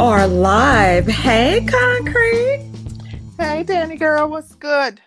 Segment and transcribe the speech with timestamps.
[0.00, 1.06] are live.
[1.06, 2.70] Hey, Concrete.
[3.36, 5.00] Hey, Danny girl, what's good?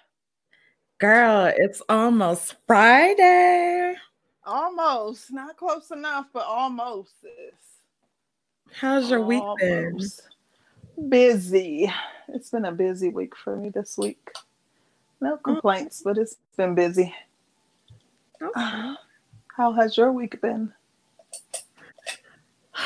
[1.00, 3.96] Girl, it's almost Friday.
[4.46, 5.32] Almost.
[5.32, 7.14] Not close enough, but almost.
[8.74, 9.98] How's your week been?
[11.07, 11.92] Busy.
[12.28, 14.29] It's been a busy week for me this week.
[15.21, 17.15] No complaints, but it's been busy.
[18.42, 18.93] Okay.
[19.56, 20.73] How has your week been?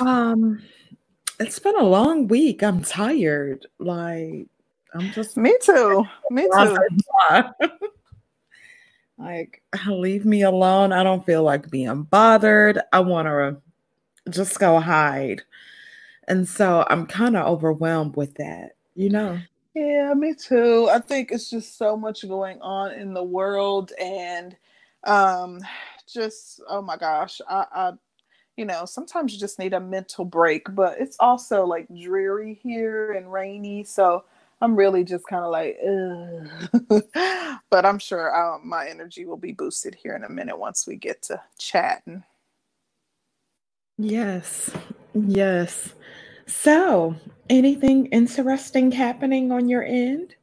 [0.00, 0.62] Um,
[1.38, 2.62] it's been a long week.
[2.62, 3.66] I'm tired.
[3.78, 4.46] Like
[4.94, 6.04] I'm just me too.
[6.30, 6.76] Me too.
[9.18, 10.92] like leave me alone.
[10.92, 12.80] I don't feel like being bothered.
[12.92, 13.58] I want to
[14.30, 15.42] just go hide.
[16.28, 19.38] And so I'm kind of overwhelmed with that, you know.
[19.74, 20.88] Yeah, me too.
[20.90, 24.56] I think it's just so much going on in the world and
[25.04, 25.60] um
[26.12, 27.92] just oh my gosh, I, I
[28.56, 33.12] you know, sometimes you just need a mental break, but it's also like dreary here
[33.12, 33.84] and rainy.
[33.84, 34.24] So
[34.62, 35.78] I'm really just kind of like,
[37.70, 40.96] but I'm sure um, my energy will be boosted here in a minute once we
[40.96, 42.24] get to chatting.
[43.98, 44.70] Yes,
[45.14, 45.94] yes.
[46.46, 47.16] So,
[47.50, 50.34] anything interesting happening on your end?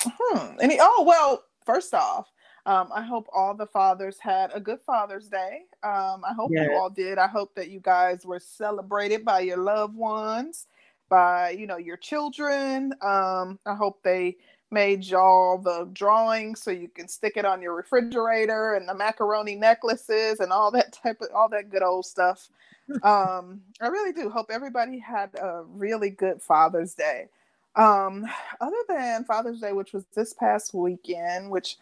[0.00, 0.56] Hmm.
[0.60, 0.78] Any?
[0.80, 1.44] Oh well.
[1.64, 2.32] First off,
[2.68, 5.62] um, I hope all the fathers had a good Father's Day.
[5.82, 6.66] Um, I hope yes.
[6.68, 7.16] you all did.
[7.16, 10.66] I hope that you guys were celebrated by your loved ones,
[11.08, 12.92] by you know your children.
[13.00, 14.36] Um, I hope they
[14.70, 19.54] made y'all the drawings so you can stick it on your refrigerator and the macaroni
[19.54, 22.50] necklaces and all that type of all that good old stuff.
[23.02, 27.28] um, I really do hope everybody had a really good Father's Day.
[27.76, 28.26] Um,
[28.60, 31.78] other than Father's Day, which was this past weekend, which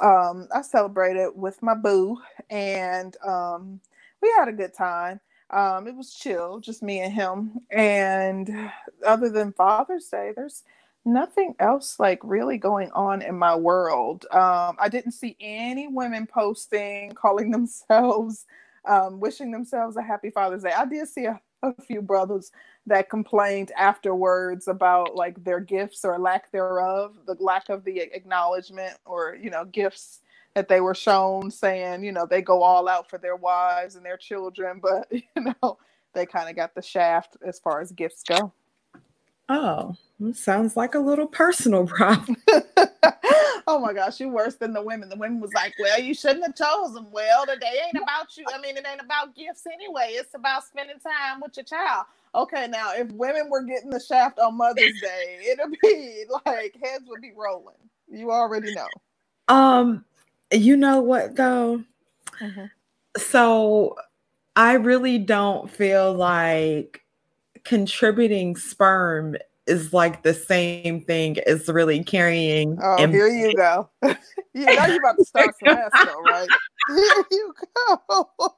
[0.00, 2.18] um, I celebrated with my boo,
[2.50, 3.80] and um,
[4.22, 5.20] we had a good time.
[5.50, 7.60] Um, it was chill, just me and him.
[7.70, 8.70] And
[9.06, 10.64] other than Father's Day, there's
[11.04, 14.26] nothing else like really going on in my world.
[14.32, 18.46] Um, I didn't see any women posting, calling themselves,
[18.86, 20.72] um, wishing themselves a happy Father's Day.
[20.76, 22.52] I did see a, a few brothers
[22.86, 28.96] that complained afterwards about like their gifts or lack thereof, the lack of the acknowledgement
[29.04, 30.20] or, you know, gifts
[30.54, 34.04] that they were shown saying, you know, they go all out for their wives and
[34.04, 35.22] their children, but, you
[35.62, 35.78] know,
[36.14, 38.52] they kind of got the shaft as far as gifts go.
[39.48, 39.94] Oh,
[40.32, 42.36] sounds like a little personal problem.
[43.66, 45.08] oh my gosh, you're worse than the women.
[45.08, 48.44] The women was like, "Well, you shouldn't have chosen." Well, today ain't about you.
[48.52, 50.10] I mean, it ain't about gifts anyway.
[50.12, 52.06] It's about spending time with your child.
[52.34, 57.04] Okay, now if women were getting the shaft on Mother's Day, it'd be like heads
[57.08, 57.74] would be rolling.
[58.08, 58.88] You already know.
[59.48, 60.04] Um,
[60.52, 61.82] you know what though?
[62.40, 62.66] Mm-hmm.
[63.16, 63.96] So
[64.54, 67.02] I really don't feel like
[67.64, 72.78] contributing sperm is like the same thing as really carrying.
[72.82, 73.88] Oh, and- here you go.
[74.02, 74.14] you
[74.54, 76.48] know you're about to start though, right?
[76.88, 77.52] Here you
[77.98, 78.54] go.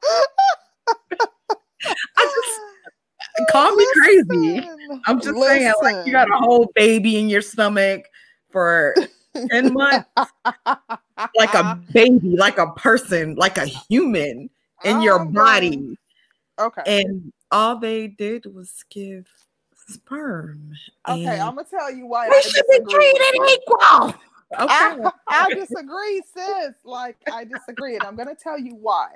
[2.17, 4.69] I just call me crazy.
[5.07, 5.59] I'm just Listen.
[5.59, 8.05] saying, like you got a whole baby in your stomach
[8.51, 8.95] for
[9.51, 10.09] 10 months,
[11.37, 14.51] like a baby, like a person, like a human
[14.85, 15.97] in oh, your body.
[16.59, 16.83] Okay.
[16.87, 19.27] And all they did was give
[19.89, 20.73] sperm.
[21.09, 22.29] Okay, I'm gonna tell you why.
[22.29, 24.15] We should be treated equal.
[24.55, 24.67] Okay.
[24.69, 26.75] I, I disagree, sis.
[26.85, 29.09] Like I disagree, and I'm gonna tell you why.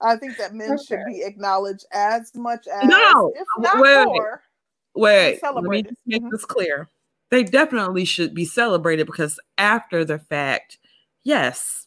[0.00, 0.82] I think that men okay.
[0.84, 4.42] should be acknowledged as much as no, if not wait, more.
[4.94, 6.28] Wait, let me make mm-hmm.
[6.30, 6.88] this clear.
[7.30, 10.78] They definitely should be celebrated because after the fact,
[11.22, 11.86] yes,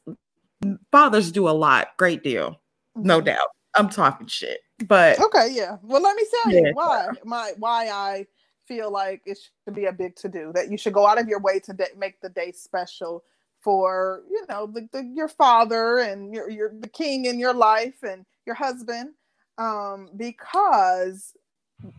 [0.92, 2.62] fathers do a lot, great deal,
[2.96, 3.26] no mm-hmm.
[3.26, 3.50] doubt.
[3.76, 4.60] I'm talking shit.
[4.88, 5.78] But okay, yeah.
[5.82, 6.60] Well, let me tell yeah.
[6.68, 8.28] you why my why I
[8.68, 11.28] feel like it should be a big to do that you should go out of
[11.28, 13.24] your way to de- make the day special
[13.60, 18.04] for you know the, the, your father and your your the king in your life
[18.04, 19.10] and your husband
[19.58, 21.34] um because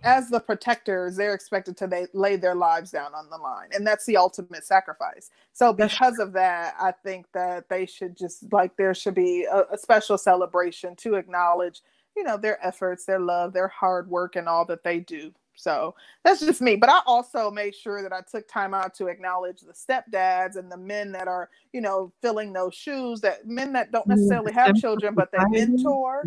[0.03, 3.87] as the protectors they're expected to they, lay their lives down on the line and
[3.87, 5.31] that's the ultimate sacrifice.
[5.53, 9.65] So because of that i think that they should just like there should be a,
[9.73, 11.81] a special celebration to acknowledge
[12.17, 15.33] you know their efforts their love their hard work and all that they do.
[15.57, 15.95] So
[16.25, 16.75] that's just me.
[16.77, 20.71] But i also made sure that i took time out to acknowledge the stepdads and
[20.71, 24.75] the men that are you know filling those shoes that men that don't necessarily have
[24.77, 26.25] children but they mentor.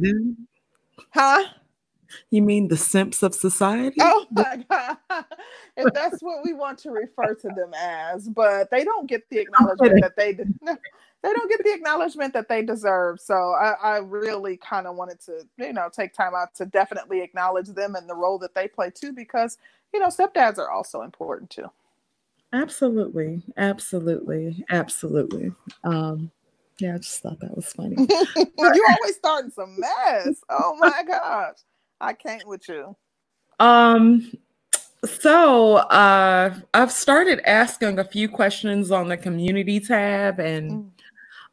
[1.12, 1.44] huh
[2.30, 3.98] You mean the simps of society?
[4.02, 4.98] Oh my god!
[5.78, 9.40] if that's what we want to refer to them as, but they don't get the
[9.40, 10.34] acknowledgement that they
[11.24, 13.20] they don't get the acknowledgement that they deserve.
[13.20, 17.22] So I, I really kind of wanted to, you know, take time out to definitely
[17.22, 19.58] acknowledge them and the role that they play too, because
[19.94, 21.70] you know, stepdads are also important too.
[22.54, 25.52] Absolutely, absolutely, absolutely.
[25.84, 26.32] Um,
[26.80, 27.96] yeah, I just thought that was funny.
[27.98, 30.42] you always starting some mess.
[30.50, 31.58] Oh my gosh.
[32.00, 32.96] I can't with you.
[33.60, 34.32] Um
[35.06, 40.72] so uh I've started asking a few questions on the community tab and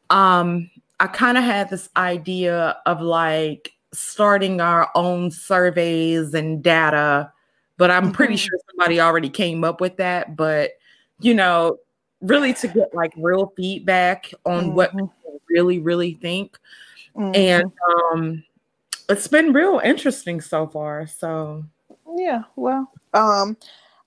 [0.09, 0.15] mm.
[0.15, 0.69] um
[0.99, 7.31] I kind of had this idea of like starting our own surveys and data,
[7.77, 8.47] but I'm pretty mm-hmm.
[8.47, 10.35] sure somebody already came up with that.
[10.35, 10.71] But
[11.19, 11.77] you know,
[12.21, 14.75] really to get like real feedback on mm-hmm.
[14.75, 16.57] what people really, really think.
[17.15, 17.35] Mm-hmm.
[17.35, 18.43] And um
[19.09, 21.07] it's been real interesting so far.
[21.07, 21.65] So
[22.15, 23.57] yeah, well, um,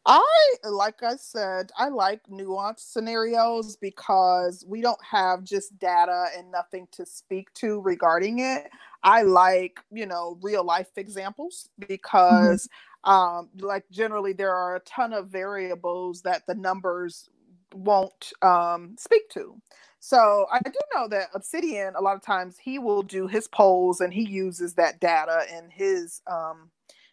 [0.06, 6.50] I like I said, I like nuanced scenarios because we don't have just data and
[6.50, 8.70] nothing to speak to regarding it.
[9.02, 12.68] I like, you know, real life examples because
[13.04, 13.10] mm-hmm.
[13.10, 17.28] um like generally there are a ton of variables that the numbers
[17.74, 19.60] won't um speak to.
[20.08, 24.00] So I do know that Obsidian, a lot of times he will do his polls
[24.00, 26.70] and he uses that data in his um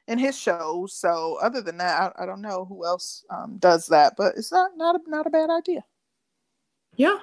[0.07, 0.93] in his shows.
[0.93, 4.49] So other than that, I, I don't know who else um, does that, but it's
[4.49, 5.83] not not a, not a bad idea.
[6.95, 7.17] Yeah,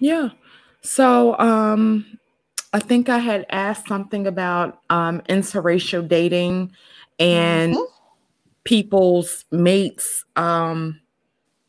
[0.00, 0.30] yeah.
[0.80, 2.18] So um,
[2.72, 6.72] I think I had asked something about um, interracial dating
[7.20, 7.92] and mm-hmm.
[8.64, 11.00] people's mates, um,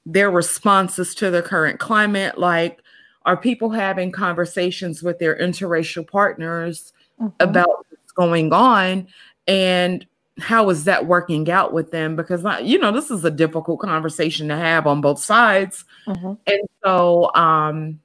[0.08, 2.80] their responses to the current climate, like
[3.26, 7.30] are people having conversations with their interracial partners mm-hmm.
[7.40, 9.08] about what's going on
[9.48, 10.06] and
[10.40, 14.48] how is that working out with them because you know this is a difficult conversation
[14.48, 16.34] to have on both sides mm-hmm.
[16.48, 18.00] and so um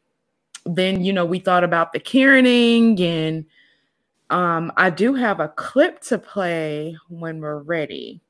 [0.67, 3.47] then you know we thought about the caring and
[4.29, 8.20] um i do have a clip to play when we're ready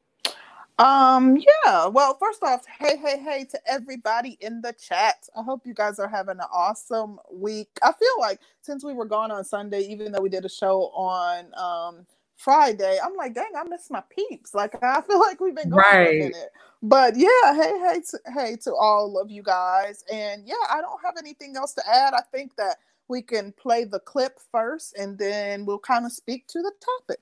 [0.79, 1.87] um, yeah.
[1.87, 5.29] Well, first off, hey, hey, hey to everybody in the chat.
[5.37, 7.69] I hope you guys are having an awesome week.
[7.83, 10.91] I feel like since we were gone on Sunday, even though we did a show
[10.95, 14.55] on um Friday, I'm like, dang, I miss my peeps.
[14.55, 16.09] Like I feel like we've been going right.
[16.09, 16.53] a minute.
[16.81, 20.05] But yeah, hey, hey, to, hey to all of you guys.
[20.13, 22.15] And yeah, I don't have anything else to add.
[22.15, 22.77] I think that
[23.09, 27.21] we can play the clip first and then we'll kind of speak to the topic.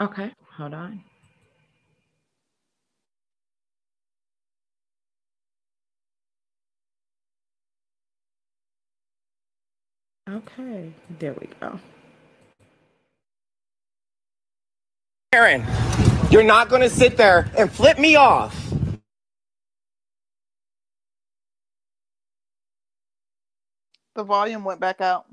[0.00, 1.04] Okay, hold on.
[10.28, 11.78] Okay, there we go.
[15.32, 15.64] Aaron,
[16.30, 18.72] you're not going to sit there and flip me off.
[24.16, 25.26] The volume went back out.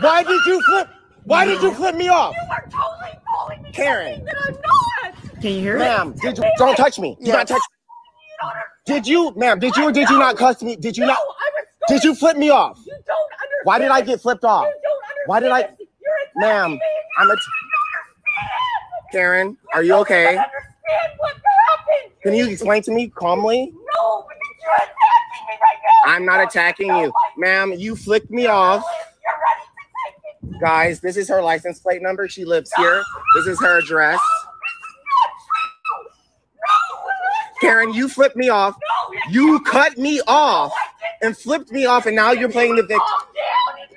[0.00, 0.88] Why did you flip?
[1.24, 2.34] Why did you flip me off?
[2.34, 4.24] You are totally calling me Karen.
[4.24, 5.42] that I'm not.
[5.42, 6.24] Can you hear ma'am, it?
[6.24, 7.16] Ma'am, did you don't touch me.
[7.20, 7.34] Do yes.
[7.34, 8.94] not touch me.
[8.94, 10.76] Did you, ma'am, did you or did you not cuss me?
[10.76, 11.18] Did you no, not?
[11.88, 12.78] Did you flip me off?
[12.86, 13.30] You don't
[13.64, 14.68] why did I get flipped off?
[15.26, 15.70] Why did I?
[16.36, 16.78] Ma'am,
[17.18, 17.34] I'm a.
[17.34, 17.42] T-
[19.10, 20.38] Karen, are you okay?
[22.22, 23.72] Can you explain to me calmly?
[23.96, 24.26] No,
[24.62, 26.12] you're attacking me right now.
[26.12, 27.72] I'm not attacking you, ma'am.
[27.72, 28.84] You flicked me off.
[30.60, 32.28] Guys, this is her license plate number.
[32.28, 33.02] She lives here.
[33.36, 34.20] This is her address.
[37.60, 38.76] Karen, you flipped me off.
[39.30, 40.72] You cut me off
[41.24, 43.00] and flipped me off, and now you're playing the victim.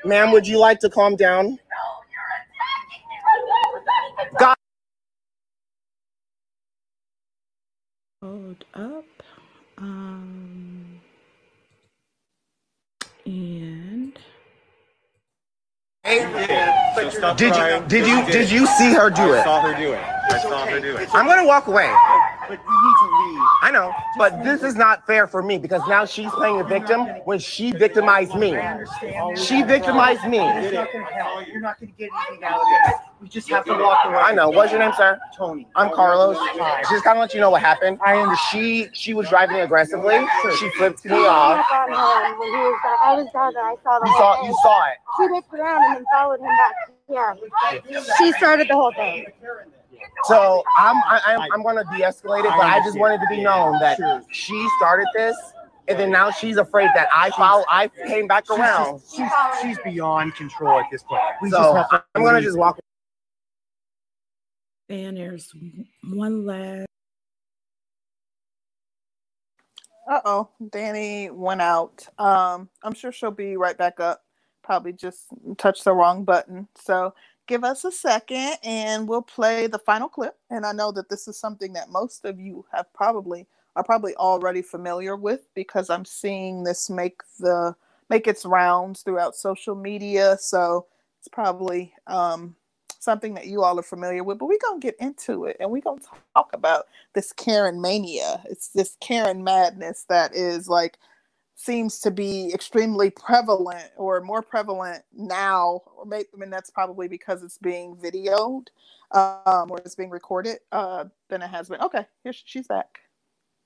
[0.05, 1.60] Ma'am, would you like to calm down?
[4.39, 4.55] God.
[8.24, 9.05] Hold up.
[9.77, 11.00] Um,
[13.25, 14.19] and.
[16.03, 16.19] Hey,
[17.38, 19.41] did you did you did you see her do it?
[19.41, 20.00] I saw her do it.
[20.00, 21.10] I saw her do it.
[21.13, 21.91] I'm gonna walk away.
[22.48, 22.97] But you need to leave.
[23.62, 27.01] I know, but this is not fair for me because now she's playing a victim
[27.25, 28.57] when she victimized me.
[29.36, 30.38] She victimized me.
[30.38, 32.96] You're not going to get anything out of this.
[33.19, 34.15] We just have to walk away.
[34.15, 34.50] I know.
[34.50, 35.19] What's your name, sir?
[35.36, 35.67] Tony.
[35.75, 36.38] I'm Carlos.
[36.89, 38.00] Just kind of let you know what happened.
[38.05, 38.38] I understand.
[38.51, 40.25] She she was driving aggressively.
[40.60, 41.65] She flipped me off.
[41.69, 43.63] I was down there.
[43.63, 44.98] I saw the you saw you saw it.
[45.17, 46.75] She looked around and then followed him back.
[47.10, 47.34] Yeah.
[48.17, 49.25] She started the whole thing.
[50.24, 53.80] So I'm I, I'm going to de-escalate it, but I just wanted to be known
[53.80, 54.00] that
[54.32, 55.36] she started this,
[55.88, 57.63] and then now she's afraid that I follow.
[57.70, 59.01] I came back around.
[59.16, 59.30] She's,
[59.62, 61.22] she's beyond control at this point.
[61.42, 61.84] We so
[62.16, 62.80] I'm going to just walk
[64.89, 65.54] And there's
[66.04, 66.88] one last.
[70.10, 72.08] Uh oh, Danny went out.
[72.18, 74.24] Um, I'm sure she'll be right back up.
[74.63, 75.27] Probably just
[75.58, 76.68] touched the wrong button.
[76.75, 77.13] So
[77.48, 80.38] give us a second and we'll play the final clip.
[80.50, 84.16] And I know that this is something that most of you have probably are probably
[84.16, 87.75] already familiar with because I'm seeing this make the
[88.10, 90.38] make its rounds throughout social media.
[90.39, 90.88] So
[91.20, 92.56] it's probably um,
[93.00, 94.39] something that you all are familiar with.
[94.39, 96.01] But we're gonna get into it and we're gonna
[96.36, 98.42] talk about this Karen mania.
[98.50, 100.98] It's this Karen madness that is like
[101.59, 107.07] seems to be extremely prevalent or more prevalent now or maybe I mean that's probably
[107.07, 108.67] because it's being videoed
[109.11, 111.81] um, or it's being recorded uh, than it has been.
[111.81, 112.99] Okay here she's back.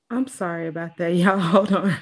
[0.09, 1.37] I'm sorry about that y'all.
[1.37, 1.97] Hold on.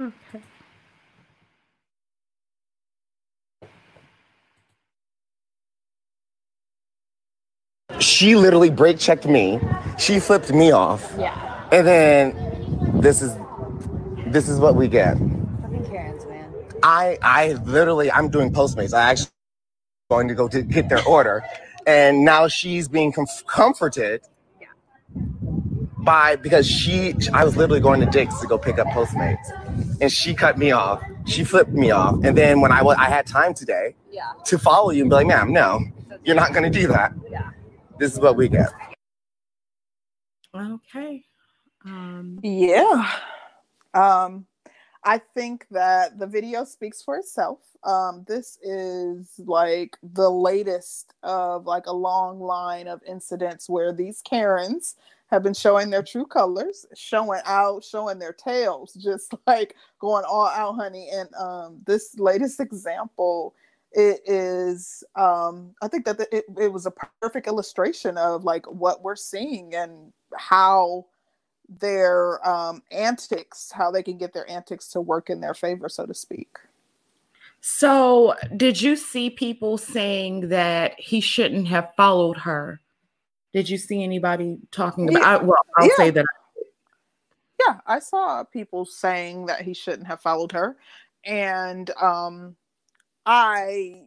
[0.00, 0.42] Okay.
[7.98, 9.58] She literally brake checked me.
[9.98, 11.14] She flipped me off.
[11.18, 11.53] Yeah.
[11.74, 13.36] And then this is
[14.28, 15.18] this is what we get
[15.62, 16.54] Fucking Karens, man.
[16.82, 18.94] I I literally I'm doing Postmates.
[18.94, 19.28] I actually
[20.10, 21.44] going to go to get their order,
[21.86, 24.22] and now she's being comf- comforted
[25.98, 29.48] by because she I was literally going to Dick's to go pick up Postmates,
[30.00, 31.02] and she cut me off.
[31.26, 34.32] She flipped me off, and then when I wa- I had time today Yeah.
[34.46, 35.80] to follow you and be like, ma'am, no,
[36.24, 37.12] you're not going to do that.
[37.30, 37.50] Yeah.
[37.98, 38.70] This is what we get.
[40.56, 41.24] okay
[41.84, 43.10] um Yeah.
[43.94, 44.46] Um,
[45.04, 47.60] I think that the video speaks for itself.
[47.84, 54.22] Um, this is like the latest of like a long line of incidents where these
[54.22, 54.96] Karens
[55.28, 60.48] have been showing their true colors, showing out, showing their tails, just like going all
[60.48, 61.08] out, honey.
[61.12, 63.54] And um, this latest example,
[63.92, 69.02] it is um, I think that it, it was a perfect illustration of like what
[69.02, 71.06] we're seeing and how
[71.68, 76.06] their um, antics, how they can get their antics to work in their favor, so
[76.06, 76.58] to speak.
[77.60, 82.80] So, did you see people saying that he shouldn't have followed her?
[83.54, 85.20] Did you see anybody talking about?
[85.20, 85.36] Yeah.
[85.36, 85.96] I, well, I'll Yeah.
[85.96, 86.26] say that.
[87.66, 90.76] Yeah, I saw people saying that he shouldn't have followed her,
[91.24, 92.56] and um,
[93.24, 94.02] I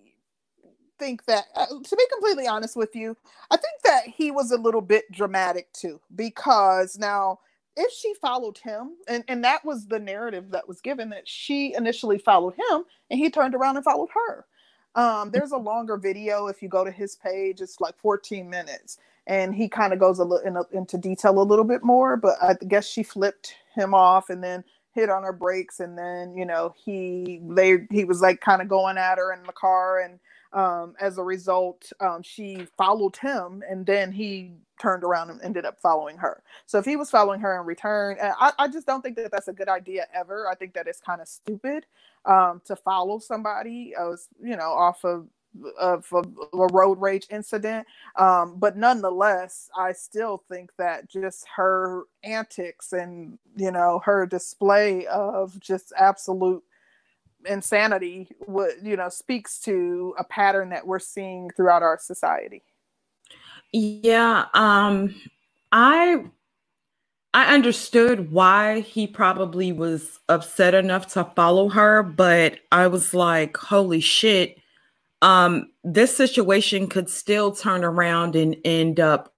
[1.00, 3.16] think that, uh, to be completely honest with you,
[3.50, 7.40] I think that he was a little bit dramatic too, because now
[7.78, 11.76] if she followed him, and, and that was the narrative that was given that she
[11.76, 14.46] initially followed him and he turned around and followed her.
[14.96, 19.00] Um, there's a longer video if you go to his page, it's like 14 minutes,
[19.28, 22.18] and he kind of goes a little in into detail a little bit more.
[22.18, 26.36] But I guess she flipped him off and then hit on her brakes, and then
[26.38, 30.00] you know he they he was like kind of going at her in the car,
[30.02, 30.20] and
[30.54, 35.66] um, as a result, um, she followed him, and then he turned around and ended
[35.66, 36.44] up following her.
[36.68, 39.48] So if he was following her in return, I, I just don't think that that's
[39.50, 40.50] a good idea ever.
[40.50, 41.86] I think that it's kind of stupid
[42.26, 43.94] um, to follow somebody,
[44.42, 45.28] you know, off of
[45.80, 46.24] of a,
[46.58, 47.88] a road rage incident.
[48.18, 55.08] Um, but nonetheless, I still think that just her antics and you know her display
[55.08, 56.64] of just absolute
[57.46, 62.64] insanity would you know speaks to a pattern that we're seeing throughout our society.
[63.72, 65.16] Yeah, um,
[65.72, 66.24] I
[67.34, 73.58] I understood why he probably was upset enough to follow her, but I was like,
[73.58, 74.58] holy shit.
[75.22, 79.34] Um, this situation could still turn around and end up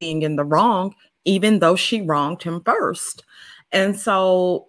[0.00, 3.24] being in the wrong, even though she wronged him first.
[3.72, 4.68] And so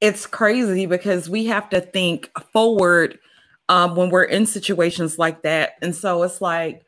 [0.00, 3.18] it's crazy because we have to think forward
[3.68, 5.72] um, when we're in situations like that.
[5.82, 6.84] And so it's like,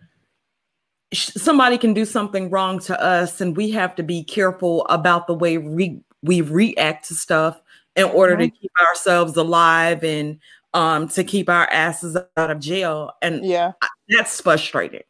[1.12, 5.26] sh- somebody can do something wrong to us and we have to be careful about
[5.26, 7.61] the way we we react to stuff
[7.97, 10.38] in order to keep ourselves alive and
[10.73, 13.73] um to keep our asses out of jail and Yeah.
[14.09, 15.02] that's frustrating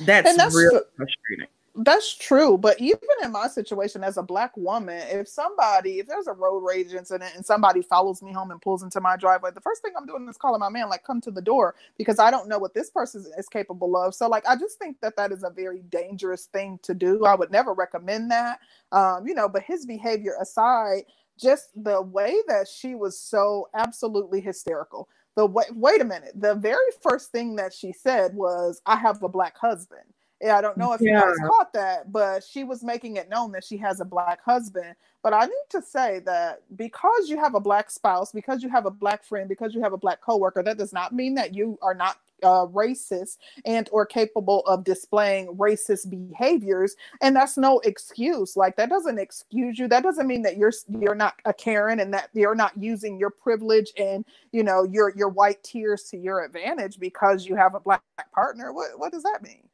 [0.00, 4.56] that's, And that's really frustrating That's true, but even in my situation as a black
[4.56, 8.62] woman, if somebody, if there's a road rage incident and somebody follows me home and
[8.62, 11.20] pulls into my driveway, the first thing I'm doing is calling my man, like, come
[11.22, 14.14] to the door, because I don't know what this person is capable of.
[14.14, 17.24] So, like, I just think that that is a very dangerous thing to do.
[17.24, 18.60] I would never recommend that,
[18.92, 19.48] um, you know.
[19.48, 21.06] But his behavior aside,
[21.40, 25.08] just the way that she was so absolutely hysterical.
[25.36, 29.20] The way, wait a minute, the very first thing that she said was, "I have
[29.24, 30.13] a black husband."
[30.44, 33.50] Yeah, I don't know if you guys caught that, but she was making it known
[33.52, 34.94] that she has a black husband.
[35.22, 38.84] But I need to say that because you have a black spouse, because you have
[38.84, 41.78] a black friend, because you have a black coworker, that does not mean that you
[41.80, 46.94] are not uh, racist and or capable of displaying racist behaviors.
[47.22, 48.54] And that's no excuse.
[48.54, 49.88] Like that doesn't excuse you.
[49.88, 53.30] That doesn't mean that you're you're not a karen and that you're not using your
[53.30, 57.80] privilege and you know your your white tears to your advantage because you have a
[57.80, 58.02] black
[58.34, 58.74] partner.
[58.74, 59.70] What what does that mean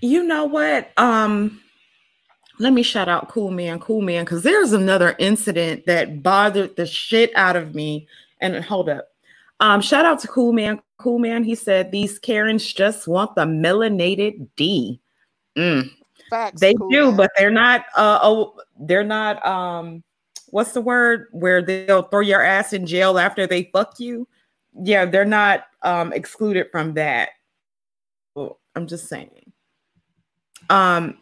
[0.00, 0.90] you know what?
[0.96, 1.60] Um
[2.60, 6.86] let me shout out cool man cool man because there's another incident that bothered the
[6.86, 8.06] shit out of me.
[8.40, 9.08] And hold up.
[9.60, 10.80] Um shout out to cool man.
[10.98, 15.00] Cool man he said these karens just want the melanated d.
[15.56, 15.90] Mm.
[16.30, 17.16] Facts, they cool do man.
[17.16, 20.02] but they're not uh oh they're not um
[20.48, 21.26] what's the word?
[21.32, 24.28] Where they'll throw your ass in jail after they fuck you?
[24.74, 27.30] Yeah they're not um excluded from that.
[28.34, 29.43] Well, i'm just saying
[30.70, 31.18] um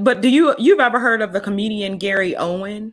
[0.00, 2.92] but do you you've ever heard of the comedian Gary Owen?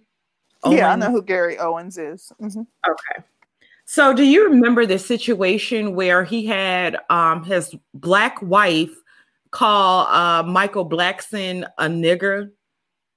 [0.69, 2.65] yeah i know who gary owens is Mhm.
[2.87, 3.23] Okay.
[3.85, 8.95] So do you remember the situation where he had um his black wife
[9.51, 12.51] call uh Michael Blackson a nigger?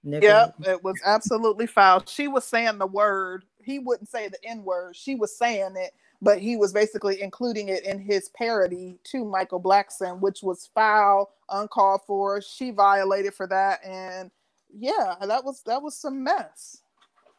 [0.04, 0.22] Nigger.
[0.22, 2.04] Yep, it was absolutely foul.
[2.06, 3.44] She was saying the word.
[3.62, 4.94] He wouldn't say the N word.
[4.94, 9.60] She was saying it, but he was basically including it in his parody to Michael
[9.60, 12.40] Blackson, which was foul, uncalled for.
[12.40, 14.30] She violated for that, and
[14.74, 16.82] yeah, that was that was some mess.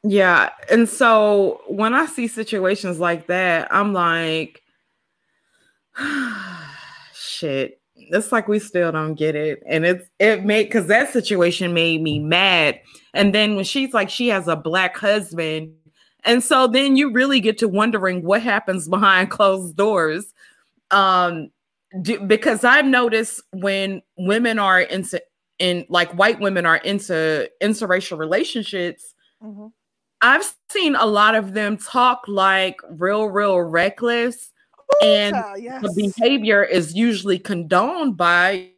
[0.04, 0.50] Yeah.
[0.70, 4.62] And so when I see situations like that, I'm like,
[7.14, 7.76] shit.
[7.96, 9.62] It's like we still don't get it.
[9.68, 12.80] And it's it made because that situation made me mad.
[13.14, 15.74] And then when she's like, she has a black husband.
[16.26, 20.34] And so then you really get to wondering what happens behind closed doors.
[20.92, 21.52] Um,
[22.02, 25.22] do, because I've noticed when women are into
[25.60, 29.72] in like white women are into interracial relationships, Mhm.
[30.22, 34.52] I've seen a lot of them talk like real, real reckless,
[35.02, 35.82] and Ooh, child, yes.
[35.82, 38.70] the behavior is usually condoned by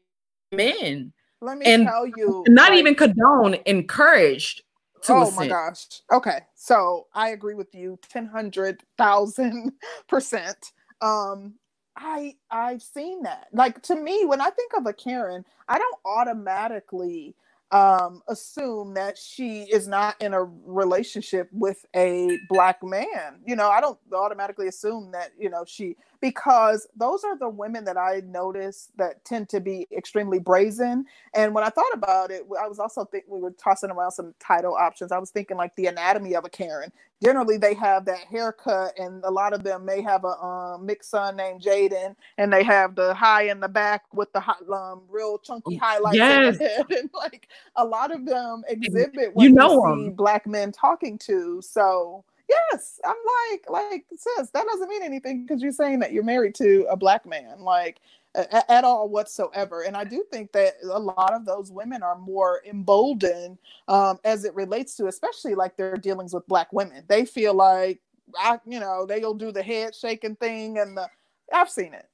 [0.52, 1.12] men.
[1.42, 4.62] Let me and tell you, Not like- even condoned, encouraged
[5.04, 6.02] to oh my gosh.
[6.12, 6.42] Okay.
[6.56, 9.74] So I agree with you 10 hundred thousand
[10.08, 10.72] percent.
[11.02, 11.56] Um
[11.96, 13.48] I I've seen that.
[13.54, 17.36] Like to me, when I think of a Karen, I don't automatically
[17.72, 23.40] um assume that she is not in a relationship with a black man.
[23.46, 27.86] You know, I don't automatically assume that, you know, she because those are the women
[27.86, 31.04] that I notice that tend to be extremely brazen
[31.36, 34.34] and when I thought about it, I was also thinking we were tossing around some
[34.40, 35.12] title options.
[35.12, 36.92] I was thinking like the anatomy of a Karen.
[37.24, 41.12] Generally, they have that haircut, and a lot of them may have a um, mixed
[41.12, 45.04] son named Jaden, and they have the high in the back with the hot, um,
[45.10, 46.30] real chunky highlights.
[46.32, 46.58] in Yes.
[46.60, 46.86] the head.
[46.92, 50.16] and like a lot of them exhibit what know you see 'em.
[50.16, 51.62] black men talking to.
[51.62, 52.24] So
[52.72, 53.16] yes, I'm
[53.52, 56.98] like, like sis, that doesn't mean anything because you're saying that you're married to a
[56.98, 57.62] black man.
[57.62, 58.00] Like
[58.34, 59.82] at all whatsoever.
[59.84, 64.46] And I do think that a lot of those women are more emboldened um, as
[64.46, 67.04] it relates to, especially like their dealings with black women.
[67.08, 68.00] They feel like,
[68.38, 71.10] I, you know, they'll do the head shaking thing, and the
[71.52, 72.08] I've seen it.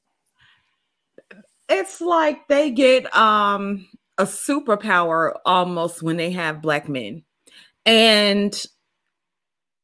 [1.69, 7.23] It's like they get um a superpower almost when they have black men.
[7.86, 8.60] And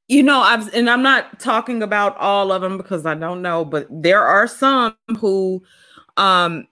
[0.07, 3.63] you know, I've and I'm not talking about all of them because I don't know,
[3.65, 5.63] but there are some who
[6.17, 6.67] um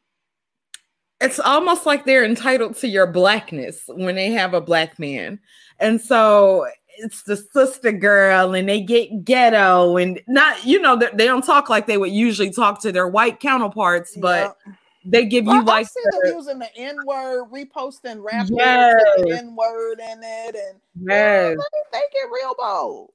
[1.21, 5.39] it's almost like they're entitled to your blackness when they have a black man.
[5.79, 6.67] And so
[6.97, 11.43] it's the sister girl and they get ghetto and not you know they they don't
[11.45, 14.73] talk like they would usually talk to their white counterparts but Yeah.
[15.05, 18.93] they give you Well, like them the- using the N word, reposting rap Yes.
[19.17, 23.11] the N word in it, and yes they, they get real bold.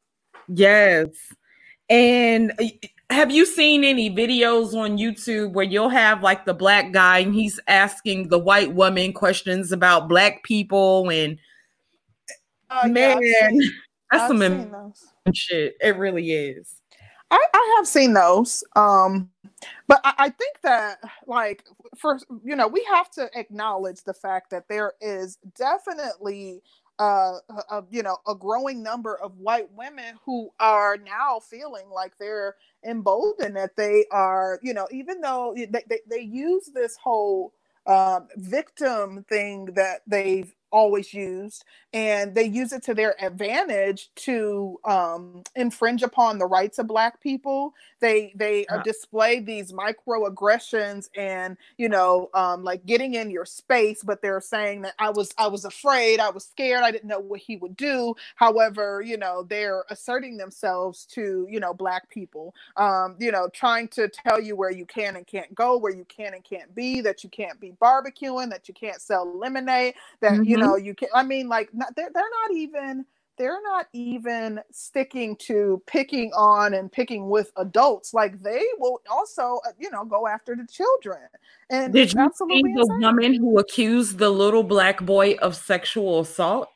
[0.48, 1.08] Yes
[1.88, 2.64] and uh,
[3.10, 7.34] have you seen any videos on youtube where you'll have like the black guy and
[7.34, 11.38] he's asking the white woman questions about black people and
[12.70, 13.72] Uh, man I've seen-
[14.10, 14.38] that's I've some
[14.70, 15.04] those.
[15.34, 16.80] shit it really is
[17.28, 18.62] I, I have seen those.
[18.76, 19.28] Um,
[19.88, 21.64] but I, I think that like
[21.98, 26.62] for you know, we have to acknowledge the fact that there is definitely
[27.00, 27.38] uh
[27.70, 32.56] a, you know a growing number of white women who are now feeling like they're
[32.86, 37.52] emboldened that they are you know even though they, they, they use this whole
[37.86, 44.78] um, victim thing that they've always used and they use it to their advantage to
[44.84, 47.72] um, infringe upon the rights of black people.
[48.00, 54.02] They they uh, display these microaggressions and you know um, like getting in your space
[54.04, 57.20] but they're saying that i was i was afraid i was scared i didn't know
[57.20, 58.14] what he would do.
[58.34, 63.88] However you know they're asserting themselves to you know black people um, you know trying
[63.88, 67.00] to tell you where you can and can't go where you can and can't be
[67.00, 70.44] that you can't be barbecuing that you can't sell lemonade that mm-hmm.
[70.44, 73.04] you know you can i mean like not, they're, they're not even
[73.36, 78.14] they're not even sticking to picking on and picking with adults.
[78.14, 81.20] Like they will also uh, you know go after the children.
[81.70, 86.70] And did you see the woman who accused the little black boy of sexual assault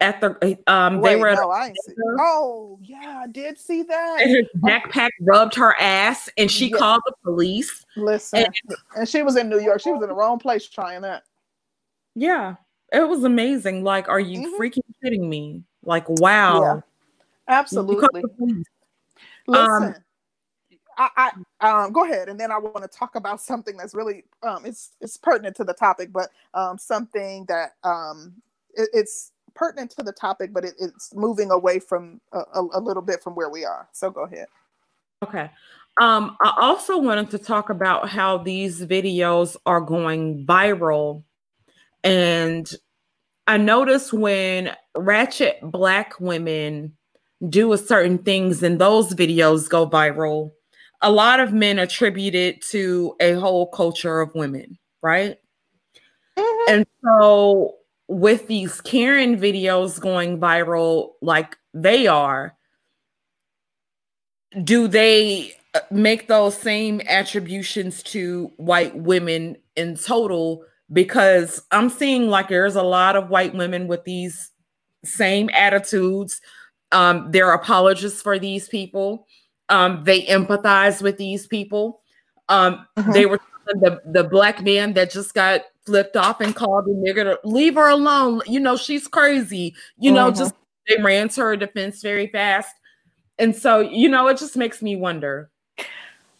[0.00, 4.20] at the um Wait, they were no, oh yeah i did see that.
[4.20, 6.76] And her backpack rubbed her ass and she yeah.
[6.76, 7.84] called the police.
[7.96, 8.54] Listen and,
[8.96, 9.80] and she was in new york.
[9.80, 11.22] She was in the wrong place trying that.
[12.16, 12.56] Yeah
[12.92, 13.84] it was amazing.
[13.84, 14.62] Like, are you mm-hmm.
[14.62, 15.62] freaking kidding me?
[15.84, 16.60] Like, wow.
[16.62, 16.80] Yeah,
[17.48, 18.22] absolutely.
[19.46, 19.94] Listen, um,
[20.96, 24.24] I, I um, go ahead, and then I want to talk about something that's really
[24.42, 28.34] um, it's it's pertinent to the topic, but um, something that um,
[28.74, 32.80] it, it's pertinent to the topic, but it, it's moving away from a, a, a
[32.80, 33.88] little bit from where we are.
[33.92, 34.46] So go ahead.
[35.24, 35.50] Okay.
[36.00, 41.22] Um, I also wanted to talk about how these videos are going viral
[42.04, 42.70] and
[43.46, 46.96] I notice when ratchet black women
[47.48, 50.52] do a certain things and those videos go viral,
[51.00, 55.38] a lot of men attribute it to a whole culture of women, right?
[56.38, 56.72] Mm-hmm.
[56.72, 57.74] And so
[58.08, 62.56] with these Karen videos going viral like they are,
[64.62, 72.28] do they uh, make those same attributions to white women in total because I'm seeing
[72.28, 74.50] like there's a lot of white women with these
[75.04, 76.40] same attitudes.
[76.92, 79.26] Um, they're apologists for these people.
[79.68, 82.02] Um, they empathize with these people.
[82.48, 83.12] Um, mm-hmm.
[83.12, 87.24] They were the the black man that just got flipped off and called a nigger
[87.24, 88.42] to leave her alone.
[88.46, 89.74] You know she's crazy.
[89.98, 90.16] You mm-hmm.
[90.16, 90.54] know just
[90.88, 92.74] they ran to her defense very fast,
[93.38, 95.51] and so you know it just makes me wonder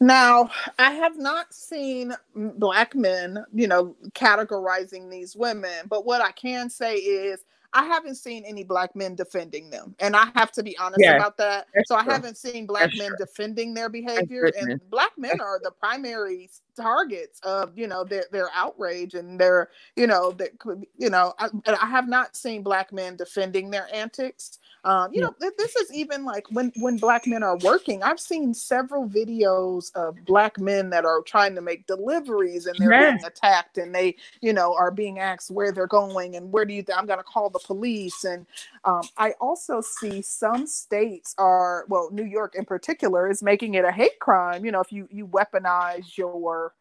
[0.02, 6.32] now, I have not seen black men, you know, categorizing these women, but what I
[6.32, 9.94] can say is I haven't seen any black men defending them.
[9.98, 11.68] And I have to be honest yes, about that.
[11.86, 13.16] So I haven't seen black that's men true.
[13.18, 14.50] defending their behavior.
[14.60, 19.70] And black men are the primary targets of, you know, their, their outrage and their,
[19.96, 20.50] you know, that
[20.98, 24.58] you know, I, I have not seen black men defending their antics.
[24.84, 25.28] Um, you yeah.
[25.40, 28.02] know, this is even like when when black men are working.
[28.02, 32.90] I've seen several videos of black men that are trying to make deliveries and they're
[32.90, 33.20] yes.
[33.20, 36.74] being attacked and they, you know, are being asked where they're going and where do
[36.74, 36.82] you?
[36.82, 38.24] Th- I'm going to call the police.
[38.24, 38.44] And
[38.84, 43.84] um, I also see some states are, well, New York in particular is making it
[43.84, 44.64] a hate crime.
[44.64, 46.74] You know, if you you weaponize your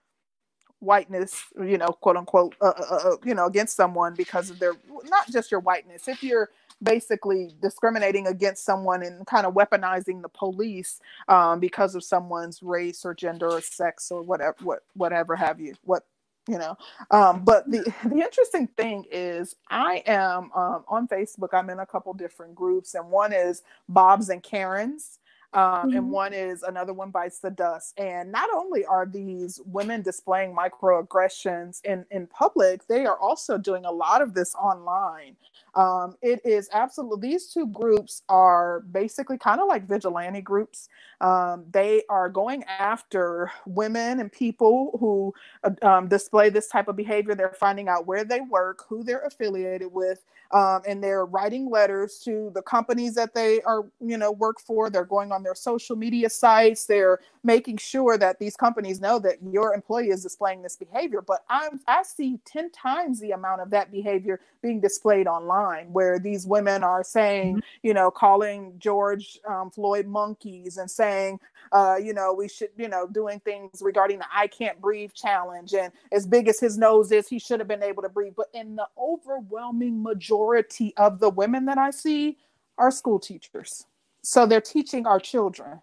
[0.79, 4.73] whiteness, you know, quote unquote, uh, uh, uh, you know, against someone because of their
[5.05, 6.07] not just your whiteness.
[6.07, 6.49] If you're
[6.84, 13.06] basically discriminating against someone and kind of weaponizing the police um, because of someone's race
[13.06, 16.04] or gender or sex or whatever what whatever have you what
[16.48, 16.76] you know
[17.12, 21.86] um, but the the interesting thing is i am um, on facebook i'm in a
[21.86, 25.20] couple different groups and one is bob's and karen's
[25.54, 25.98] um, mm-hmm.
[25.98, 28.00] and one is another one bites the dust.
[28.00, 33.86] And not only are these women displaying microaggressions in in public, they are also doing
[33.86, 35.36] a lot of this online.
[35.75, 40.89] Um, it is absolutely these two groups are basically kind of like vigilante groups.
[41.21, 46.95] Um, they are going after women and people who uh, um, display this type of
[46.95, 47.36] behavior.
[47.36, 52.19] They're finding out where they work, who they're affiliated with, um, and they're writing letters
[52.25, 54.89] to the companies that they are, you know, work for.
[54.89, 56.86] They're going on their social media sites.
[56.86, 61.21] They're making sure that these companies know that your employee is displaying this behavior.
[61.21, 66.19] But I'm, I see 10 times the amount of that behavior being displayed online, where
[66.19, 67.88] these women are saying, mm-hmm.
[67.88, 71.39] you know, calling George um, Floyd monkeys and saying,
[71.71, 75.73] uh, you know, we should, you know, doing things regarding the I can't breathe challenge.
[75.73, 78.34] And as big as his nose is, he should have been able to breathe.
[78.36, 82.38] But in the overwhelming majority of the women that I see
[82.77, 83.86] are school teachers.
[84.23, 85.82] So they're teaching our children.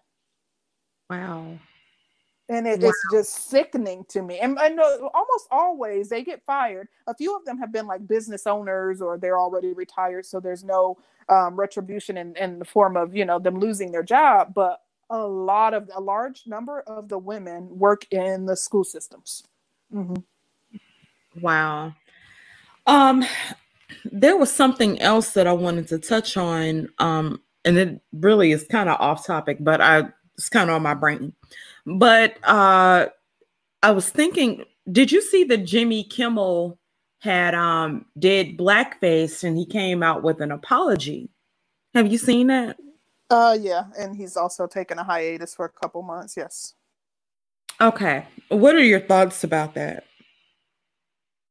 [1.09, 1.57] Wow.
[2.49, 2.89] And it, wow.
[2.89, 4.39] it's just sickening to me.
[4.39, 6.87] And I know almost always they get fired.
[7.07, 10.25] A few of them have been like business owners or they're already retired.
[10.25, 10.97] So there's no
[11.29, 14.53] um, retribution in, in the form of, you know, them losing their job.
[14.55, 19.43] But a lot of a large number of the women work in the school systems.
[19.93, 20.15] Mm-hmm.
[21.41, 21.93] Wow.
[22.87, 23.25] Um,
[24.05, 26.89] there was something else that I wanted to touch on.
[26.97, 30.81] Um, and it really is kind of off topic, but I it's kind of on
[30.81, 31.33] my brain.
[31.85, 33.07] But uh
[33.83, 36.79] I was thinking, did you see that Jimmy Kimmel
[37.19, 41.29] had um did blackface and he came out with an apology?
[41.93, 42.77] Have you seen that?
[43.29, 46.73] Uh yeah, and he's also taken a hiatus for a couple months, yes.
[47.81, 48.25] Okay.
[48.49, 50.05] What are your thoughts about that?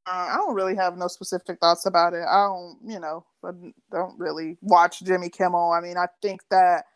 [0.06, 2.24] Uh, I don't really have no specific thoughts about it.
[2.26, 3.50] I don't, you know, I
[3.92, 5.72] don't really watch Jimmy Kimmel.
[5.72, 6.86] I mean, I think that,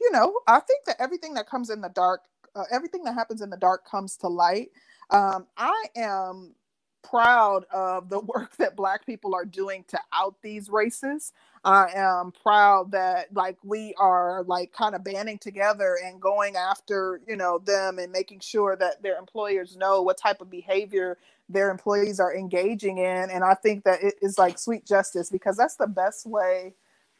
[0.00, 2.22] you know, I think that everything that comes in the dark,
[2.56, 4.70] uh, everything that happens in the dark comes to light.
[5.10, 6.54] Um, I am
[7.02, 11.32] proud of the work that Black people are doing to out these races.
[11.64, 17.20] I am proud that like we are like kind of banding together and going after
[17.28, 21.70] you know them and making sure that their employers know what type of behavior their
[21.70, 23.30] employees are engaging in.
[23.30, 26.74] And I think that it is like sweet justice because that's the best way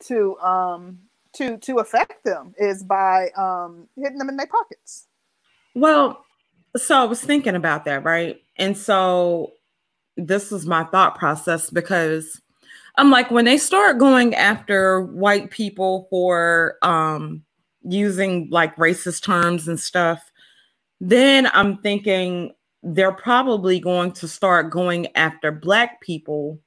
[0.06, 1.00] to um
[1.34, 5.06] to to affect them is by um hitting them in their pockets.
[5.74, 6.24] Well,
[6.76, 8.40] so I was thinking about that, right?
[8.56, 9.52] And so
[10.16, 12.40] this was my thought process because
[12.96, 17.42] I'm like, when they start going after white people for um,
[17.82, 20.30] using like racist terms and stuff,
[21.00, 26.58] then I'm thinking they're probably going to start going after black people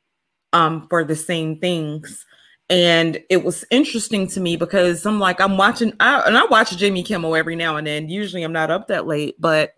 [0.53, 2.25] um, for the same things.
[2.69, 6.75] And it was interesting to me because I'm like, I'm watching, I, and I watch
[6.77, 8.09] Jimmy Kimmel every now and then.
[8.09, 9.73] Usually I'm not up that late, but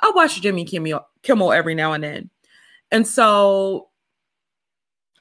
[0.00, 2.30] I watch Jimmy Kimmel, Kimmel every now and then.
[2.90, 3.88] And so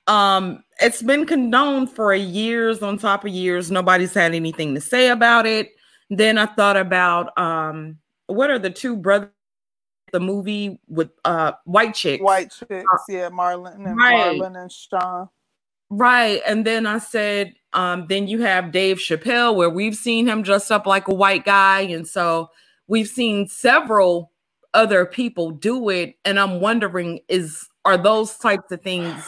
[0.08, 3.69] um it's been condoned for years on top of years.
[3.71, 5.69] Nobody's had anything to say about it.
[6.10, 9.32] Then I thought about um what are the two brothers
[10.13, 12.23] the movie with uh white chicks.
[12.23, 14.39] White chicks, yeah, Marlon and right.
[14.39, 15.27] Marlon and Shawn.
[15.89, 16.41] Right.
[16.45, 20.71] And then I said, um, then you have Dave Chappelle, where we've seen him dressed
[20.71, 21.82] up like a white guy.
[21.82, 22.50] And so
[22.88, 24.32] we've seen several
[24.73, 29.23] other people do it and i'm wondering is are those types of things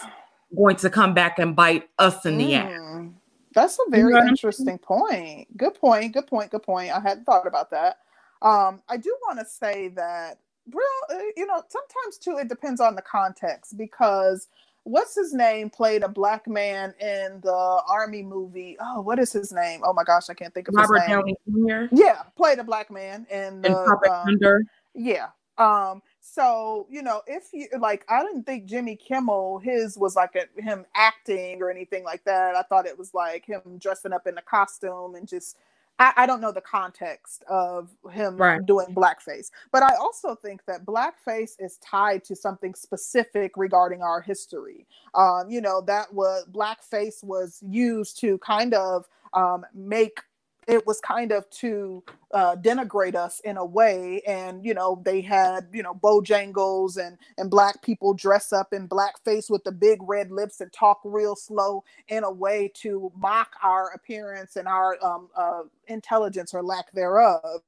[0.56, 3.12] going to come back and bite us in the mm, ass
[3.54, 7.24] that's a very you know interesting point good point good point good point i hadn't
[7.24, 7.98] thought about that
[8.42, 10.40] um i do want to say that
[10.72, 14.50] real uh, you know sometimes too it depends on the context because
[14.90, 19.52] what's his name played a black man in the army movie oh what is his
[19.52, 22.60] name oh my gosh i can't think of robert his name downey jr yeah played
[22.60, 25.28] a black man in the um, yeah
[25.60, 30.36] um, so you know, if you like, I didn't think Jimmy Kimmel his was like
[30.36, 32.56] a, him acting or anything like that.
[32.56, 35.58] I thought it was like him dressing up in a costume and just.
[36.00, 38.66] I, I don't know the context of him right.
[38.66, 44.22] doing blackface, but I also think that blackface is tied to something specific regarding our
[44.22, 44.88] history.
[45.14, 50.22] Um, you know, that was blackface was used to kind of um, make
[50.70, 52.04] it was kind of to
[52.34, 54.22] uh, denigrate us in a way.
[54.28, 58.90] And you know they had you know bojangles and and black people dress up in
[58.90, 63.54] blackface with the big red lips and talk real slow in a way to mock
[63.64, 67.62] our appearance and our um, uh, intelligence or lack thereof.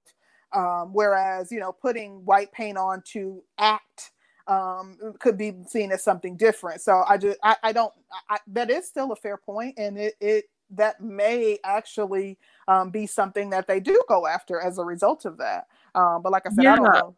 [0.54, 4.14] Um, whereas you know putting white paint on to act
[4.48, 6.82] um, could be seen as something different.
[6.82, 7.94] So i just i, I don't
[8.30, 13.06] I, that is still a fair point and it, it that may actually um, be
[13.06, 15.68] something that they do go after as a result of that.
[15.96, 16.74] Um, but like I said, yeah.
[16.74, 17.16] I don't know.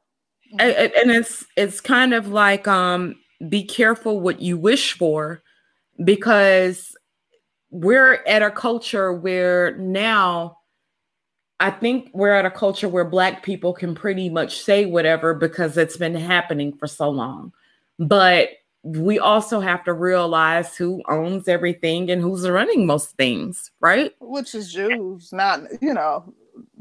[0.60, 3.16] And it's it's kind of like um,
[3.50, 5.42] be careful what you wish for,
[6.04, 6.96] because
[7.72, 10.58] we're at a culture where now
[11.60, 15.78] I think we're at a culture where black people can pretty much say whatever because
[15.78, 17.52] it's been happening for so long.
[17.98, 18.50] But
[18.84, 24.14] we also have to realize who owns everything and who's running most things, right?
[24.20, 26.34] Which is Jews, not you know,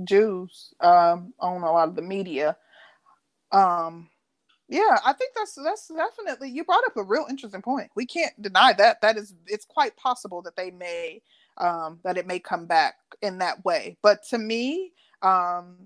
[0.05, 2.57] Jews um, own a lot of the media.
[3.53, 4.09] Um,
[4.69, 7.91] yeah, I think that's that's definitely you brought up a real interesting point.
[7.95, 9.01] We can't deny that.
[9.01, 11.23] That is, it's quite possible that they may
[11.59, 13.97] um, that it may come back in that way.
[14.03, 15.77] But to me, um,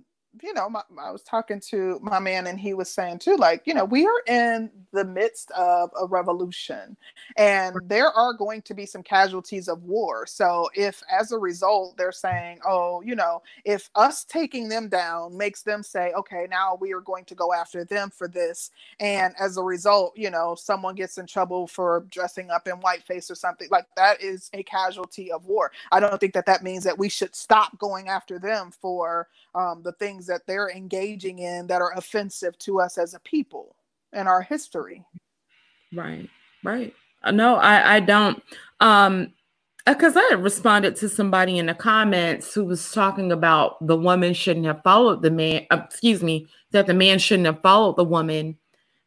[0.43, 3.63] you know, my, I was talking to my man and he was saying too, like,
[3.67, 6.97] you know, we are in the midst of a revolution
[7.37, 10.27] and there are going to be some casualties of war.
[10.27, 15.37] So if as a result they're saying, oh, you know, if us taking them down
[15.37, 18.71] makes them say, okay, now we are going to go after them for this.
[19.01, 23.31] And as a result, you know, someone gets in trouble for dressing up in whiteface
[23.31, 25.73] or something like that is a casualty of war.
[25.93, 29.83] I don't think that that means that we should stop going after them for um,
[29.83, 33.77] the things that they're engaging in that are offensive to us as a people
[34.13, 35.05] and our history.
[35.93, 36.29] Right,
[36.65, 36.95] right.
[37.33, 38.43] No, I, I don't.
[38.81, 39.33] Um,
[39.87, 44.67] because I responded to somebody in the comments who was talking about the woman shouldn't
[44.67, 45.67] have followed the man.
[45.71, 48.57] Uh, excuse me, that the man shouldn't have followed the woman.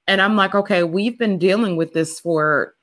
[0.07, 2.75] And I'm like, okay, we've been dealing with this for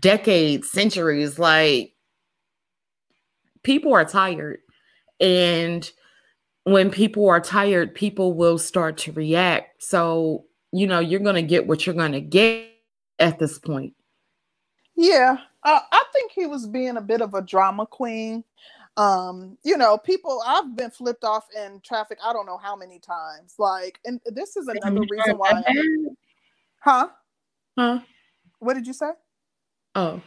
[0.00, 1.38] decades, centuries.
[1.38, 1.94] Like,
[3.62, 4.60] people are tired.
[5.20, 5.88] And
[6.72, 9.82] when people are tired, people will start to react.
[9.82, 12.70] So, you know, you're going to get what you're going to get
[13.18, 13.94] at this point.
[14.96, 18.42] Yeah, uh, I think he was being a bit of a drama queen.
[18.96, 22.18] Um, you know, people I've been flipped off in traffic.
[22.24, 23.54] I don't know how many times.
[23.58, 25.62] Like, and this is another reason why.
[25.66, 26.16] I'm,
[26.80, 27.08] huh?
[27.78, 28.00] Huh?
[28.58, 29.10] What did you say?
[29.94, 30.20] Oh,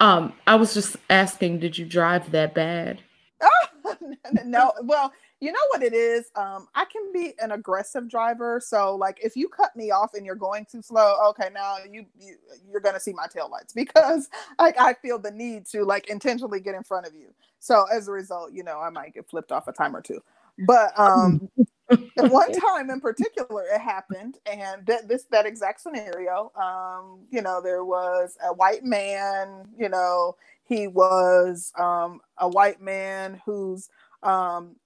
[0.00, 3.00] um, I was just asking, did you drive that bad?
[3.40, 3.96] Oh,
[4.44, 4.72] no.
[4.82, 6.30] Well, you know what it is?
[6.34, 8.60] Um, I can be an aggressive driver.
[8.60, 12.06] So like if you cut me off and you're going too slow, okay, now you,
[12.18, 12.36] you
[12.70, 16.60] you're gonna see my tail lights because like I feel the need to like intentionally
[16.60, 17.32] get in front of you.
[17.60, 20.20] So as a result, you know, I might get flipped off a time or two.
[20.66, 21.48] But um
[22.16, 27.62] one time in particular it happened and that this that exact scenario um you know
[27.62, 33.88] there was a white man you know he was um a white man who's
[34.22, 34.76] um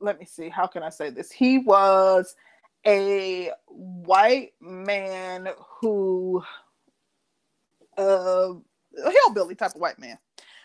[0.00, 1.30] let me see, how can I say this?
[1.30, 2.34] He was
[2.86, 5.48] a white man
[5.80, 6.42] who
[7.96, 8.52] uh
[9.04, 10.18] a hillbilly type of white man.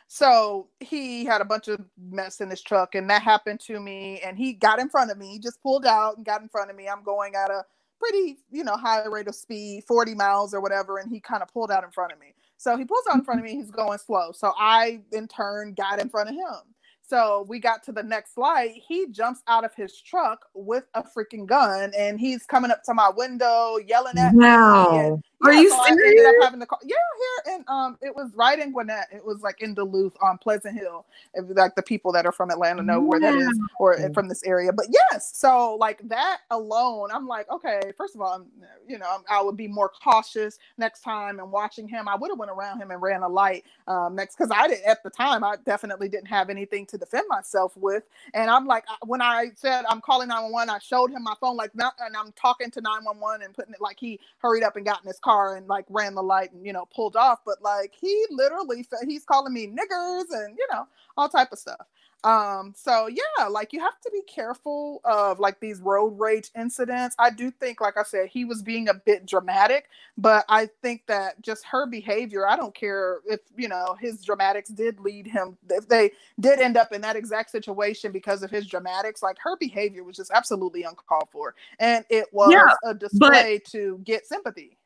[0.08, 4.19] So he had a bunch of mess in his truck, and that happened to me.
[4.24, 6.69] And he got in front of me, he just pulled out and got in front
[6.69, 6.88] of me.
[6.88, 7.65] I'm going at a
[8.00, 11.52] pretty, you know, high rate of speed, 40 miles or whatever, and he kind of
[11.52, 12.34] pulled out in front of me.
[12.58, 14.32] So he pulls out in front of me, he's going slow.
[14.34, 16.72] So I in turn got in front of him.
[17.06, 18.82] So we got to the next light.
[18.88, 22.94] He jumps out of his truck with a freaking gun and he's coming up to
[22.94, 24.92] my window yelling at wow.
[24.92, 24.98] me.
[25.00, 26.03] And, Are yeah, you so serious?
[26.06, 26.79] I ended up having to call.
[26.84, 29.08] Yeah, here and um, it was right in Gwinnett.
[29.12, 31.06] It was like in Duluth on Pleasant Hill.
[31.34, 34.43] If, like the people that are from Atlanta know where that is, or from this
[34.43, 34.71] area.
[34.71, 37.82] But yes, so like that alone, I'm like, okay.
[37.97, 38.45] First of all, I'm,
[38.88, 42.08] you know, I would be more cautious next time and watching him.
[42.08, 44.82] I would have went around him and ran a light um, next because I did
[44.84, 45.43] at the time.
[45.43, 48.03] I definitely didn't have anything to defend myself with,
[48.34, 51.75] and I'm like, when I said I'm calling 911, I showed him my phone like,
[51.75, 55.01] not, and I'm talking to 911 and putting it like he hurried up and got
[55.01, 57.39] in his car and like ran the light and you know pulled off.
[57.46, 61.86] But like he literally he's calling me niggers and you know all type of stuff.
[62.24, 67.15] Um, so yeah, like you have to be careful of like these road rage incidents.
[67.19, 71.06] I do think, like I said, he was being a bit dramatic, but I think
[71.08, 75.58] that just her behavior, I don't care if you know his dramatics did lead him,
[75.69, 79.58] if they did end up in that exact situation because of his dramatics, like her
[79.58, 81.56] behavior was just absolutely uncalled for.
[81.80, 84.78] And it was Yeah, a display to get sympathy.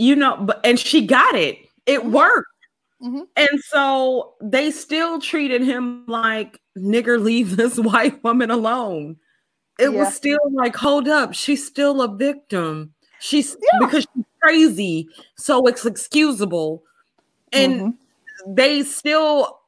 [0.00, 1.58] You know, but and she got it.
[1.84, 2.12] It Mhm.
[2.12, 2.48] worked.
[3.02, 3.26] Mhm.
[3.36, 9.18] And so they still treated him like nigger leave this white woman alone.
[9.78, 9.98] It Yeah.
[10.04, 12.94] was still like, hold up, she's still a victim.
[13.20, 13.78] She's Yeah.
[13.86, 16.82] because she's crazy, so it's excusable.
[17.52, 17.94] And Mhm.
[18.56, 19.60] they still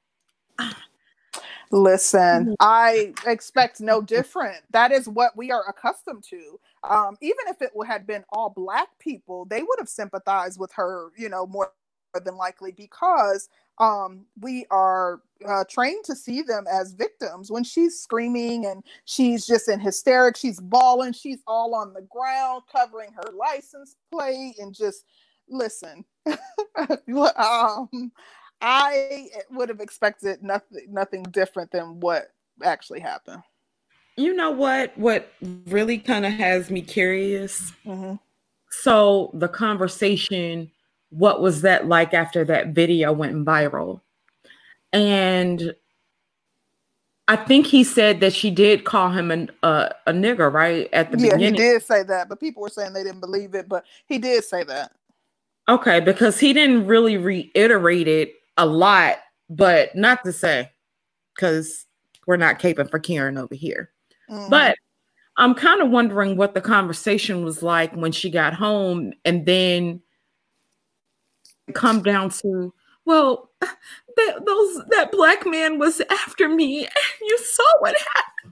[1.73, 4.59] Listen, I expect no different.
[4.73, 6.61] That is what we are accustomed to.
[6.85, 11.09] Um, even if it had been all black people, they would have sympathized with her,
[11.17, 11.73] you know, more
[12.25, 17.51] than likely because um, we are uh, trained to see them as victims.
[17.51, 22.65] When she's screaming and she's just in hysterics, she's bawling, she's all on the ground,
[22.71, 25.07] covering her license plate, and just
[25.49, 26.05] listen.
[27.37, 28.13] um,
[28.63, 32.29] I would have expected nothing nothing different than what
[32.63, 33.43] actually happened.
[34.17, 35.33] you know what what
[35.67, 38.19] really kind of has me curious Mhm.
[38.71, 40.71] so the conversation
[41.11, 44.01] what was that like after that video went viral
[44.93, 45.75] and
[47.29, 51.11] i think he said that she did call him an, uh, a nigger right at
[51.11, 53.69] the Yeah, he did say that, but people were saying they didn't believe it.
[53.69, 54.93] But he did say that.
[55.69, 59.19] okay because he didn't really reiterate it a lot
[59.51, 60.71] but not to say
[61.35, 61.87] because
[62.27, 63.91] we're not caping for karen over here
[64.31, 64.51] Mhm.
[64.51, 64.77] But
[65.37, 70.01] I'm kind of wondering what the conversation was like when she got home and then
[71.75, 72.73] come down to,
[73.05, 78.52] well, that those that black man was after me and you saw what happened.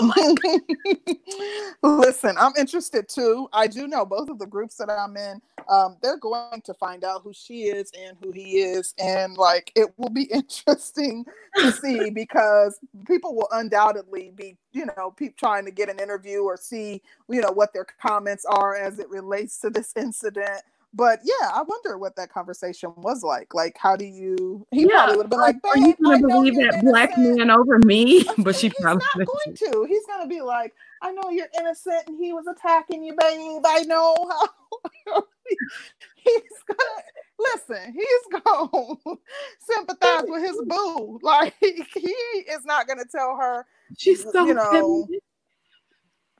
[1.82, 3.48] Oh Listen, I'm interested too.
[3.52, 5.40] I do know both of the groups that I'm in.
[5.68, 9.70] Um, they're going to find out who she is and who he is, and like
[9.74, 11.24] it will be interesting
[11.56, 16.40] to see because people will undoubtedly be, you know, pe- trying to get an interview
[16.40, 20.62] or see, you know, what their comments are as it relates to this incident.
[20.94, 23.54] But yeah, I wonder what that conversation was like.
[23.54, 24.66] Like, how do you?
[24.72, 27.50] He Yeah, probably would have been like, Are you gonna believe you're that black man
[27.50, 28.24] over me?
[28.38, 29.86] But she course, probably he's not going to.
[29.88, 33.62] He's gonna be like, I know you're innocent and he was attacking you, babe.
[33.66, 35.24] I know how
[36.16, 37.02] he's gonna
[37.38, 38.94] listen, he's gonna
[39.60, 41.18] sympathize with his boo.
[41.22, 43.66] Like he is not gonna tell her,
[43.98, 45.20] she's so you know, feminine.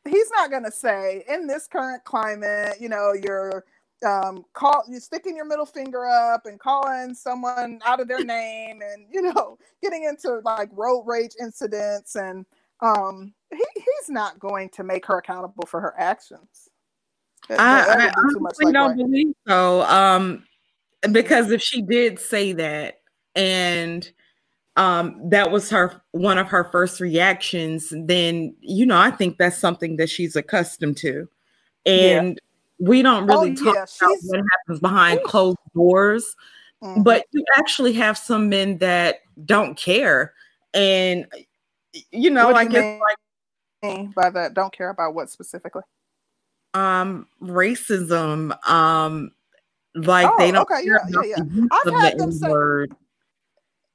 [0.09, 3.64] he's not gonna say in this current climate, you know, you're
[4.05, 8.80] um call you're sticking your middle finger up and calling someone out of their name
[8.82, 12.45] and you know getting into like road rage incidents and
[12.80, 16.68] um he, he's not going to make her accountable for her actions.
[17.49, 19.82] That- I, I be too much honestly like don't believe so.
[19.82, 20.45] Um,
[21.12, 23.01] because if she did say that,
[23.34, 24.11] and
[24.76, 29.59] um, that was her one of her first reactions, then you know I think that's
[29.59, 31.28] something that she's accustomed to,
[31.84, 32.40] and
[32.78, 36.36] we don't really Oh, talk yeah, about what happens behind closed doors.
[36.82, 37.04] Mhm.
[37.04, 40.34] But you actually have some men that don't care,
[40.74, 41.26] and
[42.10, 45.82] you know, What I you guess like by that don't care about what specifically
[46.72, 49.30] um racism um
[49.94, 52.86] like Oh, they don't okay, care yeah, yeah, the I've had them say-.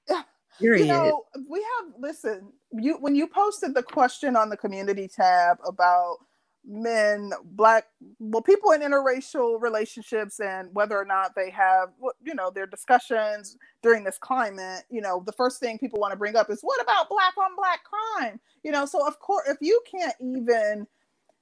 [0.09, 0.21] Yeah,
[0.59, 0.85] Period.
[0.85, 5.57] you know we have listen you when you posted the question on the community tab
[5.67, 6.17] about
[6.65, 7.85] men black
[8.19, 11.89] well people in interracial relationships and whether or not they have
[12.23, 16.17] you know their discussions during this climate you know the first thing people want to
[16.17, 18.39] bring up is what about black on black crime?
[18.63, 20.85] You know so of course if you can't even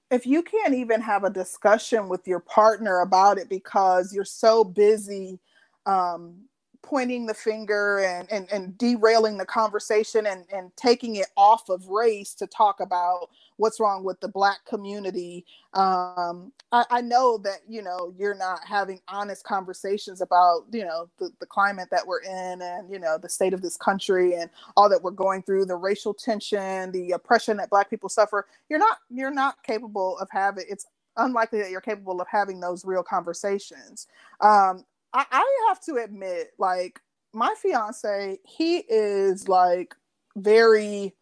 [0.09, 4.63] if you can't even have a discussion with your partner about it because you're so
[4.63, 5.39] busy
[5.85, 6.35] um,
[6.81, 11.87] pointing the finger and, and, and derailing the conversation and, and taking it off of
[11.87, 15.45] race to talk about what's wrong with the black community.
[15.73, 21.09] Um, I, I know that you know you're not having honest conversations about you know
[21.19, 24.49] the, the climate that we're in and you know the state of this country and
[24.75, 28.47] all that we're going through the racial tension the oppression that black people suffer.
[28.69, 30.85] You're not you're not capable of having it's
[31.17, 34.07] unlikely that you're capable of having those real conversations.
[34.41, 37.01] Um, I, I have to admit, like
[37.33, 39.95] my fiance, he is like
[40.37, 41.15] very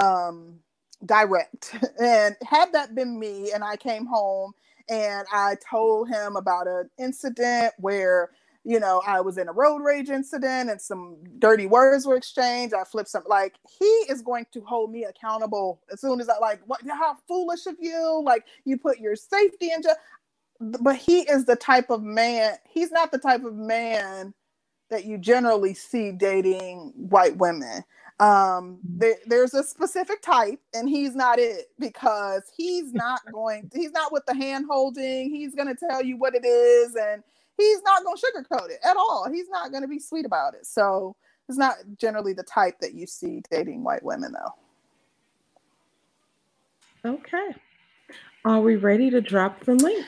[0.00, 0.60] um
[1.06, 1.76] direct.
[2.02, 4.54] And had that been me and I came home
[4.90, 8.30] and I told him about an incident where,
[8.64, 12.74] you know, I was in a road rage incident and some dirty words were exchanged.
[12.74, 16.38] I flipped some like he is going to hold me accountable as soon as I
[16.40, 18.22] like what how foolish of you.
[18.26, 19.96] Like you put your safety into
[20.60, 24.34] but he is the type of man he's not the type of man
[24.90, 27.82] that you generally see dating white women
[28.18, 33.92] um there, there's a specific type and he's not it because he's not going he's
[33.92, 37.22] not with the hand holding he's going to tell you what it is and
[37.56, 40.54] he's not going to sugarcoat it at all he's not going to be sweet about
[40.54, 41.16] it so
[41.48, 44.54] it's not generally the type that you see dating white women though
[47.04, 47.54] Okay.
[48.44, 50.04] Are we ready to drop the link?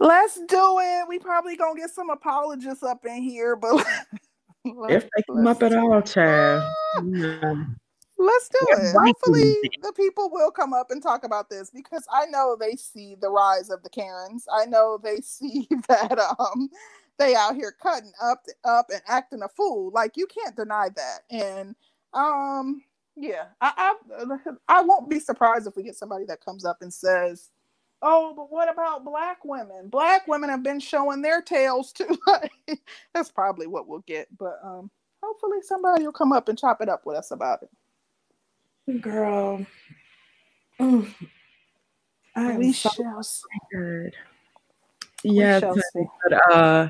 [0.00, 3.86] Let's do it we probably gonna get some apologists up in here but
[4.64, 6.62] If they come up at all, child.
[7.06, 7.54] Yeah.
[8.18, 8.96] Let's do Yeah, it.
[9.02, 13.16] Hopefully, the people will come up and talk about this because I know they see
[13.18, 14.46] the rise of the Karens.
[14.52, 16.68] I know they see that um
[17.18, 19.90] they out here cutting up up and acting a fool.
[19.94, 21.20] Like you can't deny that.
[21.30, 21.74] And
[22.12, 22.82] um
[23.16, 24.36] yeah, I I,
[24.68, 27.48] I won't be surprised if we get somebody that comes up and says,
[28.02, 29.88] "Oh, but what about black women?
[29.88, 32.18] Black women have been showing their tails too."
[33.14, 34.28] That's probably what we'll get.
[34.38, 34.90] But um
[35.22, 39.00] hopefully somebody will come up and chop it up with us about it.
[39.00, 39.64] Girl.
[40.78, 41.14] Mm.
[42.34, 43.42] I we so shall see.
[43.68, 44.16] scared.
[45.22, 46.04] Yes, shall see.
[46.24, 46.88] but uh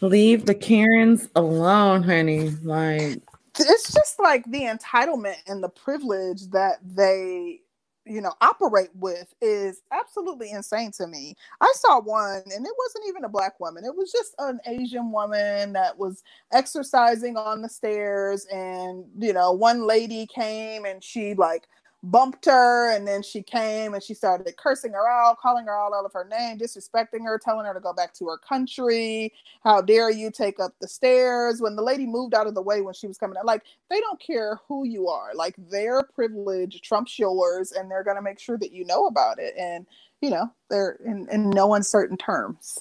[0.00, 2.50] leave the Karens alone, honey.
[2.62, 3.22] Like
[3.58, 7.60] It's just like the entitlement and the privilege that they,
[8.04, 11.36] you know, operate with is absolutely insane to me.
[11.60, 13.84] I saw one and it wasn't even a black woman.
[13.84, 16.22] It was just an Asian woman that was
[16.52, 21.68] exercising on the stairs and, you know, one lady came and she like
[22.04, 25.94] bumped her and then she came and she started cursing her out calling her all
[25.94, 29.32] out of her name disrespecting her telling her to go back to her country.
[29.62, 31.60] How dare you take up the stairs?
[31.60, 34.00] When the lady moved out of the way when she was coming out like they
[34.00, 35.30] don't care who you are.
[35.34, 39.38] Like their privilege trumps yours and they're going to make sure that you know about
[39.38, 39.54] it.
[39.56, 39.86] And
[40.20, 42.80] you know they're in, in no uncertain terms.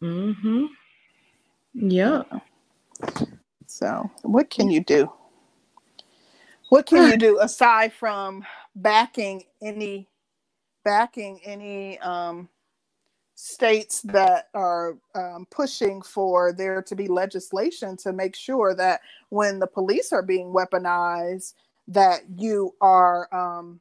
[0.00, 0.66] Mm-hmm.
[1.74, 2.22] Yeah.
[3.66, 5.12] so what can you do
[6.72, 8.42] what can you do aside from
[8.74, 10.08] backing any
[10.84, 12.48] backing any um
[13.34, 19.00] states that are um, pushing for there to be legislation to make sure that
[19.30, 21.54] when the police are being weaponized,
[21.88, 23.80] that you are um,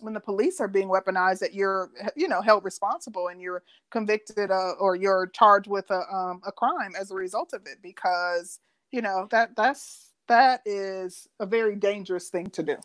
[0.00, 4.50] when the police are being weaponized, that you're you know held responsible and you're convicted
[4.50, 8.58] uh, or you're charged with a um, a crime as a result of it because
[8.90, 12.76] you know that that's that is a very dangerous thing to do.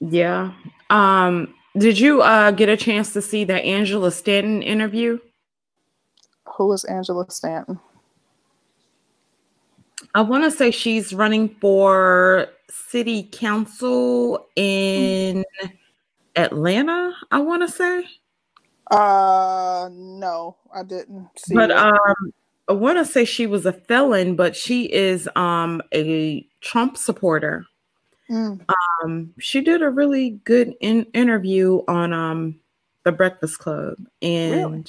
[0.00, 0.52] Yeah.
[0.90, 5.18] Um, did you uh, get a chance to see that Angela Stanton interview?
[6.56, 7.80] Who is Angela Stanton?
[10.14, 15.44] I want to say she's running for city council in
[16.36, 17.12] Atlanta.
[17.32, 18.04] I want to say.
[18.90, 21.54] Uh, no, I didn't see.
[21.54, 21.76] But it.
[21.76, 22.32] um,
[22.68, 27.66] I want to say she was a felon, but she is um a Trump supporter.
[28.30, 28.64] Mm.
[29.04, 32.60] Um, she did a really good in- interview on um
[33.04, 34.84] the Breakfast Club, and Really?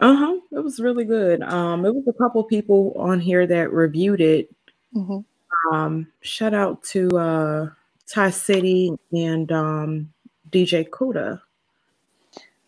[0.00, 1.42] uh huh, it was really good.
[1.42, 4.48] Um, it was a couple people on here that reviewed it.
[4.94, 5.24] Mhm.
[5.72, 7.68] Um, shout out to uh
[8.06, 10.12] Ty City and um
[10.50, 11.40] DJ Kuda.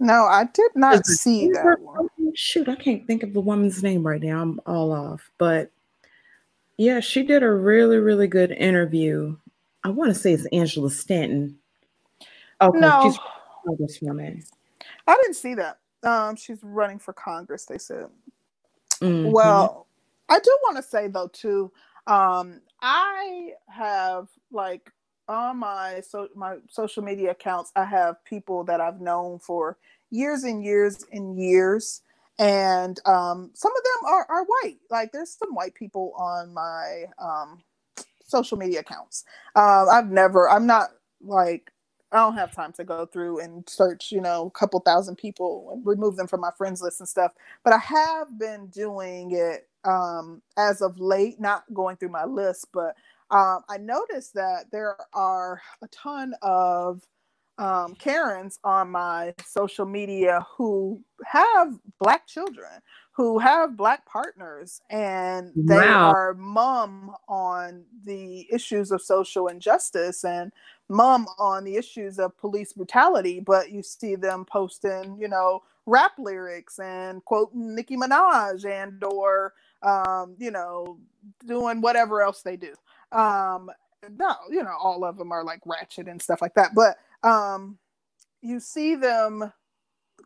[0.00, 2.08] No, I did not see that one.
[2.34, 4.42] Shoot, I can't think of the woman's name right now.
[4.42, 5.30] I'm all off.
[5.38, 5.70] But
[6.76, 9.36] yeah, she did a really, really good interview.
[9.84, 11.58] I want to say it's Angela Stanton.
[12.60, 13.18] Okay, No, she's
[13.66, 14.44] congresswoman.
[15.06, 15.78] I didn't see that.
[16.02, 17.66] Um, she's running for Congress.
[17.66, 18.08] They said.
[19.00, 19.32] Mhm.
[19.32, 19.86] Well,
[20.28, 21.70] I do want to say though too.
[22.06, 24.90] Um, I have like
[25.28, 29.78] on my so my social media accounts, I have people that I've known for
[30.10, 32.02] years and years and years,
[32.38, 34.78] and um, some of them are are white.
[34.90, 37.62] Like there's some white people on my um,
[38.24, 39.24] social media accounts.
[39.56, 40.50] Uh, I've never.
[40.50, 40.90] I'm not
[41.22, 41.72] like.
[42.12, 45.70] I don't have time to go through and search, you know, a couple thousand people
[45.72, 47.32] and remove them from my friends list and stuff
[47.64, 52.68] but I have been doing it um, as of late, not going through my list,
[52.72, 52.94] but
[53.30, 57.02] um, I noticed that there are a ton of
[57.58, 62.70] um, Karens on my social media who have Black children,
[63.12, 66.10] who have Black partners, and they Wow.
[66.10, 70.52] are mum on the issues of social injustice and
[70.88, 73.40] mum on the issues of police brutality.
[73.40, 79.52] But you see them posting, you know, rap lyrics and quoting Nicki Minaj and or
[79.82, 80.98] um, you know
[81.46, 82.72] doing whatever else they do.
[83.12, 83.70] Um,
[84.18, 87.78] no, you know all of them are like ratchet and stuff like that, but um,
[88.42, 89.52] you see them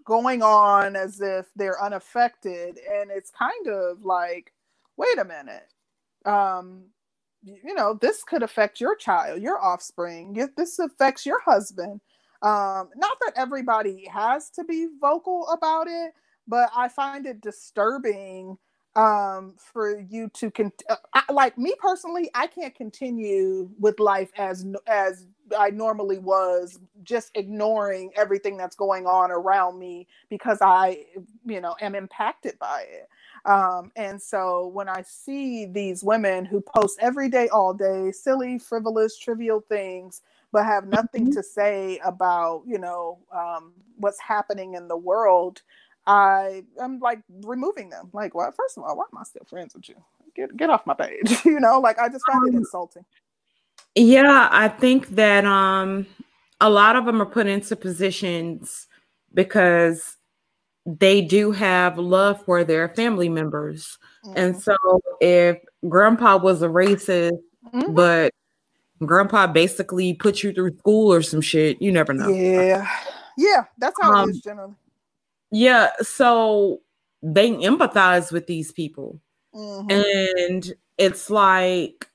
[0.04, 4.52] going on as if they're unaffected, and it's kind of like,
[4.98, 5.68] wait a minute.
[6.26, 6.84] Um,
[7.44, 10.34] you know, this could affect your child, your offspring.
[10.34, 12.00] Y- This affects your husband
[12.42, 16.12] um not that everybody has to be vocal about it
[16.48, 18.56] but i find it disturbing
[18.98, 24.30] um for you to con- uh, I, like me personally i can't continue with life
[24.38, 25.26] as as
[25.58, 31.06] i normally was just ignoring everything that's going on around me because i
[31.46, 33.08] you know am impacted by it.
[33.50, 38.58] Um and so when i see these women who post every day all day silly
[38.60, 40.22] frivolous trivial things
[40.52, 45.62] but have nothing to say about you know um, what's happening in the world
[46.08, 49.74] i i'm like removing them like well first of all why am i still friends
[49.74, 49.94] with you
[50.34, 53.04] get get off my page you know like i just find it Um, insulting
[53.94, 56.06] Yeah, I think that um
[56.60, 58.86] a lot of them are put into positions
[59.34, 60.16] because
[60.86, 63.98] they do have love for their family members.
[64.34, 64.62] And Mhm.
[64.62, 67.38] so if grandpa was a racist,
[67.74, 67.94] Mhm.
[67.94, 68.32] but
[69.04, 72.32] grandpa basically put you through school or some shit, you never know.
[72.32, 72.88] yeah
[73.36, 74.74] yeah that's how Um, it is generally
[75.50, 76.80] Yeah, so
[77.22, 79.20] they empathize with these people.
[79.54, 79.90] Mhm.
[79.90, 82.08] And it's like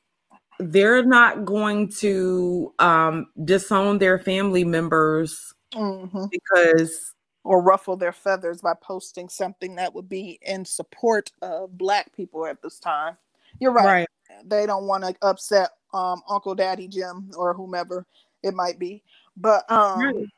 [0.59, 6.29] they're not going to um disown their family members Mhm.
[6.29, 7.13] because
[7.43, 12.45] or ruffle their feathers by posting something that would be in support of black people
[12.45, 13.17] at this time
[13.59, 14.07] you're right
[14.45, 18.05] they don't want to upset um uncle daddy jim or whomever
[18.43, 19.03] it might be
[19.35, 20.29] but um Right.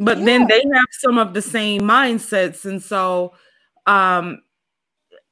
[0.00, 3.32] But then they have some of the same mindsets and so
[3.86, 4.42] um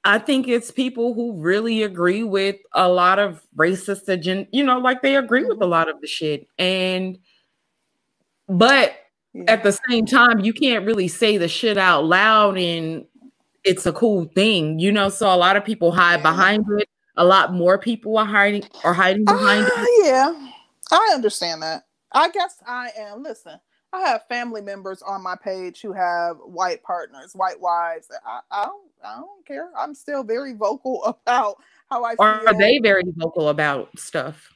[0.04, 4.78] i think it's people who really agree with a lot of racist agenda you know
[4.78, 5.70] like they agree with a Mm-hmm.
[5.70, 7.18] lot of the shit and
[8.48, 8.94] but
[9.34, 9.44] yeah.
[9.48, 13.04] at the same time you can't really say the shit out loud and
[13.64, 15.08] it's a cool thing you know?
[15.08, 16.30] So a lot of people hide Yeah.
[16.30, 16.88] behind it.
[17.16, 20.06] A lot more people are hiding are hiding behind Uh, it.
[20.06, 20.50] yeah.
[20.90, 21.82] I understand that.
[22.12, 23.22] I guess i am.
[23.22, 23.58] Listen
[23.92, 28.08] I have family members on my page who have white partners, white wives.
[28.26, 29.70] I, I don't I don't care.
[29.76, 31.56] I'm still very vocal about
[31.90, 32.48] how I or feel.
[32.48, 34.50] are they very vocal about stuff?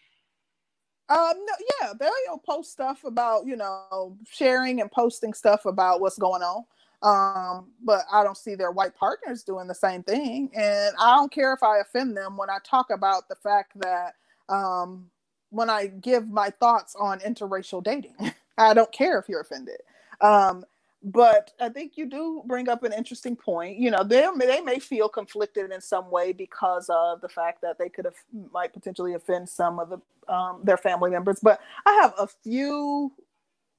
[1.09, 6.19] Um, no, yeah, they'll post stuff about you know sharing and posting stuff about what's
[6.19, 6.65] going on.
[7.03, 11.33] Um, but I don't see their white partners doing the same thing, and I don't
[11.33, 14.15] care if I offend them when I talk about the fact that
[14.49, 15.11] um,
[15.51, 18.17] when I give my thoughts on interracial dating,
[18.59, 19.81] I don't care if you're offended.
[20.21, 20.65] Um,
[21.03, 23.79] but I think you do bring up an interesting point.
[23.79, 27.79] You know, they they may feel conflicted in some way because of the fact that
[27.79, 28.15] they could have
[28.53, 31.41] might potentially offend some of the um, their family members.
[31.43, 33.13] But I have a few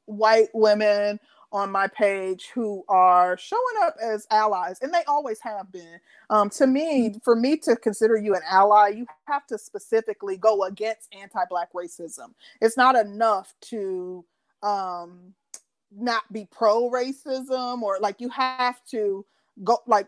[0.06, 1.20] white women
[1.52, 6.00] on my page who are showing up as allies, and they always have been.
[6.32, 10.64] Um, to me, for me to consider you an ally, you have to specifically go
[10.64, 12.34] against anti-black racism.
[12.60, 14.26] It's not enough to
[14.64, 15.34] um,
[15.96, 19.26] not be pro racism or like you have to
[19.64, 20.08] go like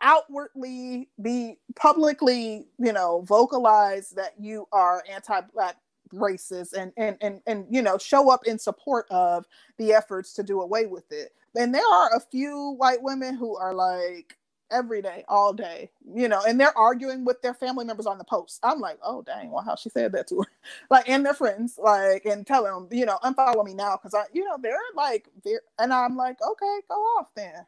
[0.00, 5.76] outwardly be publicly you know vocalize that you are anti-black
[6.12, 9.46] racist and and and and you know show up in support of
[9.78, 11.32] the efforts to do away with it.
[11.56, 14.36] And there are a few white women who are like
[14.72, 18.24] every day, all day, you know, and they're arguing with their family members on the
[18.24, 18.60] post.
[18.62, 20.50] I'm like, oh dang, well, how she said that to her,
[20.90, 24.24] like, and their friends, like, and tell them, you know, unfollow me now because I,
[24.32, 27.66] you know, they're like, they're, and I'm like, okay, go off then.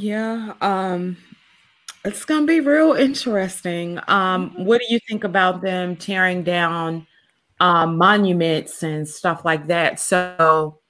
[0.00, 1.16] Yeah, um,
[2.04, 3.98] it's gonna be real interesting.
[4.08, 4.64] Um, mm-hmm.
[4.64, 7.06] what do you think about them tearing down
[7.60, 9.98] um, monuments and stuff like that?
[9.98, 10.80] So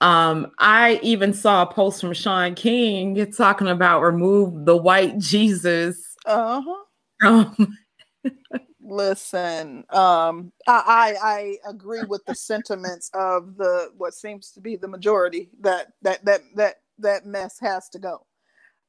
[0.00, 6.16] um, I even saw a post from Shaun King talking about remove the white Jesus.
[6.26, 7.46] Uh-huh.
[8.80, 14.76] Listen, um, I, I I agree with the sentiments of the what seems to be
[14.76, 18.26] the majority that that that that that mess has to go.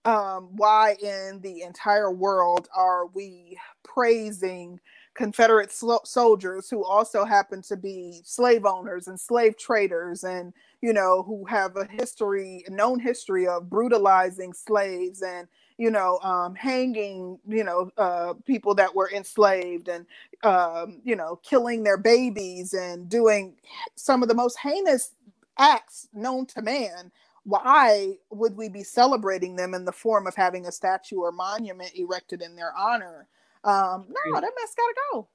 [0.06, 4.80] Um, why in the entire world are we praising
[5.16, 11.24] Confederate soldiers who also happen to be slave owners and slave traders and you know
[11.24, 15.48] who have a history known history of brutalizing slaves and
[15.78, 20.06] you know um, hanging you know uh, people that were enslaved and
[20.44, 23.56] um, you know killing their babies and doing
[23.96, 25.14] some of the most heinous
[25.58, 27.12] acts known to man.
[27.44, 31.92] Why would we be celebrating them in the form of having a statue or monument
[31.96, 33.30] erected in their honor?
[33.64, 35.28] Um, no, that mess gotta go.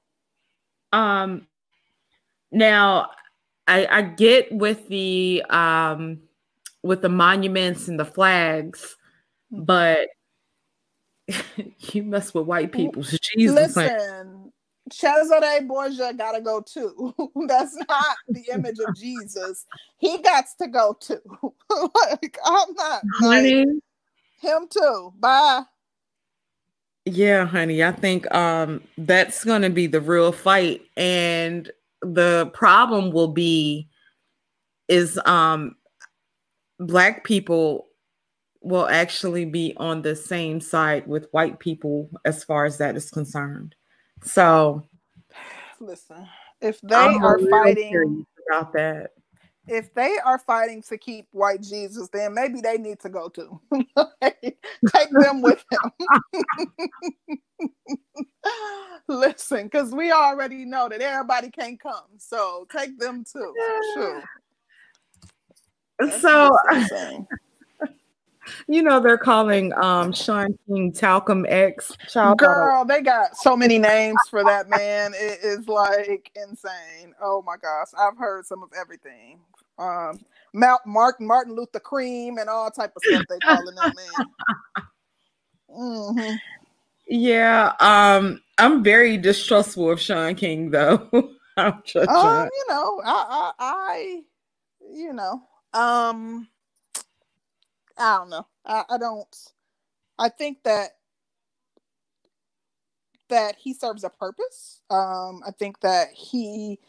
[0.95, 1.47] Um,
[2.51, 3.09] now
[3.67, 6.19] I, I get with the um
[6.81, 8.97] with the monuments and the flags,
[9.53, 9.63] mm-hmm.
[9.63, 10.09] but
[11.93, 13.03] you mess with white people.
[13.37, 13.75] Jesus.
[13.75, 14.51] Listen,
[14.91, 17.13] Cesare Borgia gotta go too.
[17.47, 19.65] That's not the image of Jesus.
[19.97, 21.21] He got to go too.
[22.11, 23.53] like I'm not like,
[24.41, 25.13] him too.
[25.17, 25.61] Bye.
[27.05, 31.71] Yeah, honey, I think um that's to be the real fight and
[32.03, 33.87] the problem will be
[34.87, 35.75] is um
[36.79, 37.87] black people
[38.61, 43.09] will actually be on the same side with white people as far as that is
[43.09, 43.75] concerned.
[44.23, 44.87] So
[45.79, 46.27] listen,
[46.61, 49.11] if they I'm are fighting about that
[49.67, 53.61] if they are fighting to keep white Jesus, then maybe they need to go too.
[54.21, 55.91] Take them with them.
[59.07, 62.05] Listen, because we already know that everybody can't come.
[62.17, 63.53] So take them too.
[63.93, 64.23] Sure.
[66.19, 66.55] so
[68.67, 71.95] you know they're calling um Shaun King Talcum X.
[72.07, 75.13] Child Girl, they got so many names for that man.
[75.15, 77.13] It is like insane.
[77.21, 79.39] Oh my gosh, I've heard some of everything
[79.77, 80.19] um,
[80.53, 84.27] Mount Mark Martin Luther Cream and all type of stuff they calling that man.
[85.75, 86.35] Mm-hmm.
[87.15, 91.07] Yeah, um, I'm very distrustful of Shaun King though.
[91.57, 94.21] I'm just um, you know, I, I, I,
[94.91, 95.43] you know,
[95.75, 96.47] um,
[97.99, 98.47] I don't know.
[98.65, 99.27] I, I don't.
[100.17, 100.95] I think that
[103.29, 104.81] that he serves a purpose.
[104.89, 106.79] Um, I think that he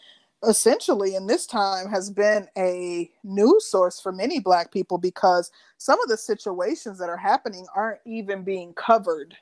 [0.49, 6.01] essentially in this time has been a news source for many black people because some
[6.01, 9.37] of the situations that are happening aren't even being covered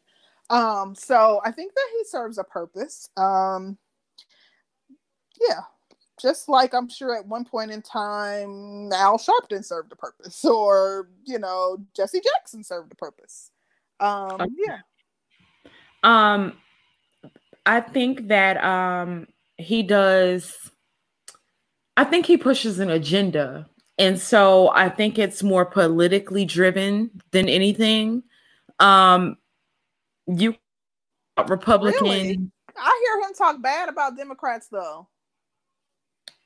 [0.53, 3.76] um, so i think that he serves a purpose um,
[5.48, 5.61] yeah
[6.20, 11.09] just like i'm sure at one point in time al sharpton served a purpose or
[11.24, 13.50] you know jesse jackson served a purpose
[14.00, 14.78] um, yeah
[16.05, 16.53] um
[17.66, 19.26] i think that um
[19.57, 20.70] he does
[21.96, 23.68] I think he pushes an agenda.
[23.98, 28.22] And so I think it's more politically driven than anything.
[28.78, 29.36] Um
[30.27, 30.55] you
[31.49, 32.39] Republican Really?
[32.77, 35.09] I hear him talk bad about Democrats though.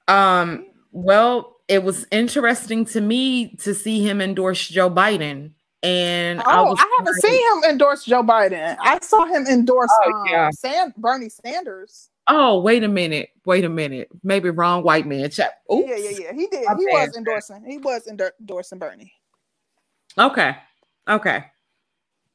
[0.09, 5.51] um well, it was interesting to me to see him endorse Joe Biden.
[5.83, 8.77] And I Oh, was I, haven't seen him endorse Joe Biden.
[8.81, 10.51] I saw him endorse Oh, um, yeah.
[10.51, 12.09] San- Bernie Sanders.
[12.29, 13.29] Oh, wait a minute.
[13.45, 14.09] Wait a minute.
[14.25, 15.29] Maybe wrong white man.
[15.31, 15.61] Chat.
[15.73, 15.87] Oops.
[15.89, 16.33] Yeah, yeah, yeah.
[16.33, 16.65] He did.
[16.65, 17.09] My He bad.
[17.09, 17.65] was endorsing.
[17.69, 19.13] He was endorsing Bernie.
[20.19, 20.57] Okay.
[21.09, 21.45] Okay.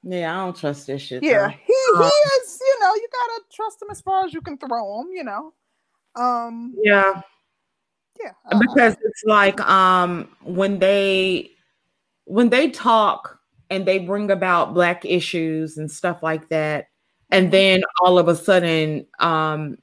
[0.03, 1.23] Yeah, I don't trust this shit.
[1.23, 1.49] Yeah, though.
[1.49, 2.07] he he
[2.41, 2.59] is.
[2.59, 5.07] You know, you gotta trust him as far as you can throw him.
[5.13, 5.53] You know.
[6.15, 6.75] Um.
[6.81, 7.21] Yeah.
[8.21, 8.31] Yeah.
[8.45, 11.51] I- because it's like um when they
[12.25, 13.39] when they talk
[13.69, 16.87] and they bring about black issues and stuff like that
[17.29, 19.77] and then all of a sudden um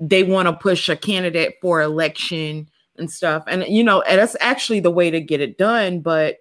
[0.00, 2.68] they want to push a candidate for election
[2.98, 6.36] and stuff and you know and that's actually the way to get it done but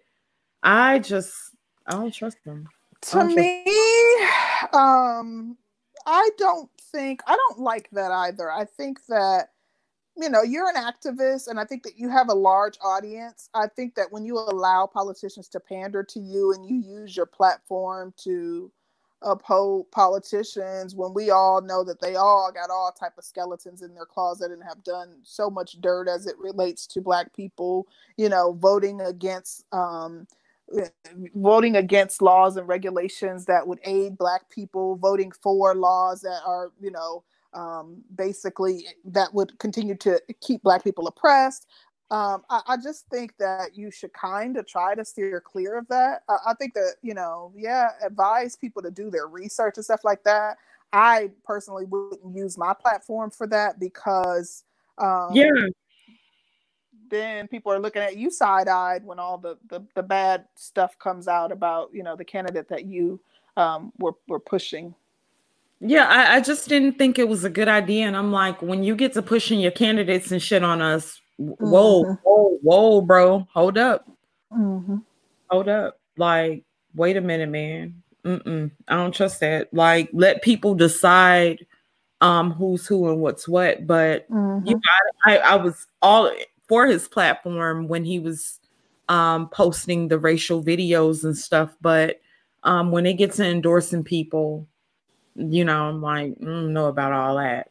[0.63, 1.33] i just
[1.87, 2.67] i don't trust them
[3.05, 3.63] to I'm just- me
[4.73, 5.57] um
[6.05, 8.51] i don't think i don't like that either.
[8.51, 9.49] I think that
[10.17, 13.49] you know you're an activist and i think that you have a large audience.
[13.53, 17.25] I think that when you allow politicians to pander to you and you use your
[17.25, 18.71] platform to
[19.21, 23.93] uphold politicians when we all know that they all got all type of skeletons in
[23.95, 27.87] their closet and have done so much dirt as it relates to black people
[28.17, 30.27] you know voting against um
[31.35, 36.71] voting against laws and regulations that would aid black people voting for laws that are
[36.79, 41.67] you know um, basically that would continue to keep black people oppressed.
[42.11, 45.87] Um, I, I just think that you should kind of try to steer clear of
[45.87, 46.23] that.
[46.29, 50.03] I, I think that you know yeah advise people to do their research and stuff
[50.03, 50.57] like that.
[50.93, 54.63] I personally wouldn't use my platform for that because
[54.97, 55.49] um, yeah
[57.15, 61.27] then people are looking at you side-eyed when all the, the the bad stuff comes
[61.27, 63.19] out about you know the candidate that you
[63.57, 64.93] um were were pushing.
[65.81, 68.05] Yeah I, I just didn't think it was a good idea.
[68.07, 72.03] And i'm like when you get to pushing your candidates and shit on us whoa
[72.05, 72.19] Mhm.
[72.23, 74.07] whoa whoa bro hold up.
[74.53, 74.97] Mm-hmm.
[75.49, 75.99] hold up.
[76.17, 76.63] Like
[76.95, 78.01] wait a minute man.
[78.25, 79.73] Mm-mm, i don't trust that.
[79.73, 81.65] Like let people decide
[82.21, 83.85] um who's who and what's what.
[83.85, 84.67] But Mm-hmm.
[84.67, 84.81] you know,
[85.25, 86.31] I, I was all
[86.67, 88.59] for his platform when he was
[89.09, 92.19] um posting the racial videos and stuff but
[92.63, 94.67] um when it gets to endorsing people
[95.35, 97.69] you know i'm like don't know about all that.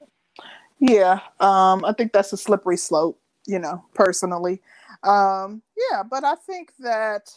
[0.79, 4.63] Yeah um i think that's a slippery slope you know personally.
[5.03, 7.31] Um yeah but i think that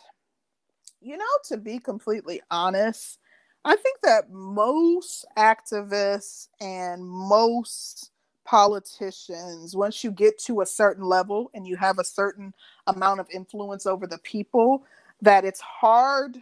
[1.02, 3.20] you know to be completely honest
[3.66, 8.12] i think that most activists and most
[8.48, 12.54] politicians once you get to a certain level and you have a certain
[12.88, 14.86] amount of influence over the people
[15.22, 16.38] that it's hard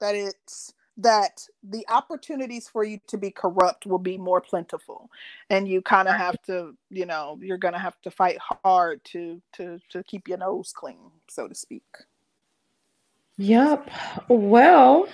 [0.00, 5.10] that it's that the opportunities for you to be corrupt will be more plentiful.
[5.48, 9.40] And you kind of have to you know you're gonna have to fight hard to
[9.54, 11.84] to to keep your nose clean so to speak.
[13.36, 13.90] Yep
[14.28, 15.06] well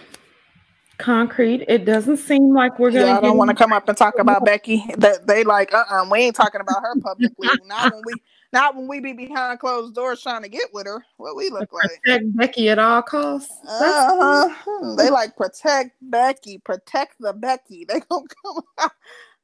[0.99, 3.97] concrete it doesn't seem like we're gonna yeah i don't want to come up and
[3.97, 8.03] talk about becky that they like uh-uh we ain't talking about her publicly not when
[8.05, 8.15] we
[8.53, 11.73] not when we be behind closed doors trying to get with her what we look
[11.73, 14.95] like protect becky at all costs That's Uh-huh.
[14.97, 17.87] They like protect Becky, protect the Becky.
[17.89, 18.93] They gonna come out.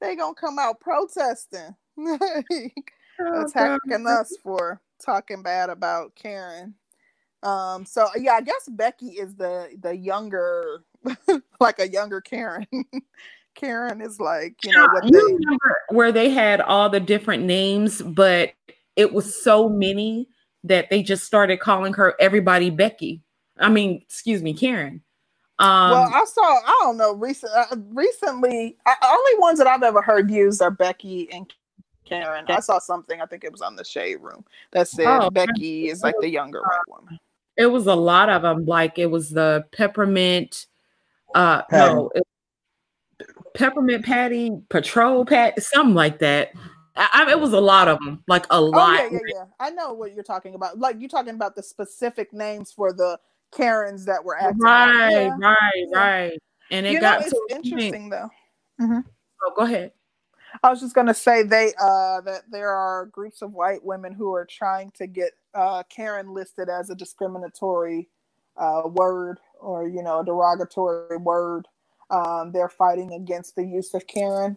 [0.00, 1.74] They gonna come out protesting,
[3.20, 6.74] Oh, attacking us for talking bad about Karen.
[7.42, 7.84] Um.
[7.84, 10.84] So yeah, I guess Becky is the the younger,
[11.60, 12.66] like a younger Karen.
[13.54, 15.34] Karen is like you know what you they.
[15.34, 18.52] remember where they had all the different names, but
[18.96, 20.28] it was so many
[20.64, 23.20] that they just started calling her everybody Becky.
[23.58, 25.02] I mean, excuse me, Karen.
[25.60, 26.42] Um, well, I saw.
[26.42, 27.12] I don't know.
[27.14, 31.52] Recent, uh, recently, uh, only ones that I've ever heard used are Becky and
[32.04, 32.44] Karen.
[32.48, 33.20] I saw something.
[33.22, 36.28] I think it was on the Shade Room that said Oh, Becky is like the
[36.28, 37.20] younger white woman.
[37.56, 38.66] it was a lot of them.
[38.66, 40.66] Like it was the peppermint.
[41.34, 42.26] Uh, no, it-
[43.54, 46.52] peppermint patty, patrol pat, something like that.
[46.96, 48.98] I, I, it was a lot of them, like a Oh lot.
[48.98, 49.44] yeah, yeah, yeah.
[49.60, 50.78] I know what you're talking about.
[50.78, 53.18] Like you're talking about the specific names for the
[53.52, 54.58] Karens that were acting.
[54.60, 55.36] Right, Yeah.
[55.40, 55.98] right, yeah.
[55.98, 56.38] right.
[56.70, 58.30] And it You know, got to a point- interesting though.
[58.80, 59.92] Oh, go ahead.
[60.62, 64.32] I was just gonna say they uh that there are groups of white women who
[64.34, 68.08] are trying to get uh Karen listed as a discriminatory
[68.56, 71.66] uh word or you know a derogatory word.
[72.10, 74.56] Um they're fighting against the use of Karen.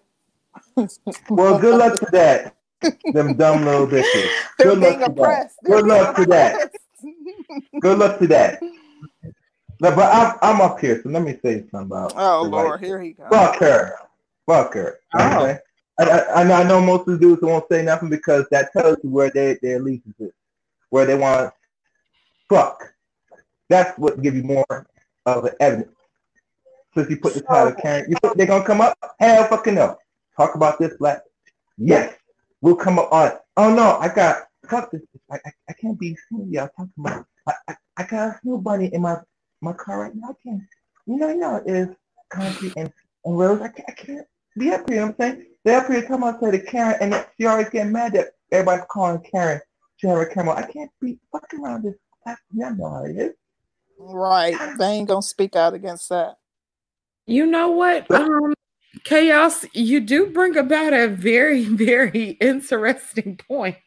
[1.29, 2.55] Well, good luck to that.
[3.13, 4.29] Them dumb little bitches.
[4.57, 5.21] They're Good being luck to that.
[5.21, 5.57] oppressed.
[5.63, 6.53] They're Good being luck to that.
[6.53, 7.81] oppressed.
[7.81, 8.61] Good luck to that.
[9.79, 12.13] No, but I'm, I'm up here, so let me say something about.
[12.15, 13.27] Oh the white Lord, here he goes.
[13.29, 13.93] Fuck her.
[14.47, 14.99] Fuck her.
[15.13, 15.45] You I'm Oh.
[15.45, 15.57] saying?
[15.99, 18.73] I, I, I know I know most of the dudes won't say nothing because that
[18.73, 20.31] tells you where they, their allegiance is,
[20.89, 21.53] where they want
[22.49, 22.91] fuck.
[23.69, 24.87] That's what give you more
[25.25, 25.93] of an evidence.
[26.95, 28.97] Since you put the title Karen, you think they're gonna come up?
[29.19, 29.97] Hell fucking no.
[30.35, 31.21] Talk about this black.
[31.77, 32.15] Yes,
[32.61, 33.33] we'll come up on.
[33.55, 35.01] Oh no, I got fuck this.
[35.31, 37.25] I, I, I can't be seeing y'all talking about.
[37.47, 39.17] I, I, I got a snow bunny in my
[39.61, 40.29] my car right now.
[40.29, 40.61] I can't.
[41.05, 41.95] You know, you know, it is
[42.29, 42.91] concrete and,
[43.25, 43.61] and roads.
[43.61, 44.99] I can't, I can't be up here.
[44.99, 45.45] You know what I'm saying?
[45.63, 48.85] They up here talking about say the Karen, and she always getting mad that everybody's
[48.89, 49.61] calling Karen.
[49.97, 50.55] She have her camera.
[50.55, 51.95] I can't be fucking around this.
[52.53, 53.33] Y'all know how it is.
[53.97, 54.55] Right.
[54.77, 56.37] They ain't gonna speak out against that.
[57.25, 58.09] You know what?
[58.11, 58.53] Um,
[59.03, 63.77] chaos, you do bring about a very, very interesting point.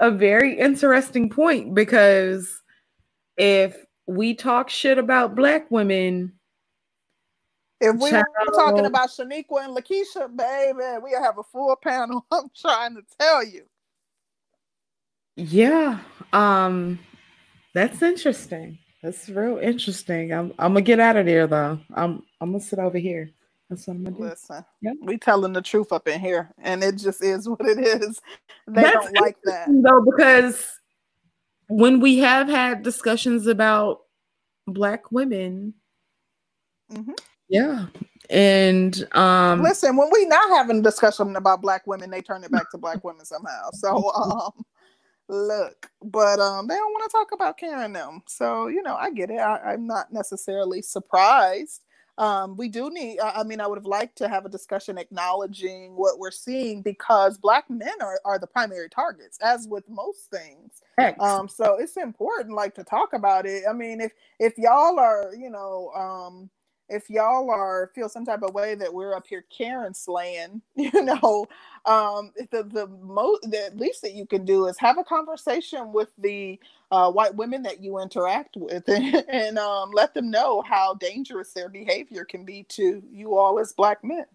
[0.00, 2.62] A very interesting point because
[3.36, 3.76] if
[4.06, 6.32] we talk shit about black women,
[7.80, 8.24] If we were
[8.54, 12.26] talking about Shaniqua and Lakeisha, baby, we have a full panel.
[12.32, 13.64] I'm trying to tell you.
[15.36, 16.00] yeah,
[16.32, 16.98] um,
[17.78, 18.78] that's interesting.
[19.02, 20.32] That's real interesting.
[20.32, 21.80] I'm I'm gonna get out of there though.
[21.94, 23.30] I'm I'm gonna sit over here.
[23.70, 24.22] That's what I'm gonna do.
[24.24, 24.94] Listen, Yeah.
[25.02, 28.20] we telling the truth up in here, and it just is what it is.
[28.68, 29.74] They That's don't like that.
[29.82, 30.80] though because
[31.68, 34.02] when we have had discussions about
[34.66, 35.74] black women
[36.92, 37.14] Mhm.
[37.48, 37.86] yeah
[38.30, 42.52] and um Listen, when we not having a discussion about black women, they turn it
[42.52, 43.70] back to black women somehow.
[43.72, 44.52] So um
[45.28, 48.22] look, but um they don't want to talk about Karen them.
[48.26, 49.38] So, you know, I get it.
[49.38, 51.84] I, I'm not necessarily surprised.
[52.18, 54.98] Um, we do need I I mean, I would have liked to have a discussion
[54.98, 60.30] acknowledging what we're seeing because black men are, are the primary targets, as with most
[60.30, 60.82] things.
[61.20, 65.32] Um so it's important like to talk about it i mean if if y'all are
[65.36, 66.50] you know um
[66.88, 70.90] if y'all are feel some type of way that we're up here Karen slaying, you
[71.04, 71.46] know,
[71.86, 76.10] um, the the most the least that you can do is have a conversation with
[76.18, 76.58] the
[76.90, 81.52] uh, white women that you interact with, and, and um, let them know how dangerous
[81.52, 84.26] their behavior can be to you all as black men.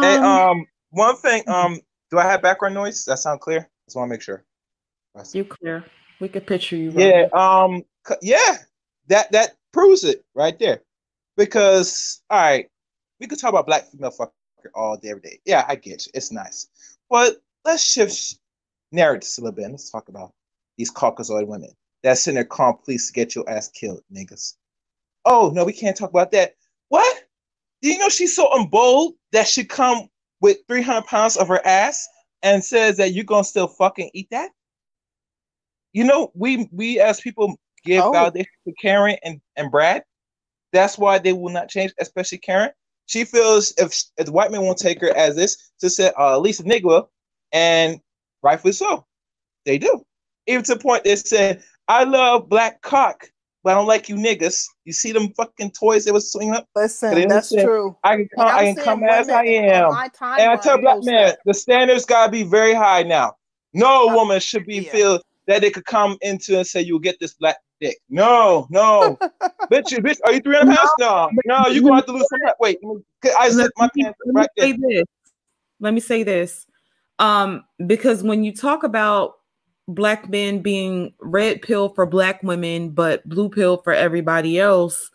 [0.00, 2.96] Hey, Um, um, one thing, um, do I have background noise?
[2.96, 3.68] Does that sound clear?
[3.86, 4.44] Just want to make sure.
[5.32, 5.84] you clear
[6.20, 7.30] we could picture you Yeah, rolling.
[7.32, 8.58] um, c- yeah,
[9.08, 10.82] that that proves it right there.
[11.36, 12.66] Because all right,
[13.20, 14.30] we could talk about black female fucker
[14.74, 15.38] all day, every day.
[15.44, 16.12] Yeah, I get you.
[16.14, 16.68] It's nice,
[17.08, 18.38] but let's shift
[18.90, 19.70] narratives a little bit.
[19.70, 20.32] Let's talk about
[20.76, 21.70] these Caucasoid women
[22.02, 24.54] that's in there calling police to get your ass killed, niggas.
[25.24, 26.54] Oh no, we can't talk about that.
[26.88, 27.24] What?
[27.80, 30.08] Do you know she's so unbold that she come
[30.40, 32.04] with 300 pounds of her ass
[32.42, 34.50] and says that you're gonna still fucking eat that?
[35.92, 37.56] You know, we we as people
[37.88, 38.12] give Oh.
[38.12, 40.02] validation to Karen and, and Brad.
[40.72, 42.70] That's why they will not change, especially Karen.
[43.06, 46.34] She feels if if the white man won't take her as this, to say uh,
[46.34, 47.10] at least a nigga will,
[47.52, 47.98] and
[48.42, 49.06] rightfully so,
[49.64, 50.04] they do.
[50.46, 53.24] Even to the point they said, "I love black cock,
[53.64, 56.66] but I don't like you niggas." You see them fucking toys they was swinging up.
[56.76, 57.96] Listen, that's said, true.
[58.04, 59.90] I can come, I'm can come as I am.
[60.38, 63.34] And I tell black men the standards gotta be very high now.
[63.72, 64.92] No Uh, woman should be yeah.
[64.92, 67.98] feel that they could come into and say you'll get this black dick.
[68.08, 69.18] No, no,
[69.72, 70.90] bitch, you bitch, are you 300 pounds?
[70.98, 72.40] No, no, you gonna have to lose some.
[72.60, 73.02] Wait, let me-
[73.38, 74.66] I let zip my me, pants let me right there.
[74.68, 75.04] say this.
[75.80, 76.66] Let me say this.
[77.18, 79.34] Um, because when you talk about
[79.88, 85.10] black men being red pill for black women, but blue pill for everybody else,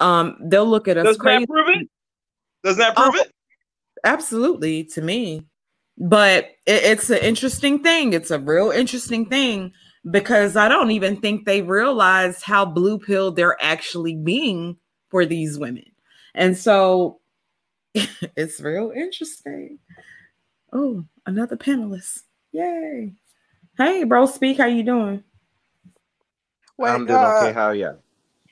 [0.00, 1.40] um, they'll look at us Does crazy.
[1.40, 1.88] that prove it?
[2.64, 3.32] Does that prove Oh, it?
[4.04, 5.46] Absolutely, to me.
[5.98, 8.12] But it, it's an interesting thing.
[8.12, 9.72] It's a real interesting thing
[10.08, 14.76] because I don't even think they realize how blue pill they're actually being
[15.08, 15.84] for these women.
[16.34, 17.20] And so
[17.94, 19.78] it's real interesting.
[20.72, 22.22] Oh, another panelist.
[22.52, 23.12] Yay.
[23.76, 24.58] Hey, bro, speak.
[24.58, 25.24] How you doing?
[26.78, 27.52] Wait, I'm doing uh, okay.
[27.52, 27.98] How are you?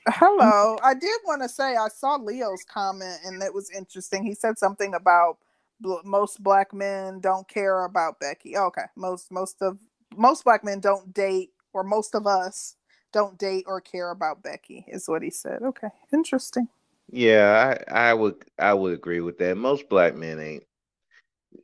[0.09, 0.79] Hello.
[0.83, 4.25] I did want to say I saw Leo's comment and it was interesting.
[4.25, 5.39] He said something about
[5.81, 8.57] bl- most black men don't care about Becky.
[8.57, 9.79] Okay, most most of
[10.17, 12.77] most black men don't date, or most of us
[13.13, 14.85] don't date or care about Becky.
[14.89, 15.63] Is what he said.
[15.63, 16.69] Okay, interesting.
[17.11, 19.57] Yeah, I, I would I would agree with that.
[19.57, 20.65] Most black men ain't.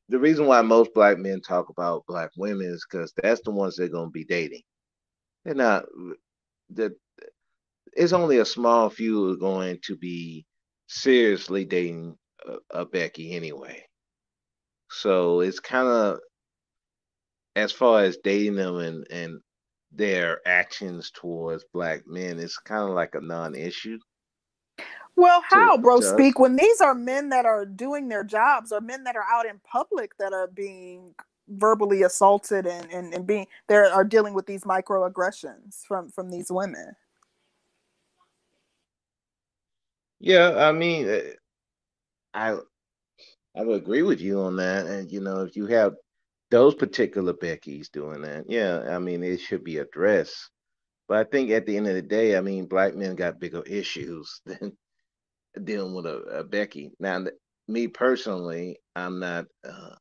[0.08, 3.76] The reason why most black men talk about black women is because that's the ones
[3.76, 4.62] they're gonna be dating.
[5.44, 5.84] They're not.
[6.70, 6.94] The
[7.96, 10.44] it's only a small few are going to be
[10.88, 12.16] seriously dating
[12.46, 13.84] a, a Becky anyway.
[14.90, 16.18] So it's kind of
[17.56, 19.40] as far as dating them and and
[19.92, 23.98] their actions towards black men, it's kind of like a non-issue.
[25.16, 26.00] Well, how, bro?
[26.00, 29.46] Speak when these are men that are doing their jobs or men that are out
[29.46, 31.14] in public that are being
[31.48, 36.50] verbally assaulted and, and, and being they are dealing with these microaggressions from from these
[36.50, 36.92] women.
[40.18, 41.32] Yeah, I mean, eh,
[42.32, 42.56] I
[43.54, 44.86] I would agree with you on that.
[44.86, 45.94] And you know, if you have
[46.54, 50.50] those particular Becky's doing that, yeah, I mean, it should be addressed.
[51.08, 53.62] But I think at the end of the day, I mean, black men got bigger
[53.62, 54.76] issues than
[55.64, 56.92] dealing with a, a Becky.
[57.00, 57.24] Now,
[57.66, 59.96] me personally, I'm not, uh,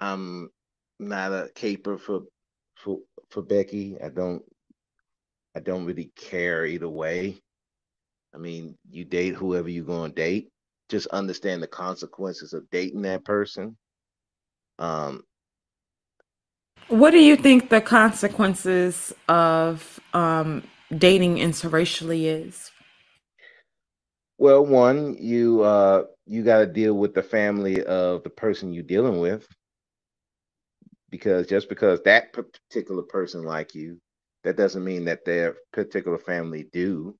[0.00, 0.48] I'm
[0.98, 2.22] not a caper for
[2.74, 2.98] for
[3.30, 3.96] for Becky.
[4.02, 4.42] I don't,
[5.54, 7.38] I don't really care either way.
[8.34, 10.48] I mean, you date whoever you're going to date.
[10.88, 13.76] Just understand the consequences of dating that person.
[14.80, 15.22] Um,
[16.90, 20.64] What do you think the consequences of um,
[20.98, 22.72] dating interracially is?
[24.38, 28.84] well, one, you uh, you got to deal with the family of the person you're
[28.84, 29.46] dealing with,
[31.10, 33.98] because just because that particular person like you,
[34.44, 37.16] that doesn't mean that their particular family do.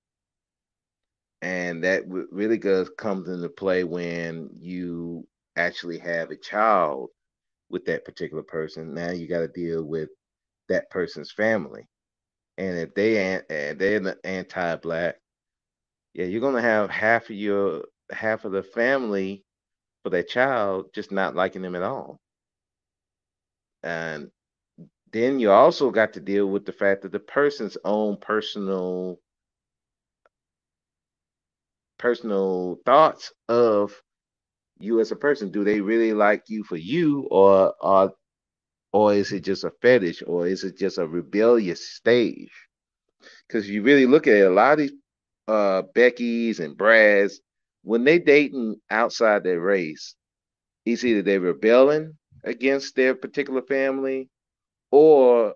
[1.42, 2.02] and that
[2.32, 7.10] really goes comes into play when you actually have a child
[7.70, 8.94] with that particular person.
[8.94, 10.10] Now you got to deal with
[10.68, 11.88] that person's family,
[12.58, 15.16] and if they an- and they're the anti-black,
[16.14, 19.44] yeah, you're gonna have half of your half of the family
[20.02, 22.18] for that child just not liking them at all,
[23.82, 24.30] and
[25.12, 29.18] then you also got to deal with the fact that the person's own personal
[31.98, 34.02] personal thoughts of
[34.80, 35.50] you as a person.
[35.50, 38.12] Do they really like you for you, or or
[38.92, 42.52] or is it just a fetish, or is it just a rebellious stage?
[43.48, 44.92] Because you really look at it, a lot of these
[45.48, 47.40] uh Becky's and Brads,
[47.82, 50.14] when they dating outside their race,
[50.86, 52.14] it's either they're rebelling
[52.44, 54.28] against their particular family,
[54.92, 55.54] or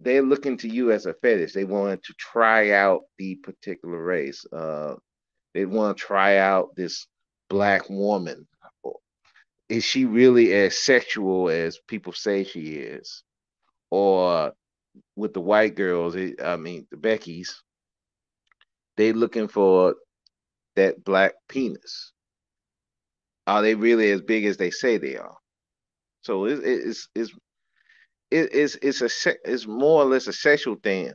[0.00, 1.52] they're looking to you as a fetish.
[1.52, 4.44] They want to try out the particular race.
[4.52, 4.94] Uh,
[5.54, 7.06] they want to try out this
[7.50, 8.48] black woman.
[9.68, 13.24] Is she really as sexual as people say she is?
[13.90, 14.52] Or
[15.16, 17.50] with the white girls, I mean the Beckys,
[18.96, 19.96] they looking for
[20.76, 22.12] that black penis.
[23.46, 25.36] Are they really as big as they say they are?
[26.22, 27.32] So it, it- it's it's
[28.30, 31.12] it- it's it's a it's more or less a sexual thing.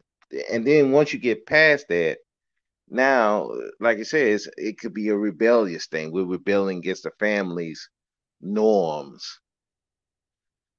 [0.51, 2.19] And then once you get past that,
[2.89, 6.11] now, like I said, it could be a rebellious thing.
[6.11, 7.89] We're rebelling against the family's
[8.41, 9.39] norms.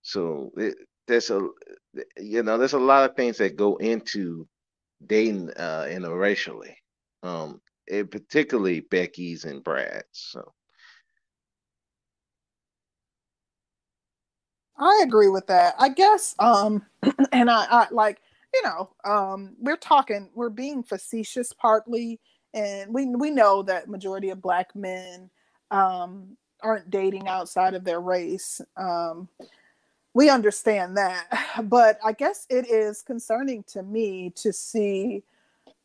[0.02, 0.76] So it,
[1.06, 1.48] there's a
[2.18, 4.48] you know there's a lot of things that go into
[5.06, 6.74] dating uh interracially.
[7.22, 10.06] Um, and particularly Becky's and Brad's.
[10.12, 10.52] So
[14.78, 15.74] I agree with that.
[15.78, 16.84] I guess um
[17.32, 18.20] and I, I like,
[18.56, 22.20] you know, um we're talking we're being facetious partly
[22.54, 25.30] and we we know that majority of black men
[25.72, 28.62] um aren't dating outside of their race.
[28.78, 29.28] Um
[30.14, 31.26] we understand that.
[31.64, 35.24] But I guess it is concerning to me to see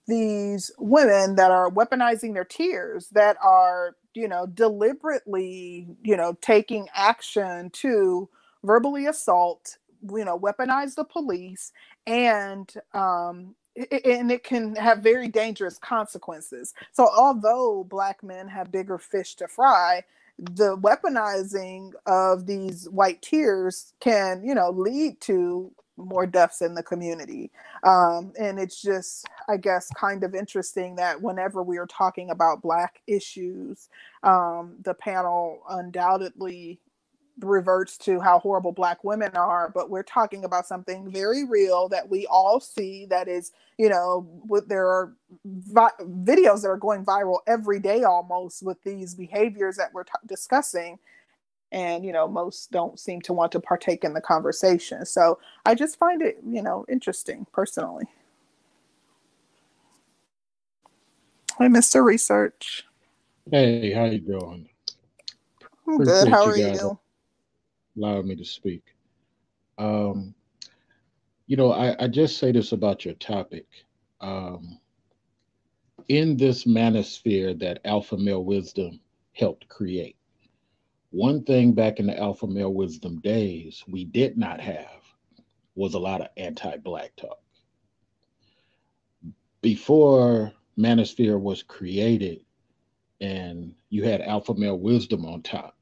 [0.07, 6.87] these women that are weaponizing their tears that are you know deliberately you know taking
[6.93, 8.29] action to
[8.63, 9.77] verbally assault
[10.15, 11.71] you know weaponize the police
[12.07, 13.55] and um
[14.05, 16.73] and it can have very dangerous consequences.
[16.93, 20.03] So although black men have bigger fish to fry
[20.39, 26.83] the weaponizing of these white tears can you know lead to more deaths in the
[26.83, 27.51] community.
[27.83, 32.61] Um, and it's just i guess kind of interesting that whenever we are talking about
[32.61, 33.89] black issues
[34.23, 36.79] um, the panel undoubtedly
[37.43, 42.07] reverts to how horrible black women are but we're talking about something very real that
[42.09, 45.13] we all see that is you know with there are
[45.45, 50.11] vi- videos that are going viral every day almost with these behaviors that we're t-
[50.27, 50.99] discussing.
[51.71, 55.05] And you know most don't seem to want to partake in the conversation.
[55.05, 58.05] So i just find it you know interesting personally.
[61.57, 62.85] Hi mr research.
[63.49, 64.67] Hey, how you doing?
[65.87, 66.27] i'm good.
[66.27, 66.81] How are guys.
[66.81, 66.99] you
[68.01, 68.83] allowing me to speak.
[69.79, 70.35] Um,
[71.47, 73.67] you know, I, I just say this about your topic.
[74.21, 74.79] Um,
[76.09, 79.01] in this manosphere that alpha male wisdom
[79.33, 80.17] helped create,
[81.11, 85.01] One thing back in the alpha male wisdom days we did not have
[85.75, 87.39] was a lot of anti black talk.
[89.61, 92.45] Before Manosphere was created
[93.21, 95.77] and you had alpha male wisdom on top,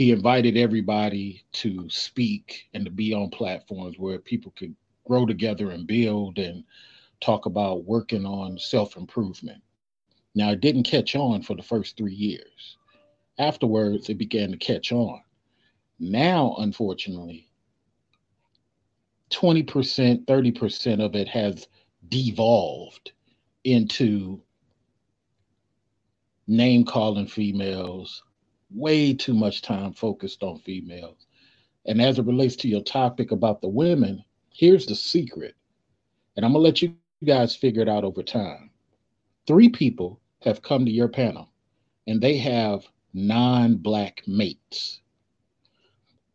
[0.00, 4.74] he invited everybody to speak and to be on platforms where people could
[5.06, 6.64] grow together and build and
[7.20, 9.60] talk about working on self improvement.
[10.34, 12.78] Now, it didn't catch on for the first three years.
[13.38, 15.20] Afterwards, it began to catch on.
[15.98, 17.50] Now, unfortunately,
[19.30, 21.68] 20%, 30% of it has
[22.08, 23.12] devolved
[23.64, 24.40] into
[26.46, 28.22] name calling females,
[28.74, 31.26] way too much time focused on females.
[31.86, 35.54] And as it relates to your topic about the women, here's the secret.
[36.36, 36.94] And I'm going to let you
[37.24, 38.70] guys figure it out over time.
[39.46, 41.48] Three people have come to your panel
[42.06, 45.00] and they have non black mates.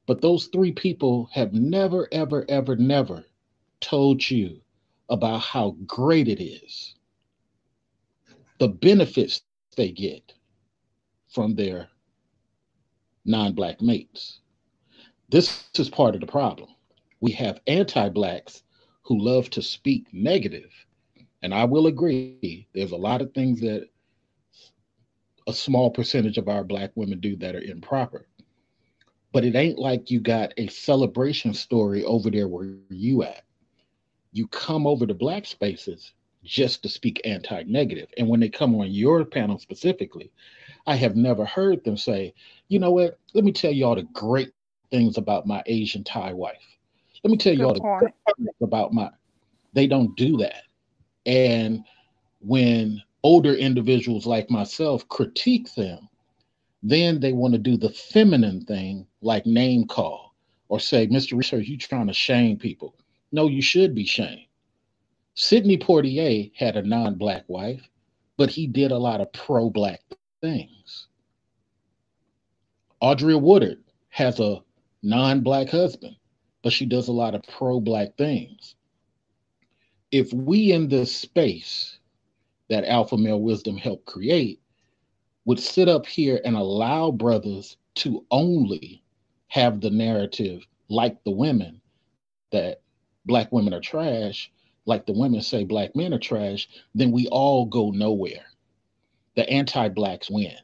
[0.08, 3.26] But those three people have never, ever, ever, never
[3.80, 4.62] told you
[5.10, 6.96] about how great it is,
[8.60, 9.42] the benefits
[9.76, 10.34] they get
[11.28, 11.90] from their
[13.26, 14.40] non black mates.
[15.30, 16.70] This is part of the problem.
[17.20, 18.64] We have anti blacks
[19.04, 20.72] who love to speak negative.
[21.42, 23.90] And I will agree, there's a lot of things that
[25.48, 28.28] a small percentage of our black women do that are improper.
[29.32, 33.44] But it ain't like you got a celebration story over there where you at.
[34.32, 36.14] You come over to black spaces
[36.44, 38.08] just to speak anti-negative.
[38.18, 40.32] And when they come on your panel specifically,
[40.88, 42.34] I have never heard them say,
[42.68, 44.52] you know what, let me tell you all the great
[44.92, 46.78] things about my Asian Thai wife.
[47.24, 49.10] Let me tell you all the great things about my
[49.74, 50.64] they don't do that.
[51.26, 51.84] And
[52.40, 56.08] when older individuals like myself critique them,
[56.84, 60.36] then they want to do the feminine thing like name call
[60.70, 61.36] or say, Mr.
[61.36, 62.96] Research, you trying to shame people.
[63.32, 64.46] No, you should be shamed.
[65.34, 67.90] Sidney Poitier had a non-black wife,
[68.38, 70.02] but he did a lot of pro-black
[70.46, 71.08] things.
[73.02, 74.62] Alfre Woodard has a
[75.02, 76.16] non-black husband,
[76.62, 78.76] but she does a lot of pro-black things.
[80.12, 81.98] If we in this space
[82.70, 84.62] that alpha male wisdom helped create
[85.46, 89.04] would sit up here and allow brothers to only
[89.48, 91.82] have the narrative like the women
[92.52, 92.82] that
[93.26, 94.52] black women are trash
[94.86, 98.46] like the women say black men are trash, then we all go nowhere.
[99.36, 100.56] The anti blacks win.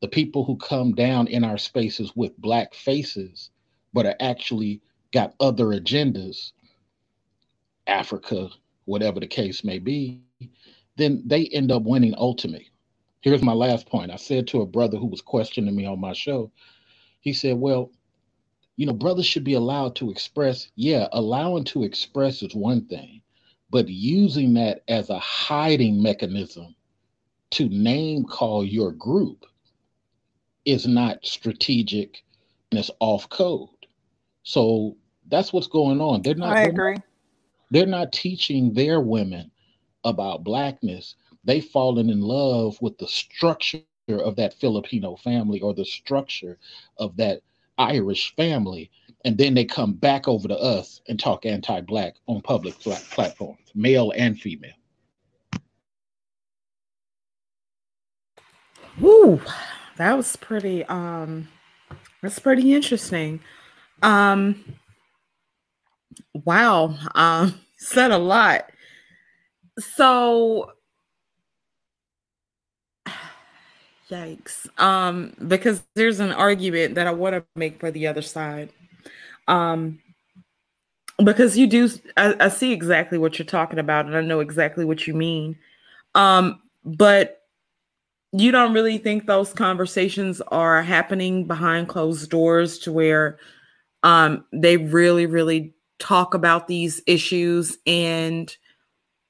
[0.00, 3.50] The people who come down in our spaces with black faces,
[3.92, 6.52] but are actually got other agendas,
[7.86, 8.50] Africa,
[8.84, 10.20] whatever the case may be,
[10.96, 12.70] then they end up winning ultimately.
[13.20, 14.10] Here's my last point.
[14.10, 16.50] I said to a brother who was questioning me on my show,
[17.20, 17.90] he said, Well,
[18.76, 20.70] you know, brothers should be allowed to express.
[20.76, 23.22] Yeah, allowing to express is one thing
[23.74, 26.76] but using that as a hiding mechanism
[27.52, 29.46] to name call your group
[30.64, 32.22] is not strategic
[32.70, 33.68] and it's off code.
[34.42, 34.96] So
[35.28, 36.22] that's what's going on.
[36.22, 36.56] They're not.
[36.56, 36.96] I agree.
[37.70, 39.50] They're not teaching their women
[40.04, 41.16] about blackness.
[41.44, 46.58] They've fallen in love with the structure of that Filipino family or the structure
[46.98, 47.40] of that
[47.78, 48.90] Irish family
[49.24, 54.12] and then they come back over to us and talk anti-black on public platforms, male
[54.16, 54.74] and female.
[59.00, 59.40] Woo,
[59.96, 60.84] that was pretty.
[60.84, 61.48] Um,
[62.22, 63.40] that's pretty interesting.
[64.02, 64.64] Um,
[66.32, 68.70] wow, um, said a lot.
[69.78, 70.72] So,
[74.10, 74.68] yikes.
[74.80, 78.70] Um, because there's an argument that I want to make for the other side
[79.48, 79.98] um
[81.24, 84.84] because you do I, I, see exactly what you're talking about and i know exactly
[84.84, 85.56] what you mean
[86.14, 87.43] um but
[88.36, 93.38] you don't really think those conversations are happening behind closed doors to where
[94.02, 98.56] um they really really talk about these issues and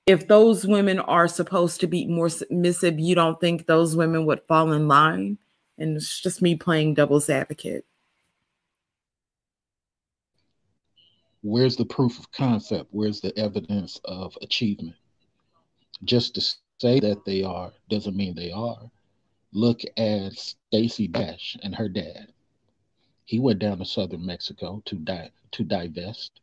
[0.06, 4.40] if those women are supposed to be more submissive you don't think those women would
[4.48, 5.39] fall in line
[5.78, 7.85] and it's just me playing devil's advocate
[11.44, 12.89] where's the proof of concept?
[12.90, 14.97] Where's the evidence of achievement?
[16.02, 16.40] Just to
[16.85, 18.90] say that they are doesn't mean they are.
[19.55, 22.27] Look at Stacey Dash and her dad.
[23.24, 26.40] He went down to southern Mexico to die to divest,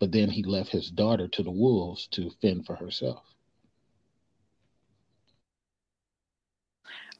[0.00, 3.22] but then he left his daughter to the wolves to fend for herself.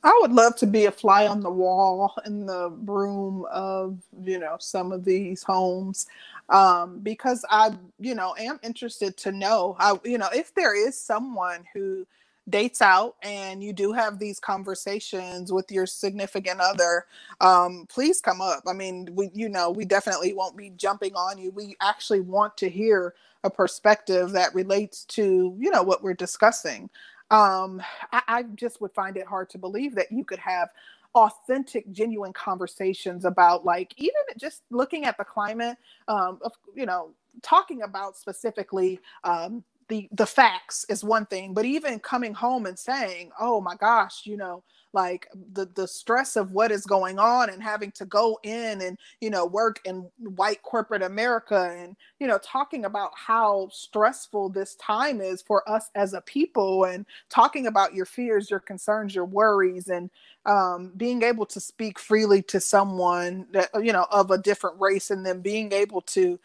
[0.03, 4.39] I would love to be a fly on the wall in the room of, you
[4.39, 6.09] know, some of these homes
[6.51, 10.95] um, because I, you know, am interested to know, I, you know, if there is
[10.95, 12.07] someone who
[12.51, 17.07] dates out and you do have these conversations with your significant other,
[17.41, 18.65] um, please come up.
[18.67, 21.51] I mean, we, you know, we definitely won't be jumping on you.
[21.53, 23.15] We actually want to hear
[23.45, 26.91] a perspective that relates to, you know, what we're discussing
[27.31, 30.71] um, I, I just would find it hard to believe that you could have
[31.17, 35.77] authentic genuine conversations about like even just looking at the climate
[36.09, 37.11] um, of, you know
[37.43, 42.79] talking about specifically um, the the facts is one thing but even coming home and
[42.79, 44.63] saying oh my gosh you know
[44.95, 48.97] like the the stress of what is going on and having to go in and
[49.21, 54.77] you know work in white corporate america and you know talking about how stressful this
[54.77, 59.25] time is for us as a people and talking about your fears your concerns your
[59.27, 60.09] worries and
[60.47, 65.11] um, being able to speak freely to someone that you know of a different race
[65.11, 66.39] and then being able to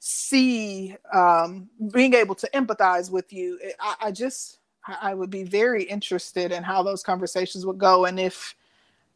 [0.00, 4.58] see um, being able to empathize with you I, I just
[5.02, 8.54] I would be very interested in how those conversations would go and if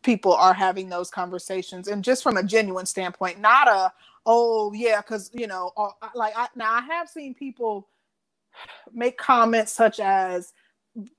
[0.03, 1.89] people are having those conversations.
[1.89, 3.93] And just from a genuine standpoint, not a
[4.27, 7.89] oh yeah, because you know, uh, like I, now I have seen people
[8.93, 10.53] make comments such as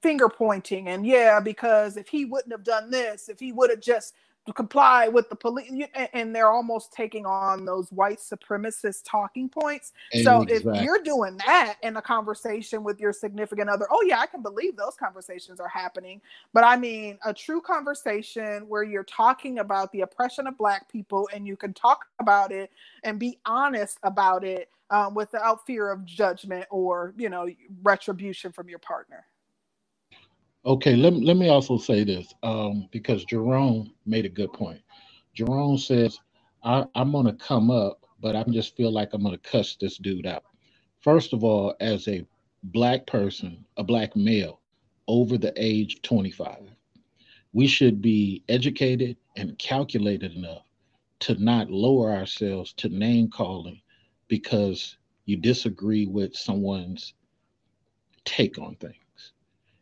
[0.02, 3.82] finger pointing and yeah, because if he wouldn't have done this, if he would have
[3.82, 4.16] just
[4.48, 5.72] to comply with the police
[6.14, 9.94] and they're almost taking on those white supremacist talking points.
[10.24, 14.26] So if you're doing that in a conversation with your significant other oh yeah i
[14.26, 16.22] can believe those conversations are happening.
[16.54, 21.30] But i mean a true conversation where you're talking about the oppression of black people
[21.34, 22.72] and you can talk about it
[23.04, 27.48] and be honest about it um, without fear of judgment or you know
[27.84, 29.26] retribution from your partner
[30.66, 34.82] Okay, let, let me also say this um, because Jerome made a good point.
[35.34, 36.20] Jerome says,
[36.64, 39.78] I, I'm going to come up, but I just feel like I'm going to cuss
[39.82, 40.44] this dude out.
[41.02, 42.26] First of all, as a
[42.64, 44.62] black person, a black male
[45.08, 46.58] over the age of 25,
[47.54, 50.64] we should be educated and calculated enough
[51.22, 53.82] to not lower ourselves to name calling
[54.30, 57.14] because you disagree with someone's
[58.26, 58.96] take on things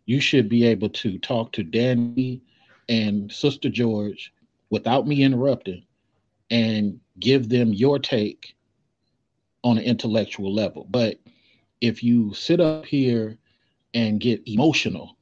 [0.09, 2.41] you should be able to talk to Danny
[2.89, 4.33] and Sister George
[4.71, 5.83] without me interrupting
[6.49, 8.55] and give them your take
[9.63, 10.87] on an intellectual level.
[10.89, 11.19] But
[11.79, 13.37] if you sit up here
[13.93, 15.15] and get emotional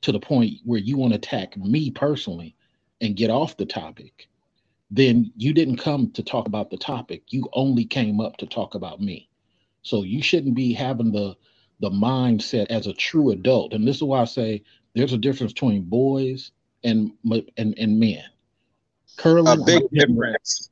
[0.00, 2.56] to the point where you want to attack me personally
[3.02, 4.28] and get off the topic,
[4.90, 7.24] then you didn't come to talk about the topic.
[7.28, 9.28] You only came up to talk about me.
[9.82, 11.36] So you shouldn't be having the
[11.80, 13.72] the mindset as a true adult.
[13.72, 14.62] And this is why I say
[14.94, 16.52] there's a difference between boys
[16.84, 17.12] and
[17.56, 18.24] and, and men.
[19.16, 20.06] Curlin, a big I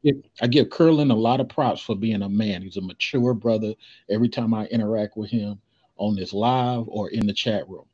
[0.02, 0.16] give.
[0.42, 2.62] I give Curlin a lot of props for being a man.
[2.62, 3.74] He's a mature brother.
[4.10, 5.60] Every time I interact with him
[5.96, 7.86] on this live or in the chat room.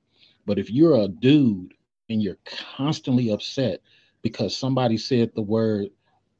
[0.47, 1.74] But if you're a dude
[2.09, 2.39] and you're
[2.77, 3.81] constantly upset
[4.23, 5.91] because somebody said the word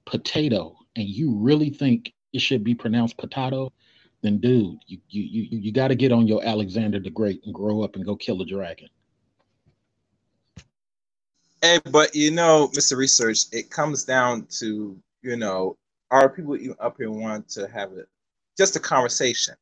[0.05, 3.73] potato and you really think it should be pronounced potato,
[4.23, 7.55] then dude, you you you you got to get on your Alexander the Great and
[7.55, 8.89] grow up and go kill a dragon.
[11.63, 12.97] Hey, but you know, Mr.
[12.97, 15.77] Research, it comes down to you know,
[16.11, 18.09] are people even up here want to have it
[18.57, 19.55] just a conversation?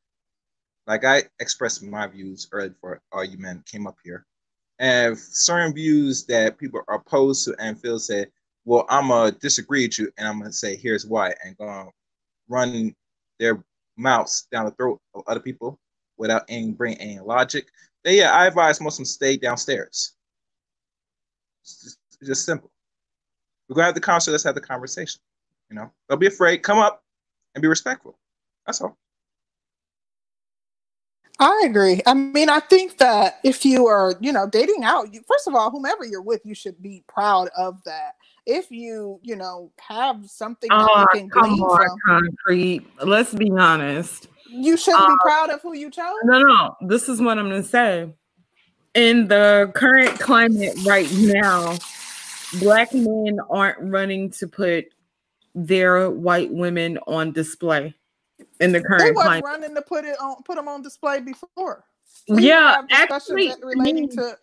[0.86, 4.26] Like I expressed my views earlier all oh, you men came up here,
[4.78, 8.26] and certain views that people are opposed to and feel say,
[8.64, 11.90] well, I'm gonna disagree with you, and I'm gonna say here's why, and gonna
[12.48, 12.94] run
[13.38, 13.62] their
[13.98, 15.78] mouths down the throat of other people
[16.16, 17.68] without any bring any logic,
[18.04, 20.14] yeah, I advise them stay downstairs.
[21.62, 22.70] It's just, it's just simple.
[23.68, 24.32] We're gonna have the conversation.
[24.32, 25.20] Let's have the conversation.
[25.70, 26.58] You know, don't be afraid.
[26.58, 27.02] Come up
[27.54, 28.18] and be respectful.
[28.66, 28.96] That's all.
[31.40, 32.00] I agree.
[32.04, 35.54] I mean, I think that if you are, you know, dating out, you, first of
[35.54, 38.14] all, whomever you're with, you should be proud of that
[38.48, 42.86] if you you know have something that oh, you can come on, from, concrete.
[43.04, 44.26] Let's be honest.
[44.50, 46.14] You shouldn't be uh, proud of who you chose.
[46.24, 46.76] No, no.
[46.80, 48.10] This is what I'm going to say.
[48.94, 51.76] In the current climate right now,
[52.58, 54.86] black men aren't running to put
[55.54, 57.94] their white women on display.
[58.60, 59.44] In the current they wasn't climate.
[59.44, 61.84] running to put it on, put them on display before.
[62.28, 64.38] We yeah, actually, relating to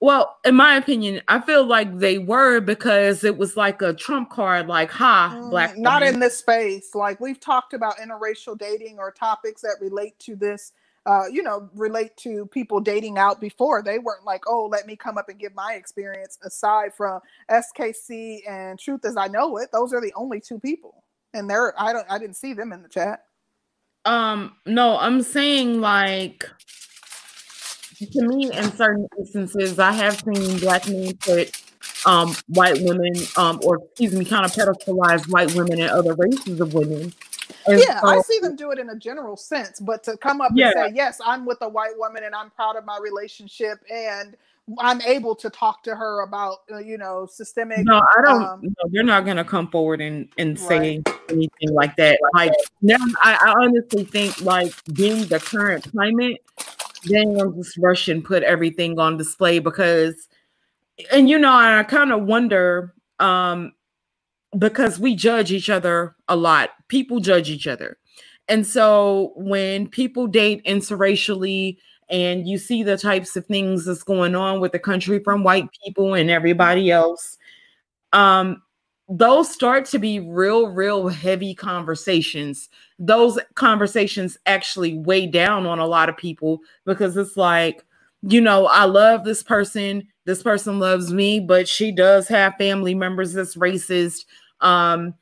[0.00, 4.30] well, in my opinion, I feel like they were because it was like a trump
[4.30, 6.94] card, like "Ha, mm, black." Not in this space.
[6.94, 10.72] Like we've talked about interracial dating or topics that relate to this
[11.08, 13.82] uh, you know, relate to people dating out before.
[13.82, 16.38] They weren't like, oh, let me come up and give my experience.
[16.42, 17.20] Aside from
[17.50, 21.02] SKC and Truth as I Know It, those are the only two people,
[21.32, 23.24] and they're I don't I didn't see them in the chat.
[24.04, 26.46] Um, no, I'm saying like
[28.06, 31.62] to me, in certain instances, I have seen black men put
[32.06, 36.60] um white women, um, or excuse me, kind of pedestalize white women and other races
[36.60, 37.12] of women
[37.66, 40.40] and yeah, so, I see them do it in a general sense, but to come
[40.40, 40.72] up Yeah.
[40.74, 44.36] and say, "Yes, I'm with a white woman and I'm proud of my relationship and
[44.78, 48.42] I'm able to talk to her about, uh, you know, systemic." No, I don't.
[48.42, 52.18] um, no, they're not gonna come forward and and say anything like that.
[52.34, 56.38] Like now, I, I honestly think like being the current climate,
[57.06, 60.28] they will just rush and put everything on display because,
[61.12, 63.72] and you know, I kind of wonder, um,
[64.58, 66.70] because we judge each other a lot.
[66.88, 67.98] People judge each other,
[68.48, 71.78] and so when people date interracially.
[72.10, 75.68] And you see the types of things that's going on with the country from white
[75.84, 77.36] people and everybody else
[78.14, 78.62] um
[79.08, 82.68] those start to be real real heavy conversations.
[82.98, 87.84] Those conversations actually weigh down on a lot of people because it's like
[88.22, 90.06] you know i love this person.
[90.26, 94.24] This person loves me but she does have family members that's racist.
[94.60, 95.14] Um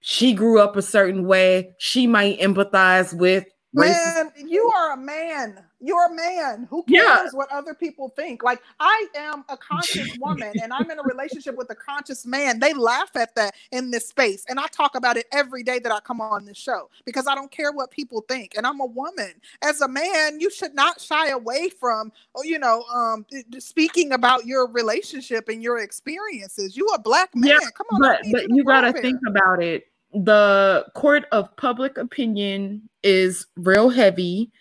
[0.00, 1.72] she grew up a certain way.
[1.78, 5.64] She might empathize with Man, you are a man.
[5.82, 6.68] You're a man.
[6.70, 7.16] Who Yeah.
[7.16, 8.44] cares what other people think?
[8.44, 12.60] Like I am a conscious woman and I'm in a relationship with a conscious man.
[12.60, 14.44] They laugh at that in this space.
[14.48, 17.34] And I talk about it every day that I come on this show because I
[17.34, 18.54] don't care what people think.
[18.56, 19.32] And I'm a woman.
[19.60, 23.26] As a man, you should not shy away from, oh, you know, um
[23.58, 26.76] speaking about your relationship and your experiences.
[26.76, 27.58] You a black man.
[27.76, 28.00] Come on.
[28.00, 33.88] But but you got to think about it the court of public opinion is real
[33.88, 34.52] heavy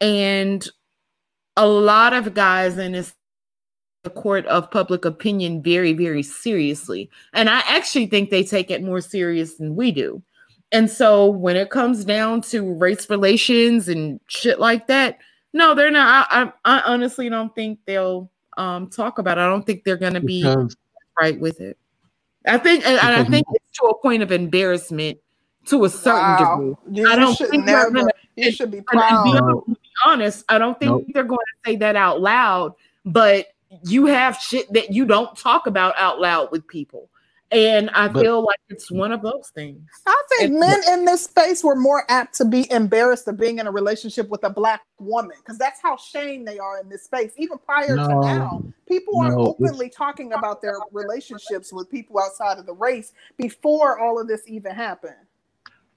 [0.00, 0.68] and
[1.56, 3.12] a lot of guys in this
[4.02, 8.82] the court of public opinion very very seriously and i actually think they take it
[8.82, 10.22] more serious than we do
[10.72, 15.18] and so when it comes down to race relations and shit like that
[15.52, 19.46] no they're not i, I, I honestly don't think they'll um talk about it i
[19.48, 20.76] don't think they're going to be Because-
[21.20, 21.76] right with it
[22.46, 25.18] I think, and, and I think it's to a point of embarrassment
[25.66, 26.56] to a certain Wow.
[26.88, 26.96] degree.
[27.02, 28.10] You- I don't should think they're never- gonna.
[28.36, 30.16] you should be and- and proud.
[30.16, 30.24] be No.
[30.24, 31.04] to be honest, I don't think Nope.
[31.14, 32.74] they're going to say that out loud.
[33.04, 33.48] But
[33.84, 37.08] you have shit that you don't talk about out loud with people,
[37.52, 39.80] and I But- feel like it's one of those things.
[40.06, 43.58] I think It's- men in this space were more apt to be embarrassed of being
[43.58, 47.04] in a relationship with a black woman because that's how shamed they are in this
[47.04, 47.32] space.
[47.36, 52.66] Even prior to now, people aren't openly talking about their relationships with people outside of
[52.66, 55.14] the race before all of this even happened.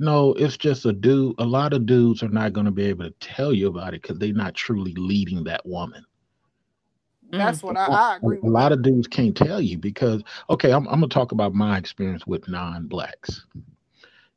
[0.04, 1.36] No, it's just a dude.
[1.40, 4.02] A lot of dudes are not going to be able to tell you about it
[4.02, 6.04] because they're not truly leading that woman.
[7.32, 10.88] That's what I, I agree A lot of dudes can't tell you because, okay, I'm,
[10.90, 13.46] I'm going to talk about my experience with non blacks.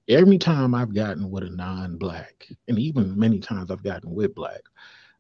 [0.09, 4.37] Every time I've gotten with a non black, and even many times I've gotten with
[4.37, 4.61] black,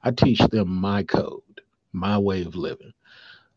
[0.04, 1.42] I teach them my code,
[1.92, 2.92] my way of living,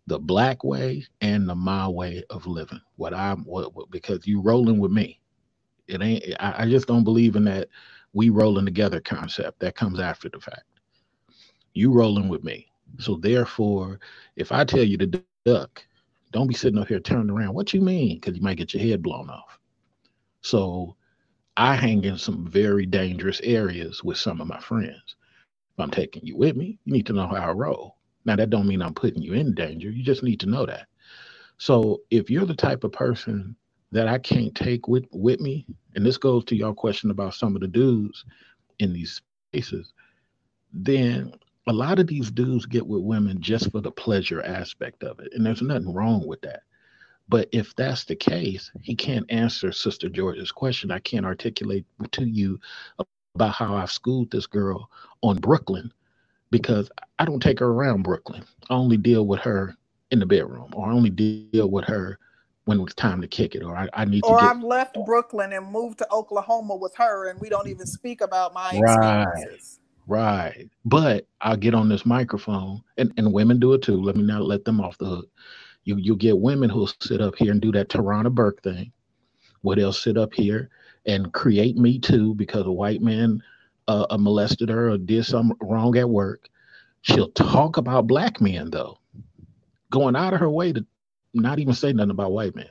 [0.07, 2.81] the black way and the my way of living.
[2.95, 5.19] What I'm, what, what because you rolling with me.
[5.89, 7.69] It ain't, I, I just don't believe in that
[8.13, 10.63] we rolling together concept that comes after the fact.
[11.73, 12.67] You rolling with me.
[12.99, 13.99] So therefore,
[14.35, 15.85] if I tell you to duck,
[16.31, 17.53] don't be sitting up here turning around.
[17.53, 18.17] What you mean?
[18.17, 19.59] Because you might get your head blown off.
[20.41, 20.95] So
[21.57, 25.15] I hang in some very dangerous areas with some of my friends.
[25.73, 27.97] If I'm taking you with me, you need to know how I roll.
[28.25, 29.89] Now that don't mean I'm putting you in danger.
[29.89, 30.87] You just need to know that.
[31.57, 33.55] So if you're the type of person
[33.91, 37.55] that I can't take with with me, and this goes to your question about some
[37.55, 38.25] of the dudes
[38.79, 39.21] in these
[39.51, 39.93] spaces,
[40.71, 41.33] then
[41.67, 45.29] a lot of these dudes get with women just for the pleasure aspect of it.
[45.33, 46.61] And there's nothing wrong with that.
[47.27, 50.89] But if that's the case, he can't answer Sister George's question.
[50.89, 52.59] I can't articulate to you
[53.35, 54.89] about how I've schooled this girl
[55.21, 55.91] on Brooklyn
[56.49, 56.89] because
[57.19, 58.43] I don't take her around Brooklyn.
[58.69, 59.75] I only deal with her
[60.09, 62.17] in the bedroom or I only deal with her
[62.69, 64.97] when it's time to kick it or I, I need to Or get I've left
[65.05, 69.25] Brooklyn and moved to Oklahoma with her, and we don't even speak about my Right.
[69.45, 69.79] experiences.
[70.07, 70.69] Right.
[70.85, 74.01] But I'll get on this microphone and, and women do it too.
[74.01, 75.29] Let me not let them off the hook.
[75.85, 78.91] You you get women who'll sit up here and do that Tarana Burke thing,
[79.61, 80.69] where they'll sit up here
[81.05, 83.41] and create me too because a white man
[83.87, 86.49] uh, uh, molested her or did something wrong at work.
[87.01, 88.99] She'll talk about black men though,
[89.91, 90.85] going out of her way to
[91.33, 92.69] not even say nothing about white men.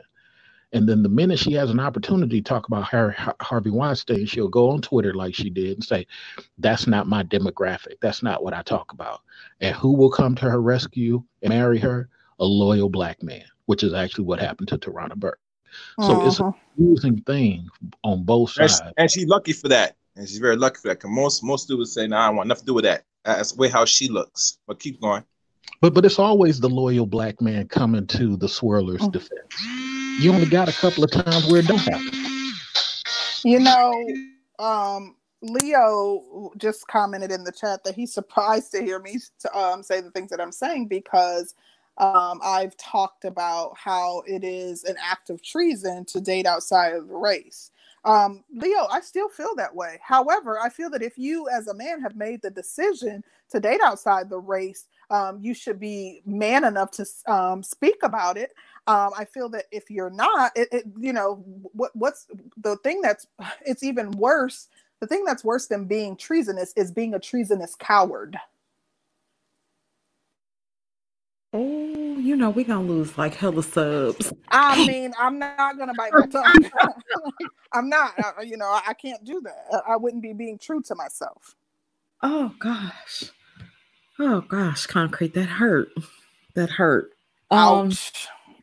[0.73, 4.49] And then the minute she has an opportunity to talk about her Harvey Weinstein, she'll
[4.49, 6.07] go on Twitter like she did and say,
[6.59, 7.95] "That's not my demographic.
[8.03, 9.23] That's not what I talk about."
[9.61, 12.11] And who will come to her rescue and marry her?
[12.41, 15.41] A loyal black man, which is actually what happened to Tarana Burke.
[16.01, 16.27] So uh-huh.
[16.27, 17.69] it's a confusing thing
[18.05, 18.81] on both sides.
[18.81, 19.97] And, and she's lucky for that.
[20.17, 20.99] And she's very lucky for that.
[20.99, 23.53] Because most most dudes say, "No, nah, I want nothing to do with that." That's
[23.53, 24.59] the way how she looks.
[24.67, 25.25] But keep going.
[25.81, 29.11] But but it's always the loyal black man coming to the swirler's oh.
[29.11, 29.55] defense.
[30.21, 32.11] You only got a couple of times where it don't happen.
[33.45, 33.95] You know,
[34.59, 39.19] um, Leo just commented in the chat that he's surprised to hear me
[39.55, 41.55] um, say the things that I'm saying because
[41.99, 47.09] um, I've talked about how it is an act of treason to date outside of
[47.09, 47.71] the race.
[48.05, 49.99] Um, Leo, I still feel that way.
[50.03, 53.81] However, I feel that if you, as a man, have made the decision to date
[53.83, 58.53] outside the race, um, you should be man enough to um, speak about it.
[58.87, 62.27] Um, I feel that if you're not, it, it, you know, what, what's
[62.57, 63.27] the thing that's
[63.67, 64.69] it's even worse.
[65.01, 68.37] The thing that's worse than being treasonous is being a treasonous coward.
[71.53, 74.33] Oh, you know, we're gonna lose like hella subs.
[74.51, 76.71] I mean, I'm not gonna bite my tongue.
[77.73, 79.83] I'm not, I, you know, I can't do that.
[79.87, 81.57] I wouldn't be being true to myself.
[82.23, 83.31] Oh gosh.
[84.19, 85.91] Oh gosh, concrete, that hurt.
[86.55, 87.13] That hurt.
[87.51, 88.29] Um, Ouch.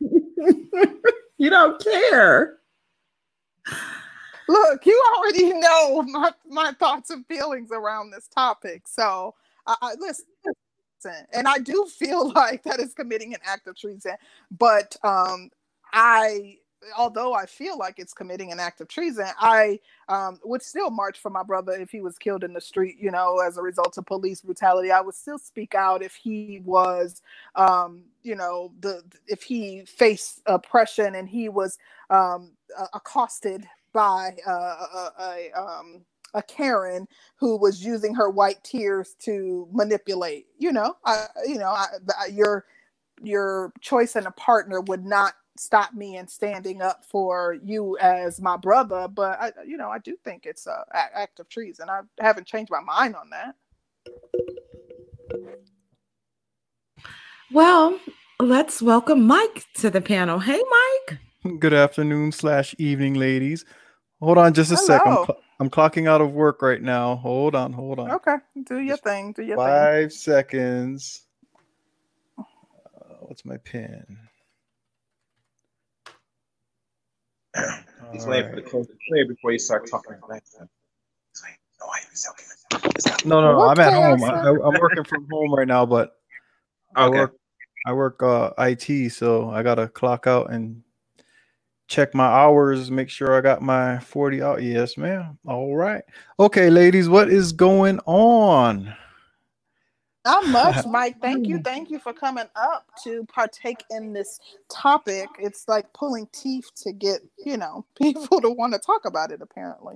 [1.38, 2.58] you don't care.
[4.48, 8.86] Look, you already know my, my thoughts and feelings around this topic.
[8.86, 9.34] So
[9.66, 10.26] I, I listen,
[11.32, 14.16] and I do feel like that is committing an act of treason.
[14.50, 15.50] But um,
[15.92, 16.58] I,
[16.96, 21.18] although I feel like it's committing an act of treason, I um, would still march
[21.18, 23.98] for my brother if he was killed in the street, you know, as a result
[23.98, 24.90] of police brutality.
[24.90, 27.22] I would still speak out if he was,
[27.54, 31.78] um, you know, the if he faced oppression and he was
[32.10, 32.52] um,
[32.94, 36.04] accosted by uh, a, a, um,
[36.34, 40.46] a Karen who was using her white tears to manipulate.
[40.58, 41.86] You know, I, you know, I,
[42.30, 42.66] your
[43.22, 48.40] your choice in a partner would not stop me in standing up for you as
[48.40, 49.08] my brother.
[49.08, 51.88] But I, you know, I do think it's a act of treason.
[51.90, 53.54] I haven't changed my mind on that.
[57.52, 58.00] Well,
[58.40, 60.40] let's welcome Mike to the panel.
[60.40, 60.60] Hey,
[61.08, 61.18] Mike.
[61.60, 63.64] Good afternoon slash evening, ladies.
[64.20, 65.24] Hold on just a Hello.
[65.24, 65.36] second.
[65.60, 67.16] I'm clocking out of work right now.
[67.16, 68.10] Hold on, hold on.
[68.10, 69.32] Okay, do your thing.
[69.32, 70.10] Do your Five thing.
[70.10, 71.22] seconds.
[73.00, 74.18] Uh, what's my pin?
[78.12, 78.54] He's waiting right.
[78.54, 80.16] for the close to play before you start talking.
[83.24, 83.68] No, no, no.
[83.68, 84.24] I'm at home.
[84.24, 86.16] I, am working from home right now, but
[86.96, 87.04] okay.
[87.04, 87.36] I work.
[87.86, 90.82] I work uh, IT, so I gotta clock out and
[91.88, 94.62] check my hours, make sure I got my 40 out.
[94.62, 95.38] Yes, ma'am.
[95.46, 96.02] All right.
[96.38, 98.94] Okay, ladies, what is going on?
[100.26, 101.20] Not much, Mike.
[101.20, 101.60] Thank you.
[101.60, 105.28] Thank you for coming up to partake in this topic.
[105.38, 109.40] It's like pulling teeth to get, you know, people to want to talk about it,
[109.40, 109.94] apparently.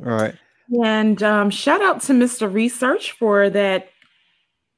[0.00, 0.34] All right.
[0.82, 2.50] And um, shout out to Mr.
[2.50, 3.90] Research for that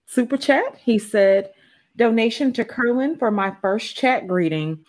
[0.07, 0.77] super chat.
[0.83, 1.53] He said,
[1.97, 4.85] donation to Curlin for my first chat greeting.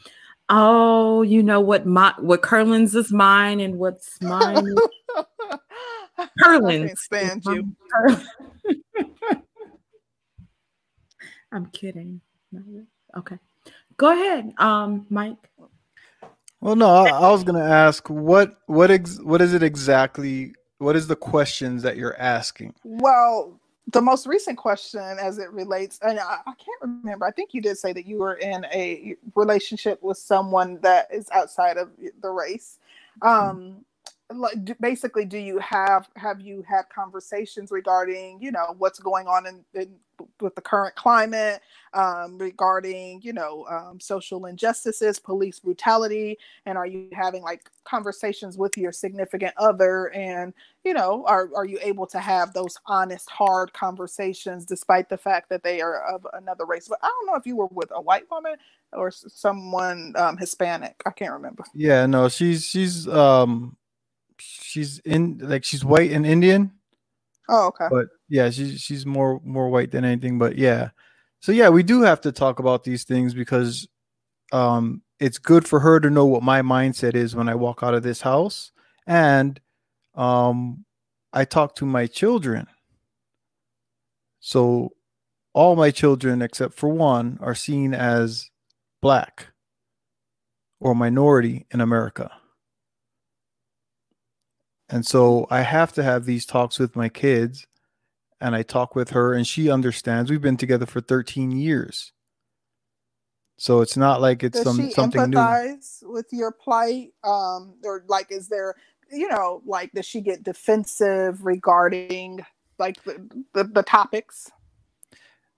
[0.49, 4.76] Oh, you know what my what Curlin's is mine and what's mine.
[6.41, 7.02] Curlin's.
[7.02, 7.76] stand you.
[11.53, 12.19] I'm kidding.
[13.15, 13.38] Okay.
[13.97, 15.38] Go ahead, um, Mike.
[16.59, 20.53] Well, no, I, I was gonna ask what what ex, what is it exactly?
[20.80, 22.73] What is the questions that you're asking?
[22.84, 23.59] Well,
[23.91, 27.61] the most recent question as it relates and I, I, can't remember i think you
[27.61, 31.89] did say that you were in a relationship with someone that is outside of
[32.21, 32.80] the race
[33.21, 33.84] um
[34.34, 39.45] like basically do you have have you had conversations regarding you know what's going on
[39.45, 39.93] in, in
[40.41, 41.62] with the current climate
[41.94, 48.58] um, regarding you know um, social injustices police brutality and are you having like conversations
[48.58, 50.08] with your significant other?
[50.14, 55.18] And you know are, are you able to have those honest hard conversations despite the
[55.18, 56.88] fact that they are of another race?
[56.88, 58.56] But i don't know if you were with a white woman
[58.91, 61.02] or someone um, hispanic.
[61.06, 61.64] I can't remember.
[61.74, 63.78] Yeah no she's she's um
[64.40, 66.72] she's in like she's white and indian
[67.53, 67.88] Oh, okay.
[67.88, 70.39] But yeah, she's she's more more white than anything.
[70.39, 70.89] But yeah,
[71.39, 73.88] so yeah, we do have to talk about these things because
[74.51, 77.93] um, it's good for her to know what my mindset is when I walk out
[77.93, 78.71] of this house,
[79.05, 79.59] and
[80.15, 80.84] um,
[81.31, 82.65] I talk to my children.
[84.39, 84.93] So
[85.53, 88.49] all my children, except for one, are seen as
[88.99, 89.49] black
[90.80, 92.31] or minority in America.
[94.89, 97.65] And so I have to have these talks with my kids
[98.39, 100.30] and I talk with her and she understands.
[100.30, 102.11] We've been together for 13 years.
[103.57, 105.38] So it's not like it's Does some she something new.
[105.38, 107.14] empathize with your plight?
[107.23, 108.76] Um, or like, is there,
[109.11, 112.45] you know, like, does she get defensive regarding
[112.77, 114.51] like the, the, the topics?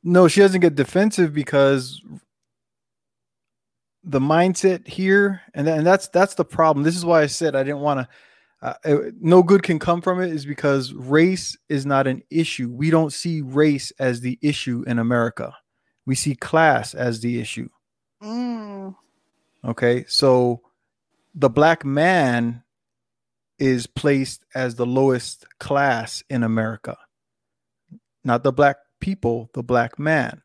[0.04, 2.02] No, she doesn't get defensive because
[4.04, 6.84] the mindset here, and, and that's that's the problem.
[6.84, 8.08] This is why I said I didn't want to.
[8.66, 12.68] Uh, uh, no good can come from it, is because race is not an issue.
[12.68, 15.54] We don't see race as the issue in America.
[16.08, 17.70] We see class as the issue.
[18.24, 18.96] Mm.
[19.64, 20.62] Okay, so
[21.36, 22.64] the black man
[23.60, 26.98] is placed as the lowest class in America,
[28.24, 30.42] not the black people, the black man.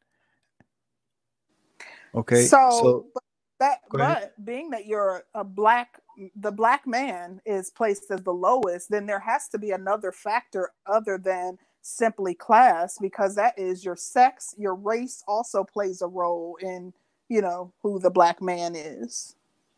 [2.15, 3.23] Okay, So, but
[3.61, 6.01] that, but being that you're a black,
[6.37, 10.73] the black man is placed as the lowest, then there has to be another factor
[10.87, 16.59] other than simply class, because that is your sex, your race also plays a role
[16.61, 16.93] in,
[17.29, 19.35] you know, who the black man is,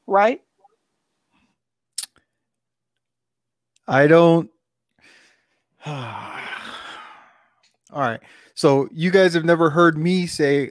[0.06, 0.43] right?
[3.86, 4.51] I don't.
[5.86, 5.93] All
[7.93, 8.20] right.
[8.55, 10.70] So you guys have never heard me say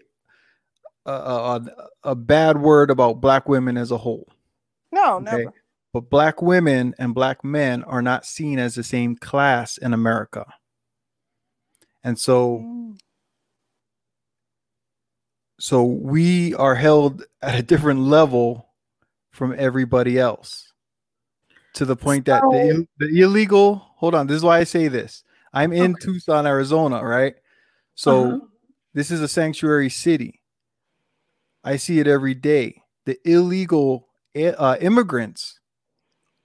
[1.05, 1.61] a, a,
[2.03, 4.27] a bad word about black women as a whole.
[4.91, 5.45] No, Okay.
[5.45, 5.53] never.
[5.93, 10.45] But black women and black men are not seen as the same class in America.
[12.03, 12.97] And so Mm.
[15.59, 18.69] so we are held at a different level
[19.31, 20.73] from everybody else
[21.73, 25.23] to the point that the, the illegal hold on this is why i say this
[25.53, 27.35] i'm in tucson arizona right
[27.95, 28.39] so Uh-huh.
[28.93, 30.41] this is a sanctuary city
[31.63, 35.60] i see it every day the illegal uh, immigrants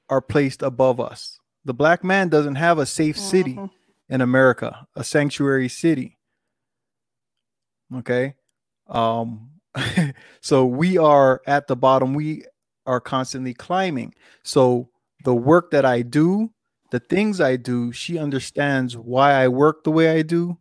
[0.08, 1.38] are placed above us.
[1.64, 3.70] The black man doesn't have a safe city Mhm.
[4.08, 6.18] in america a sanctuary city.
[7.94, 8.34] Okay?
[8.88, 9.50] Um
[10.40, 12.14] so we are at the bottom.
[12.14, 12.44] We
[12.86, 14.14] are constantly climbing.
[14.42, 14.88] So
[15.24, 16.50] the work that i do
[16.92, 20.56] the things i do she understands why i work the way i do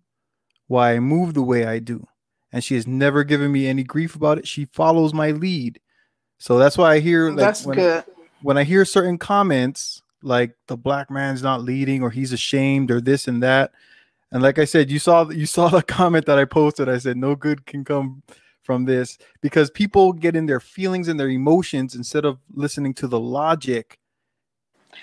[0.67, 2.07] why i move the way i do.
[2.51, 4.47] And she has never given me any grief about it.
[4.47, 5.79] She follows my lead.
[6.39, 8.03] So that's why i hear like That's good.
[8.41, 12.99] When i hear certain comments like the black man's not leading or he's ashamed or
[12.99, 13.71] this and that
[14.35, 16.89] and like I said, you saw you saw the comment that I posted.
[16.89, 18.21] I said no good can come
[18.63, 23.07] from this because people get in their feelings and their emotions instead of listening to
[23.07, 23.99] the logic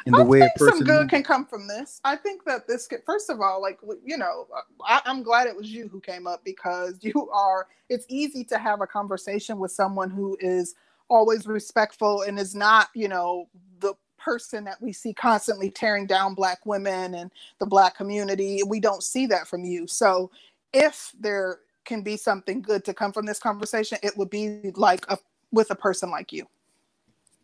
[0.05, 2.01] in the I way a think some good can come from this.
[2.05, 4.49] I think that this could, first of all, like you know,
[4.85, 7.69] I, I'm glad it was you who came up because you are.
[7.89, 10.75] It's easy to have a conversation with someone who is
[11.13, 13.49] always respectful and is not, you know,
[13.81, 18.63] the person that we see constantly tearing down black women and the black community.
[18.67, 19.87] We don't see that from you.
[19.87, 20.31] So
[20.73, 25.05] if there can be something good to come from this conversation, it would be like
[25.09, 25.19] a
[25.53, 26.47] with a person like you.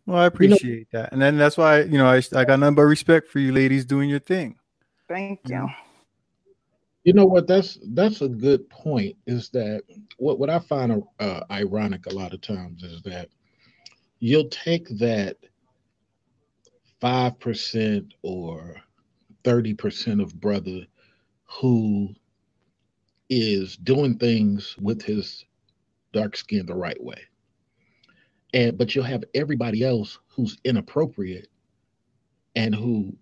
[0.07, 2.83] Well, I appreciate that, and then that's why you know I, I got nothing but
[2.83, 4.57] respect for you ladies doing your thing.
[5.07, 5.69] Thank you.
[7.03, 7.47] You know what?
[7.47, 9.15] That's that's a good point.
[9.27, 9.83] Is that
[10.17, 13.29] what what I find uh, ironic a lot of times is that
[14.19, 15.37] you'll take that
[17.01, 18.77] five percent or
[19.43, 20.85] thirty percent of brother
[21.45, 22.09] who
[23.29, 25.45] is doing things with his
[26.13, 27.21] dark skin the right way,
[28.53, 31.47] and but you'll have everybody else who's inappropriate
[32.55, 33.15] and who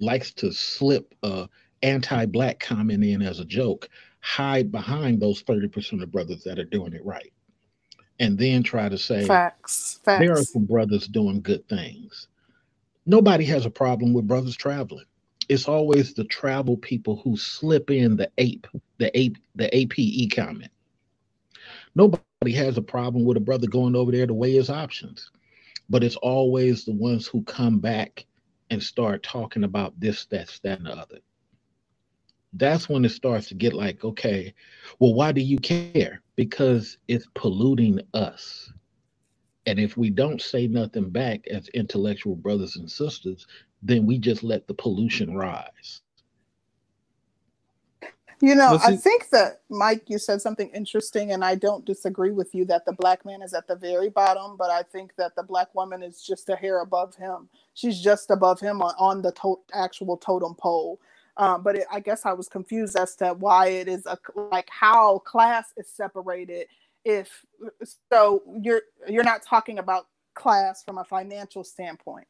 [0.00, 1.48] likes to slip a
[1.82, 3.88] anti-black comment in as a joke,
[4.20, 7.32] hide behind those 30% of brothers that are doing it right.
[8.22, 10.00] And then try to say Facts.
[10.04, 10.20] facts.
[10.20, 12.28] there are some brothers doing good things.
[13.04, 15.06] Nobody has a problem with brothers traveling.
[15.48, 18.68] It's always the travel people who slip in the ape,
[18.98, 20.70] the ape, the APE comment.
[21.96, 25.30] Nobody has a problem with a brother going over there to weigh his options,
[25.90, 28.24] but it's always the ones who come back
[28.70, 31.18] and start talking about this, that, that, and the other.
[32.54, 34.54] That's when it starts to get like, okay,
[34.98, 36.22] well, why do you care?
[36.36, 38.72] Because it's polluting us.
[39.66, 43.46] And if we don't say nothing back as intellectual brothers and sisters,
[43.82, 46.02] then we just let the pollution rise.
[48.40, 52.56] You know, I think that Mike, you said something interesting, and I don't disagree with
[52.56, 55.44] you that the black man is at the very bottom, but I think that the
[55.44, 57.48] black woman is just a hair above him.
[57.74, 60.98] She's just above him on, on the to- actual totem pole.
[61.36, 64.18] Um, but it, I guess I was confused as to why it is a
[64.50, 66.66] like how class is separated.
[67.04, 67.44] If
[68.12, 72.26] so, you're you're not talking about class from a financial standpoint.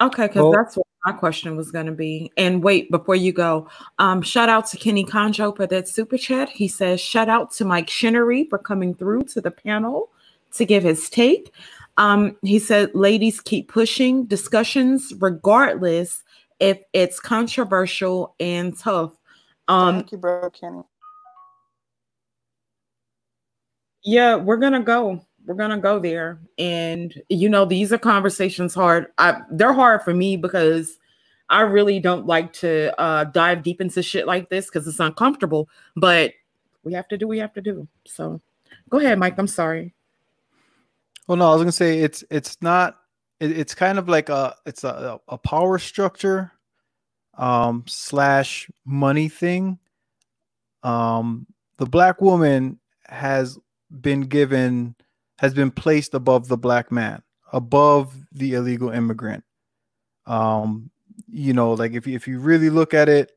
[0.00, 2.32] Okay, because well, that's what my question was going to be.
[2.36, 3.68] And wait, before you go,
[3.98, 6.48] um, shout out to Kenny Conjo for that super chat.
[6.48, 10.10] He says, shout out to Mike Shinnery for coming through to the panel
[10.54, 11.52] to give his take.
[11.98, 16.22] Um, he said, ladies, keep pushing discussions regardless
[16.60, 19.16] if it's controversial and tough.
[19.66, 20.82] Um, Thank you, bro, Kenny.
[24.04, 25.24] Yeah, we're gonna go.
[25.46, 29.08] We're gonna go there, and you know, these are conversations hard.
[29.18, 30.98] I, they're hard for me because
[31.48, 35.68] I really don't like to uh, dive deep into shit like this because it's uncomfortable.
[35.96, 36.32] But
[36.82, 37.26] we have to do.
[37.26, 37.88] We have to do.
[38.06, 38.40] So,
[38.88, 39.38] go ahead, Mike.
[39.38, 39.94] I'm sorry.
[41.26, 42.99] Well, no, I was gonna say it's it's not.
[43.40, 46.52] It, it's kind of like a it's a a power structure,
[47.36, 49.78] um slash money thing.
[50.82, 51.46] Um,
[51.78, 53.58] the black woman has
[54.00, 54.94] been given
[55.38, 57.22] has been placed above the black man,
[57.52, 59.42] above the illegal immigrant.
[60.26, 60.90] Um,
[61.28, 63.32] you know, like if you, if you really look at it,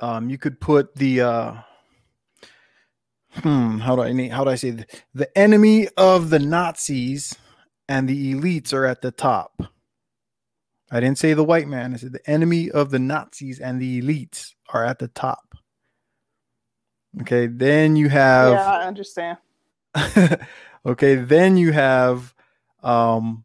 [0.00, 1.54] um, you could put the uh,
[3.34, 7.36] hmm, how do I how do I say the, the enemy of the Nazis
[7.92, 9.62] and the elites are at the top.
[10.90, 11.92] I didn't say the white man.
[11.92, 15.54] I said the enemy of the Nazis and the elites are at the top.
[17.20, 19.36] Okay, then you have Yeah, I understand.
[20.86, 22.34] okay, then you have
[22.82, 23.44] um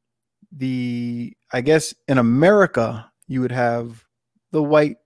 [0.54, 4.06] the I guess in America you would have
[4.54, 4.98] the white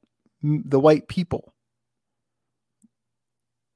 [0.44, 1.52] the white people.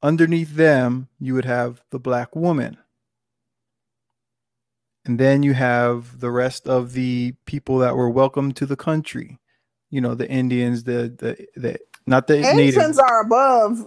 [0.04, 2.78] Underneath them you would have the black woman.
[5.06, 9.40] And then you have the rest of the people that were welcome to the country.
[9.92, 13.00] You know, the Indians, the the the not the Asians native.
[13.00, 13.78] are above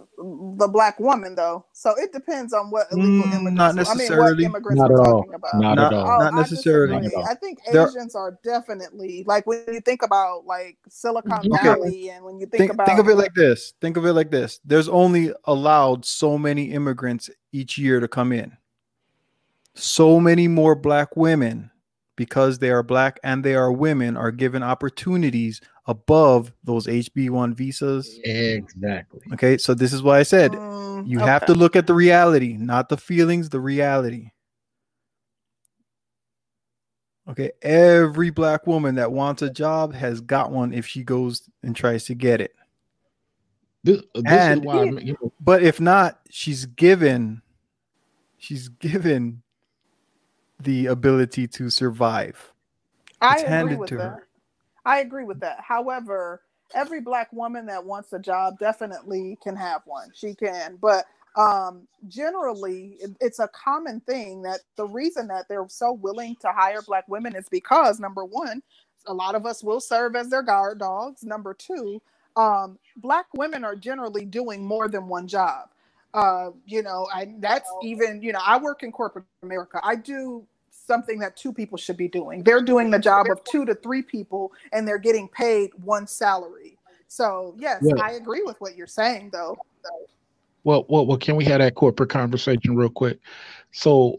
[0.59, 1.65] the black woman, though.
[1.73, 3.57] So it depends on what illegal Mm, immigrants.
[3.59, 4.45] not I mean, necessarily.
[4.45, 5.19] what immigrants Not we're at all.
[5.19, 5.55] talking about.
[5.55, 6.07] Not Not, at all.
[6.07, 7.01] Oh, not I necessarily.
[7.01, 7.25] Not all.
[7.29, 12.11] I think There, Asians are definitely like when you think about like Silicon okay, Valley,
[12.11, 13.75] and when you think think about think of it like this.
[13.81, 14.59] Think of it like this.
[14.65, 18.57] There's only allowed so many immigrants each year to come in.
[19.79, 21.71] So many more black women
[22.17, 28.19] because they are black and they are women are given opportunities above those HB1 visas.
[28.25, 29.21] Exactly.
[29.33, 32.57] Okay, so this is why I said Mm, you have to look at the reality,
[32.59, 34.31] not the feelings, the reality.
[37.29, 41.77] Okay, every black woman that wants a job has got one if she goes and
[41.77, 42.55] tries to get it.
[43.85, 47.43] This, this And is why you know, but if not, she's given
[48.39, 49.43] she's given
[50.61, 52.53] the ability to survive.
[53.21, 54.15] I It's agree with to that.
[54.15, 54.29] her.
[54.85, 55.61] I agree with that.
[55.61, 56.43] However,
[56.75, 60.11] every black woman that wants a job definitely can have one.
[60.15, 61.07] She can, but
[61.37, 66.53] um generally it- it's a common thing that the reason that they're so willing to
[66.53, 68.63] hire black women is because number one
[69.07, 72.03] a lot of us will serve as their guard dogs number two
[72.37, 75.71] um black women are generally doing more than one job
[76.15, 80.47] uh you know i that's even you know i work in corporate america i do
[80.71, 84.03] something that two people should be doing they're doing the job of two to three
[84.03, 86.79] people and they're getting paid one salary
[87.09, 88.03] so yes Yeah.
[88.03, 89.57] i agree with what you're saying though
[90.65, 93.21] well, well, well, can we have that corporate conversation real quick?
[93.73, 94.19] So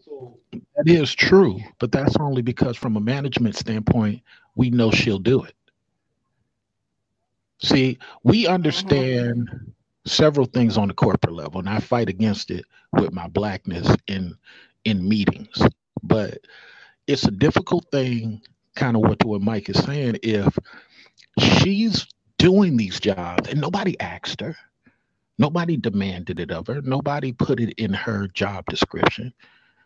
[0.52, 4.22] that is true, but that's only because from a management standpoint,
[4.56, 5.54] we know she'll do it.
[7.62, 9.48] See, we understand
[10.10, 14.36] several things on the corporate level, and I fight against it with my blackness in
[14.86, 15.62] in meetings.
[16.04, 16.40] But
[17.08, 18.42] it's a difficult thing,
[18.76, 20.18] kind of what what Mike is saying.
[20.24, 20.58] If
[21.40, 22.08] she's
[22.38, 24.56] doing these jobs and nobody asked her,
[25.38, 29.34] nobody demanded it of her, nobody put it in her job description.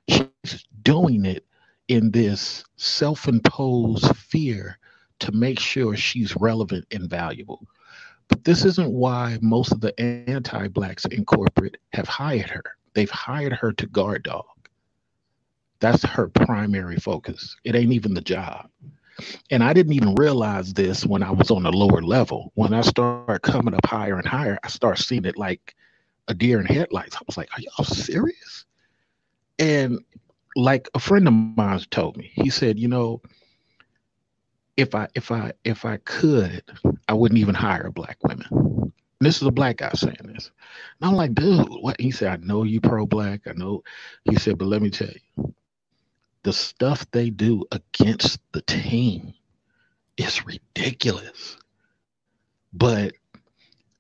[0.07, 1.45] She's doing it
[1.87, 4.77] in this self-imposed fear
[5.19, 7.65] to make sure she's relevant and valuable.
[8.34, 12.64] But this isn't why most of the anti-blacks in corporate have hired her.
[12.95, 14.47] They've hired her to guard dog.
[15.80, 17.55] That's her primary focus.
[17.64, 18.72] It ain't even the job.
[19.51, 22.51] And I didn't even realize this when I was on a lower level.
[22.55, 25.76] When I started coming up higher and higher, I started seeing it like
[26.27, 27.15] a deer in headlights.
[27.15, 28.65] I was like, are y'all serious?
[29.60, 29.99] And
[30.55, 33.22] like a friend of mine told me, he said, you know,
[34.77, 36.63] if I if I if I could,
[37.07, 38.47] I wouldn't even hire black women.
[38.51, 38.91] And
[39.27, 40.51] this is a black guy saying this.
[40.99, 41.99] And I'm like, dude, what?
[41.99, 43.41] He said, I know you pro-black.
[43.47, 43.83] I know.
[44.25, 45.53] He said, but let me tell you,
[46.43, 49.33] the stuff they do against the team
[50.17, 51.57] is ridiculous.
[52.73, 53.13] But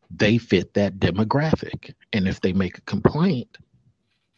[0.09, 1.93] they fit that demographic.
[2.11, 3.57] And if they make a complaint,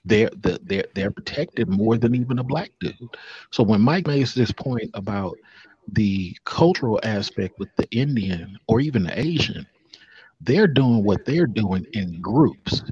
[0.05, 3.17] they're they're they're protected more than even a black dude.
[3.51, 5.35] So when Mike makes this point about
[5.91, 9.65] the cultural aspect with the Indian or even the Asian,
[10.41, 12.83] they're doing what they're doing in groups.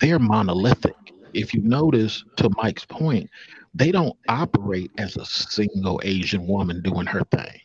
[0.00, 0.96] They're monolithic.
[1.34, 3.30] If you notice, to Mike's point,
[3.74, 7.60] they don't operate as a single Asian woman doing her thing.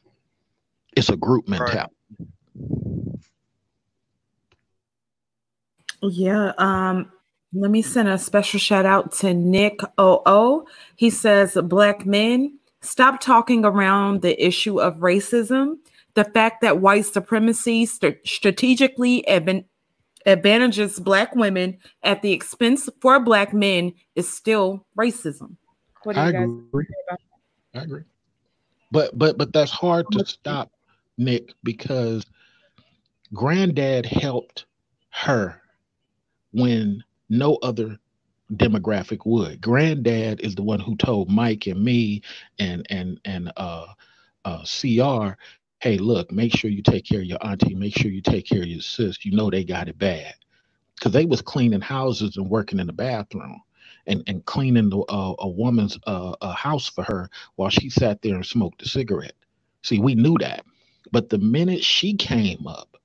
[0.95, 1.93] It's a group mentality.
[6.01, 6.53] Yeah.
[6.57, 7.11] Um,
[7.53, 10.65] let me send a special shout out to Nick OO.
[10.95, 15.77] He says, Black men, stop talking around the issue of racism.
[16.13, 19.65] The fact that white supremacy st- strategically advan-
[20.25, 25.57] advantages Black women at the expense for Black men is still racism.
[26.03, 26.87] What do you I guys agree.
[27.75, 28.03] I agree.
[28.91, 30.71] But but but that's hard to stop,
[31.17, 32.25] Nick, because
[33.33, 34.65] granddad helped
[35.09, 35.61] her
[36.53, 37.99] when no other
[38.53, 39.61] demographic would.
[39.61, 42.21] Granddad is the one who told Mike and me
[42.59, 43.87] and and and uh
[44.45, 45.37] uh CR,
[45.79, 48.61] hey, look, make sure you take care of your auntie, make sure you take care
[48.61, 49.25] of your sis.
[49.25, 50.33] You know they got it bad.
[51.01, 53.61] Cause they was cleaning houses and working in the bathroom
[54.07, 58.21] and, and cleaning the, uh, a woman's uh, a house for her while she sat
[58.21, 59.35] there and smoked a cigarette.
[59.83, 60.65] See, we knew that.
[61.11, 62.97] But the minute she came up,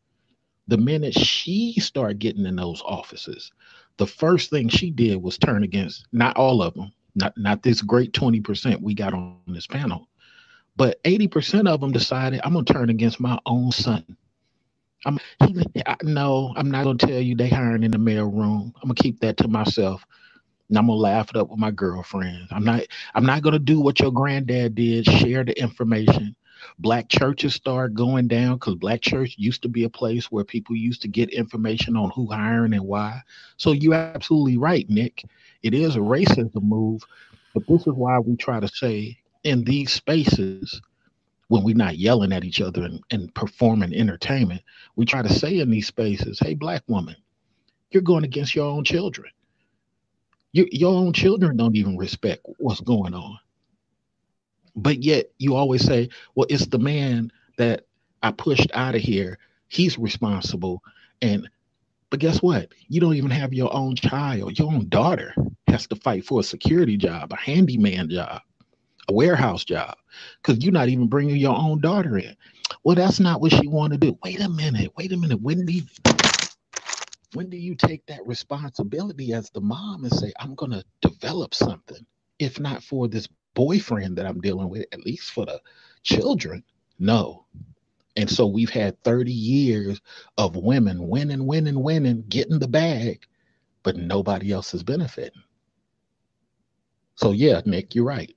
[0.69, 3.53] the minute she started getting in those offices,
[3.99, 7.83] the first thing she did was turn against not all of them, not not this
[7.83, 10.09] great 20% we got on this panel,
[10.77, 14.05] but 80% of them decided I'm gonna turn against my own son.
[15.07, 18.73] I'm he, I, no, I'm not gonna tell you they hiring in the mail room.
[18.77, 20.05] I'm gonna keep that to myself.
[20.69, 22.49] And I'm gonna laugh it up with my girlfriends.
[22.53, 22.83] I'm not
[23.15, 26.37] I'm not gonna do what your granddad did, share the information.
[26.79, 30.77] Black churches start going down because black church used to be a place where people
[30.77, 33.21] used to get information on who hiring and why.
[33.57, 35.25] So you're absolutely right, Nick.
[35.63, 37.03] It is a racism move,
[37.55, 40.81] but this is why we try to say in these spaces
[41.49, 44.63] when we're not yelling at each other and, and performing entertainment,
[44.97, 47.17] we try to say in these spaces, hey, black woman,
[47.91, 49.31] you're going against your own children.
[50.53, 53.39] You, your own children don't even respect what's going on.
[54.75, 57.87] But yet you always say, well, it's the man that
[58.23, 59.39] I pushed out of here.
[59.69, 60.83] He's responsible.
[61.21, 61.49] And
[62.11, 62.69] but guess what?
[62.89, 64.59] You don't even have your own child.
[64.59, 65.35] Your own daughter
[65.67, 68.43] has to fight for a security job, a handyman job,
[69.09, 69.97] a warehouse job,
[70.43, 72.37] because you're not even bringing your own daughter in.
[72.85, 74.19] Well, that's not what she want to do.
[74.23, 74.93] Wait a minute.
[74.97, 75.41] Wait a minute.
[75.41, 75.85] When do you,
[77.33, 81.55] when do you take that responsibility as the mom and say, I'm going to develop
[81.55, 82.05] something,
[82.39, 85.61] if not for this boyfriend that I'm dealing with, at least for the
[86.05, 86.65] children?
[86.99, 87.47] No.
[88.17, 90.01] And so we've had 30 years
[90.39, 93.27] of women winning, winning, winning, getting the bag,
[93.83, 95.43] but nobody else is benefiting.
[97.17, 98.35] So yeah, Nick, you're right.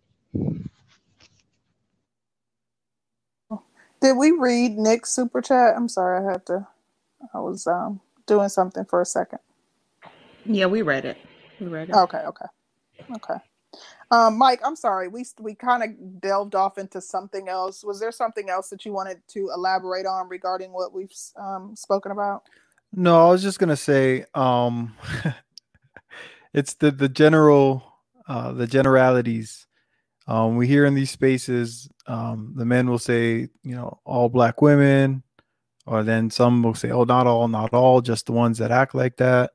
[4.01, 5.75] Did we read Nick's super chat?
[5.77, 6.67] I'm sorry, I had to.
[7.33, 9.39] I was um doing something for a second.
[10.45, 11.17] Yeah, we read it.
[11.59, 11.95] We read it.
[11.95, 12.45] Okay, okay,
[13.15, 13.35] okay.
[14.15, 15.09] Um, Mike, I'm sorry.
[15.09, 17.83] We we kind of delved off into something else.
[17.83, 22.13] Was there something else that you wanted to elaborate on regarding what we've um, spoken
[22.13, 22.43] about?
[22.93, 24.95] No, I was just gonna say, um,
[26.53, 27.83] it's the the general,
[28.29, 29.67] uh, the generalities.
[30.27, 34.61] Um, we hear in these spaces, um, the men will say, you know, all black
[34.61, 35.23] women,
[35.85, 38.95] or then some will say, oh, not all, not all, just the ones that act
[38.95, 39.51] like that,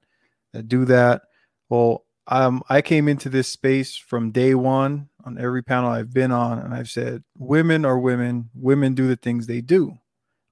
[0.53, 1.23] that do that.
[1.70, 6.31] Well, um, I came into this space from day one on every panel I've been
[6.31, 8.51] on, and I've said, women are women.
[8.55, 9.98] Women do the things they do,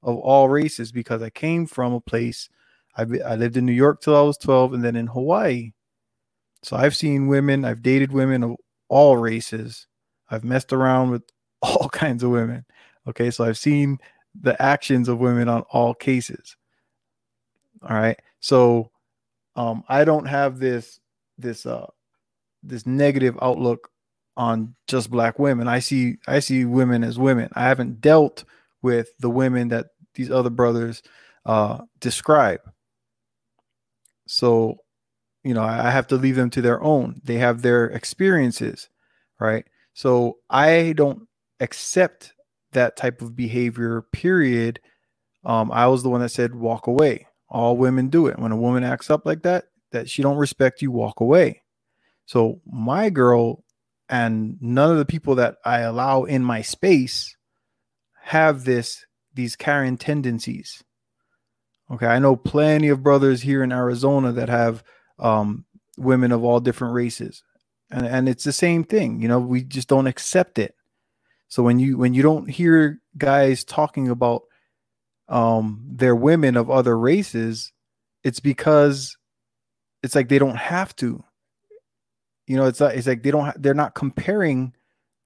[0.03, 2.49] of all races, because I came from a place.
[2.97, 5.71] I, I lived in New York till I was 12, and then in Hawaii.
[6.65, 7.65] So I've seen women.
[7.65, 8.57] I've dated women of
[8.89, 9.87] all races.
[10.29, 11.23] I've messed around with
[11.63, 12.67] all kinds of women.
[13.07, 13.99] Okay, so I've seen
[14.39, 16.57] the actions of women on all cases.
[17.89, 18.91] All right, so
[19.55, 20.99] um, I don't have this
[21.39, 21.87] this uh
[22.63, 23.91] this negative outlook
[24.37, 25.69] on just black women.
[25.69, 27.49] I see I see women as women.
[27.55, 28.45] I haven't dealt
[28.83, 31.03] with the women that these other brothers
[31.47, 32.61] uh describe.
[34.27, 34.79] So,
[35.43, 37.21] you know, I have to leave them to their own.
[37.25, 38.89] They have their experiences,
[39.41, 39.65] right?
[39.95, 41.27] So I don't
[41.61, 42.35] accept
[42.73, 44.81] that type of behavior, period.
[45.45, 47.27] Um, I was the one that said walk away.
[47.49, 48.39] All women do it.
[48.39, 51.63] When a woman acts up like that, that she don't respect you, walk away.
[52.27, 53.65] So my girl
[54.09, 57.37] and none of the people that I allow in my space
[58.23, 59.05] have this
[59.35, 60.83] these Karen tendencies.
[61.91, 64.85] Okay, I know plenty of brothers here in Arizona that have
[65.19, 65.65] um,
[65.97, 67.43] women of all different races,
[67.91, 70.75] and, and it's the same thing you know we just don't accept it
[71.49, 74.43] so when you when you don't hear guys talking about
[75.29, 77.73] um their women of other races
[78.25, 79.17] it's because
[80.09, 81.23] it's like they don't have to
[82.47, 84.73] you know it's like it's like they don't ha- they're not comparing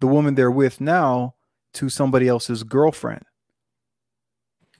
[0.01, 1.37] the woman they're with now
[1.73, 3.23] to somebody else's girlfriend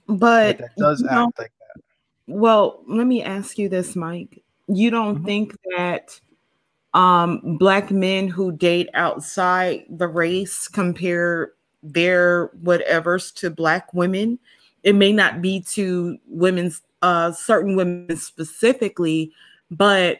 [0.09, 1.81] But that does act know, like that.
[2.27, 4.43] well, let me ask you this, Mike.
[4.67, 6.19] You don't think that
[6.93, 14.37] um black men who date outside the race compare their whatevers to black women?
[14.83, 19.31] It may not be to women's uh certain women specifically,
[19.71, 20.19] but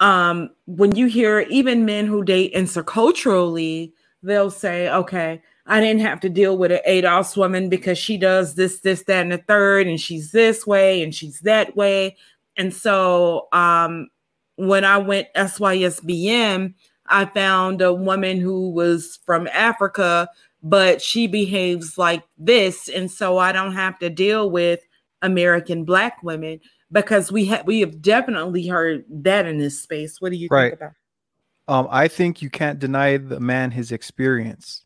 [0.00, 3.92] um when you hear even men who date interculturally,
[4.22, 8.54] they'll say, okay, I didn't have to deal with an ADOS woman because she does
[8.54, 12.16] this, this, that, and the third, and she's this way and she's that way.
[12.56, 14.08] And so um
[14.56, 16.74] when I went SYSBM,
[17.08, 20.28] I found a woman who was from Africa,
[20.62, 22.88] but she behaves like this.
[22.88, 24.80] And so I don't have to deal with
[25.22, 26.60] American black women
[26.92, 30.20] because we have we have definitely heard that in this space.
[30.20, 30.70] What do you Right.
[30.70, 30.92] think about?
[31.68, 34.84] um i think you can't deny the man his experience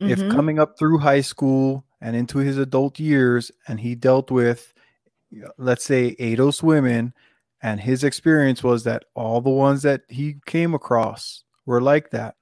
[0.00, 0.28] if Mhm.
[0.28, 4.74] coming up through high school and into his adult years and he dealt with
[5.58, 7.14] let's say ADOS women
[7.62, 12.34] and his experience was that all the ones that he came across were like that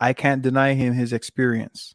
[0.00, 1.94] i can't deny him his experience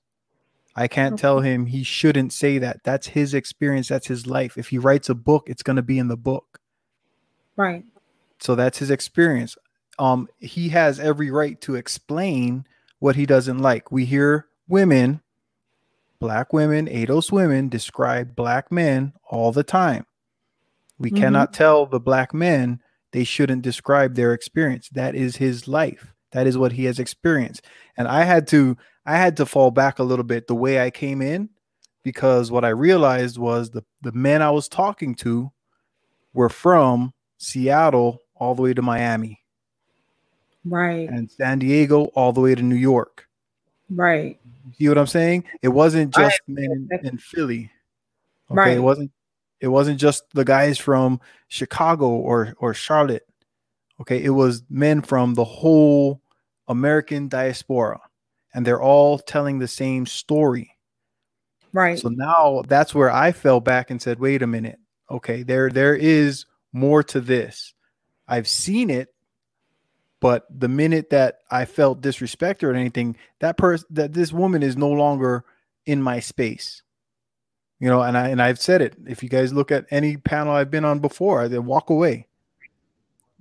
[0.76, 2.84] i can't tell him he shouldn't say that.
[2.84, 3.88] That's his experience.
[3.90, 4.58] That's his life.
[4.58, 6.60] If he writes a book it's going to be in the book.
[7.58, 7.84] Right.
[8.40, 9.58] so that's his experience.
[10.00, 12.66] Um he has every right to explain
[13.00, 13.92] what he doesn't like.
[13.92, 15.22] We hear women
[16.20, 20.06] black women ados women describe black men all the time.
[21.00, 21.18] We Mhm.
[21.18, 22.80] cannot tell the black men
[23.12, 24.88] they shouldn't describe their experience.
[24.90, 26.14] That is his life.
[26.32, 27.62] That is what he has experienced.
[27.98, 30.90] And i had to i had to fall back a little bit the way i
[30.90, 31.50] came in
[32.04, 35.52] because what i realized was the the men i was talking to
[36.34, 39.38] were from seattle all the way to miami
[40.64, 41.10] Right.
[41.10, 43.28] and San Diego all the way to New York.
[43.90, 44.40] Right.
[44.68, 45.46] You See what I'm saying?
[45.64, 47.72] It wasn't just men in, in Philly.
[48.52, 48.78] Okay, Right.
[48.78, 49.12] it wasn't
[49.60, 53.26] it wasn't just the guys from Chicago or or Charlotte.
[54.02, 56.22] Okay, it was men from the whole
[56.68, 58.00] American diaspora
[58.54, 60.78] and they're all telling the same story.
[61.74, 62.00] Right.
[62.00, 64.80] So now that's where I fell back and said, "Wait a minute.
[65.10, 67.74] Okay, there there is more to this.
[68.28, 69.14] I've seen it,
[70.20, 74.78] but the minute that I felt disrespect or anything, that person that this woman is
[74.78, 75.46] no longer
[75.86, 76.84] in my space.
[77.80, 78.96] You know, and I and I've said it.
[79.08, 82.28] If you guys look at any panel I've been on before, I then walk away.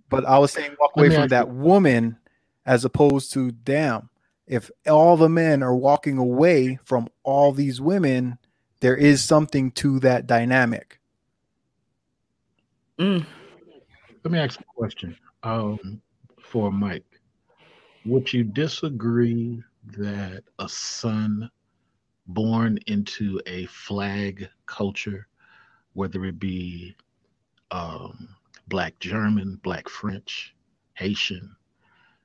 [0.09, 2.19] But I was saying walk away from ask that woman
[2.66, 4.10] as opposed to damn.
[4.51, 8.37] If all the men are walking away from all these women,
[8.81, 10.99] there is something to that dynamic.
[12.99, 13.25] Mm.
[14.25, 16.03] Let me ask a question um,
[16.43, 17.21] for Mike.
[18.05, 19.63] Would you disagree
[19.97, 21.49] that a son
[22.27, 25.29] born into a flag culture,
[25.93, 26.97] whether it be
[27.71, 28.35] um,
[28.67, 30.57] Black German, Black French,
[30.95, 31.55] Haitian,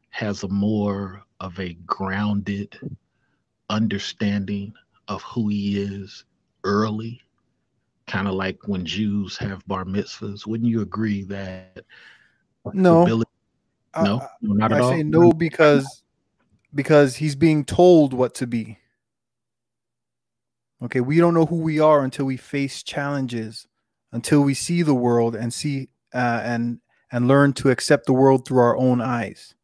[0.09, 2.79] has a more of a grounded
[3.69, 4.73] understanding
[5.07, 6.23] of who he is
[6.63, 7.21] early,
[8.07, 10.45] kind of like when Jews have bar mitzvahs?
[10.47, 11.85] Wouldn't you agree that
[12.73, 13.03] No.
[13.03, 13.31] ability-
[13.93, 14.91] I- no, I- no, not at I all.
[14.91, 16.03] say no because
[16.73, 18.77] because he's being told what to be.
[20.81, 23.65] Okay, we don't know who we are until we face challenges,
[24.11, 26.81] until we see the world and see uh, and
[27.11, 29.54] and learn to accept the world through our own eyes.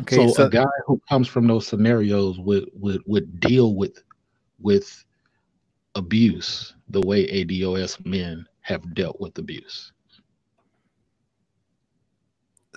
[0.00, 4.02] Okay, so, so a guy who comes from those scenarios would would would deal with
[4.60, 5.04] with
[5.94, 9.92] abuse the way ADOS men have dealt with abuse.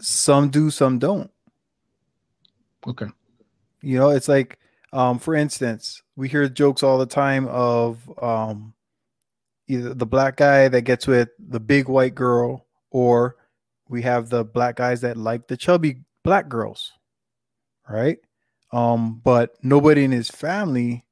[0.02, 1.32] some do, some don't.
[2.88, 3.08] Okay.
[3.82, 4.60] You know, it's like,
[4.94, 8.74] um, for instance, we hear jokes all the time of um,
[9.68, 13.38] either the black guy that gets with the big white girl, or
[13.90, 16.92] we have the black guys that like the chubby black girls,
[17.88, 18.18] right?
[18.74, 21.06] Um, but nobody in his family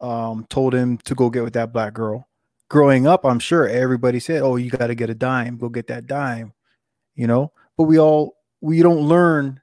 [0.00, 2.28] um, told him to go get with that black girl.
[2.68, 5.56] Growing up, I'm sure everybody said, "Oh, you got to get a dime.
[5.58, 6.52] Go get that dime,"
[7.14, 7.52] you know.
[7.78, 9.60] But we all we don't learn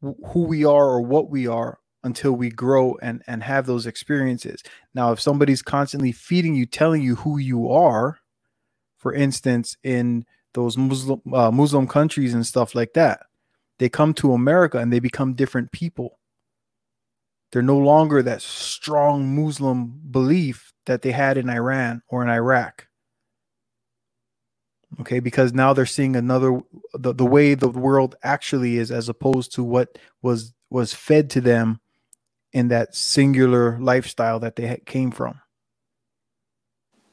[0.00, 4.62] who we are or what we are until we grow and and have those experiences.
[4.94, 8.18] Now, if somebody's constantly feeding you, telling you who you are,
[8.98, 13.26] for instance, in those Muslim uh, Muslim countries and stuff like that.
[13.78, 16.18] They come to America and they become different people.
[17.52, 22.88] They're no longer that strong Muslim belief that they had in Iran or in Iraq.
[25.00, 26.60] Okay, because now they're seeing another
[26.92, 31.40] the, the way the world actually is as opposed to what was was fed to
[31.40, 31.80] them
[32.52, 35.40] in that singular lifestyle that they came from.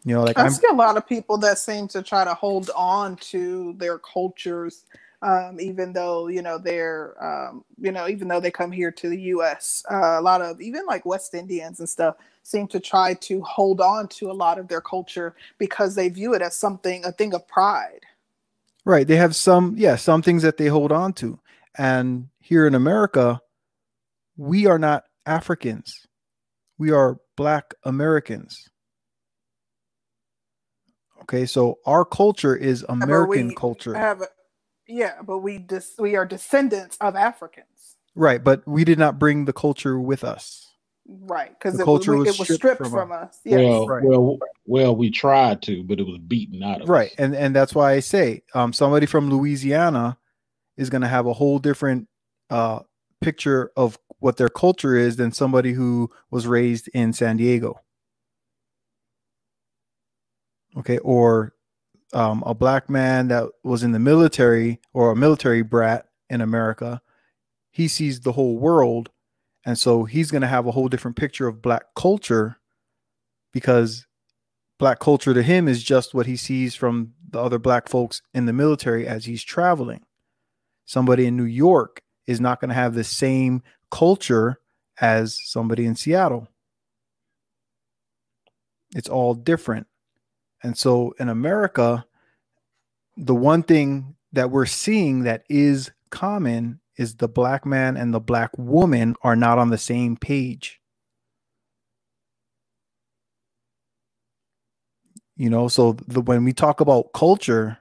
[0.04, 2.34] You know, like I I'm, see a lot of people that seem to try to
[2.34, 4.86] hold on to their cultures,
[5.22, 9.10] um, even though you know they're, um, you know, even though they come here to
[9.10, 9.84] the U.S.
[9.92, 13.82] Uh, a lot of even like West Indians and stuff seem to try to hold
[13.82, 17.34] on to a lot of their culture because they view it as something, a thing
[17.36, 18.02] of pride.
[18.86, 19.08] right.
[19.08, 21.40] They have some, yeah, some things that they hold on to,
[21.78, 23.42] and here in America,
[24.38, 26.08] we are not Africans.
[26.80, 28.68] We are Black Americans.
[31.24, 33.94] Okay, so our culture is American we culture.
[33.94, 34.24] Have
[34.88, 39.46] yeah, but we dis, we are descendants of Africans, Right, but we did not bring
[39.46, 40.68] the culture with us.
[41.08, 41.50] right?
[41.58, 43.30] Because The it, was- culture we- was it was stripped stripped from from us.
[43.30, 43.40] us.
[43.46, 43.60] Yes.
[43.60, 44.04] Well, Right.
[44.04, 47.20] well, well, we tried to, but it was beaten out of Right, us.
[47.20, 50.18] Right, and and that's why I say um, somebody from Louisiana
[50.78, 52.08] is going to have a whole different
[52.50, 52.80] uh,
[53.22, 57.80] picture of what their culture is than somebody who was raised in San Diego.
[60.78, 61.54] Okay, or
[62.14, 67.02] um, a black man that was in the military or a military brat in America,
[67.72, 69.10] he sees the whole world,
[69.66, 72.58] and so he's going to have a whole different picture of black culture
[73.54, 74.06] because
[74.78, 78.46] black culture to him is just what he sees from the other black folks in
[78.46, 80.02] the military as he's traveling.
[80.86, 84.60] Somebody in New York is not going to have the same culture
[85.00, 86.48] as somebody in Seattle.
[88.96, 89.88] It's all different.
[90.64, 92.06] And so in America,
[93.18, 98.20] the one thing that we're seeing that is common is the black man and the
[98.20, 100.80] black woman are not on the same page.
[105.36, 107.80] You know, so the, when we talk about culture,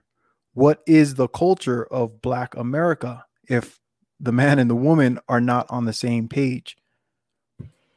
[0.54, 3.78] what is the culture of black America if
[4.18, 6.76] the man and the woman are not on the same page?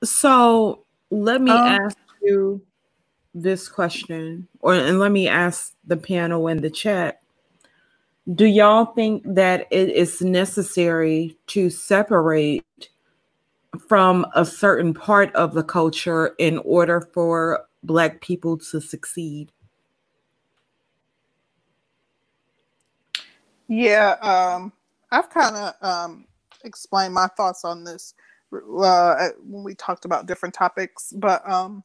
[0.03, 2.61] So let me Um, ask you
[3.33, 7.21] this question, or and let me ask the panel in the chat.
[8.33, 12.63] Do y'all think that it is necessary to separate
[13.87, 19.51] from a certain part of the culture in order for Black people to succeed?
[23.67, 24.73] Yeah, um,
[25.11, 26.25] I've kind of um,
[26.63, 28.13] explained my thoughts on this
[28.53, 31.83] uh, when we talked about different topics, but um,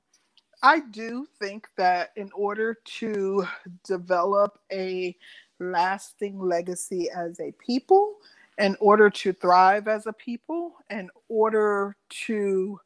[0.62, 3.46] I do think that in order to
[3.86, 5.16] develop a
[5.60, 8.16] lasting legacy as a people,
[8.58, 12.80] in order to thrive as a people, in order to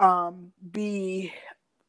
[0.00, 1.34] um, be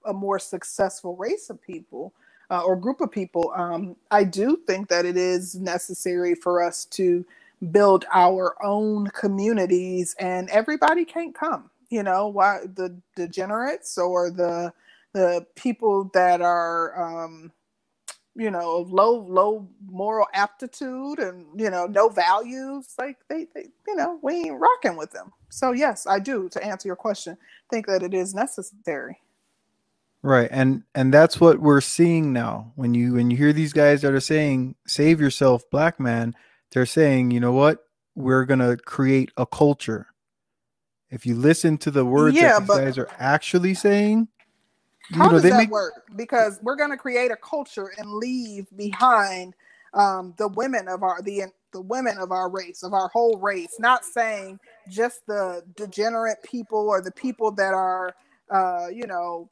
[0.05, 2.13] a more successful race of people
[2.51, 6.85] uh, or group of people, um, I do think that it is necessary for us
[6.87, 7.25] to
[7.71, 11.69] build our own communities, and everybody can't come.
[11.89, 14.73] You know, why the degenerates or the
[15.17, 17.51] the people that are um,
[18.35, 23.65] you know of low low moral aptitude and you know no values like they, they
[23.87, 27.35] you know we ain't rocking with them so yes i do to answer your question
[27.71, 29.17] think that it is necessary
[30.23, 30.49] Right.
[30.51, 32.73] And and that's what we're seeing now.
[32.75, 36.35] When you when you hear these guys that are saying save yourself black man,
[36.71, 37.85] they're saying, you know what?
[38.15, 40.07] We're going to create a culture.
[41.11, 44.27] If you listen to the words Yeah, that these but- guys are actually saying,
[45.13, 48.67] how know, does that make work because we're going to create a culture and leave
[48.75, 49.53] behind
[49.93, 51.43] um, the women of our the
[51.73, 54.59] the women of our race of our whole race not saying
[54.89, 58.15] just the degenerate people or the people that are
[58.51, 59.49] uh, you know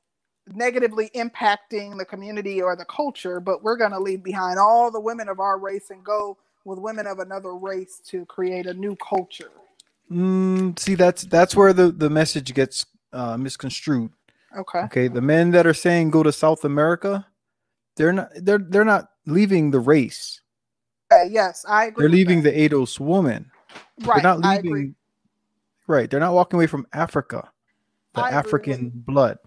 [0.54, 5.00] negatively impacting the community or the culture but we're going to leave behind all the
[5.00, 8.96] women of our race and go with women of another race to create a new
[8.98, 9.52] culture
[10.12, 14.12] Mm, see, that's that's where the the message gets uh, misconstrued.
[14.56, 17.26] Okay Okay, the men that are saying go to South America,
[17.96, 20.42] they're not they're they're not leaving the race.
[21.12, 23.52] Okay, yes i agree They're leaving the ADOS woman.
[24.02, 24.96] Right, They're not leaving.
[25.88, 27.50] Right, they're not walking away from Africa,
[28.14, 29.38] the I African blood.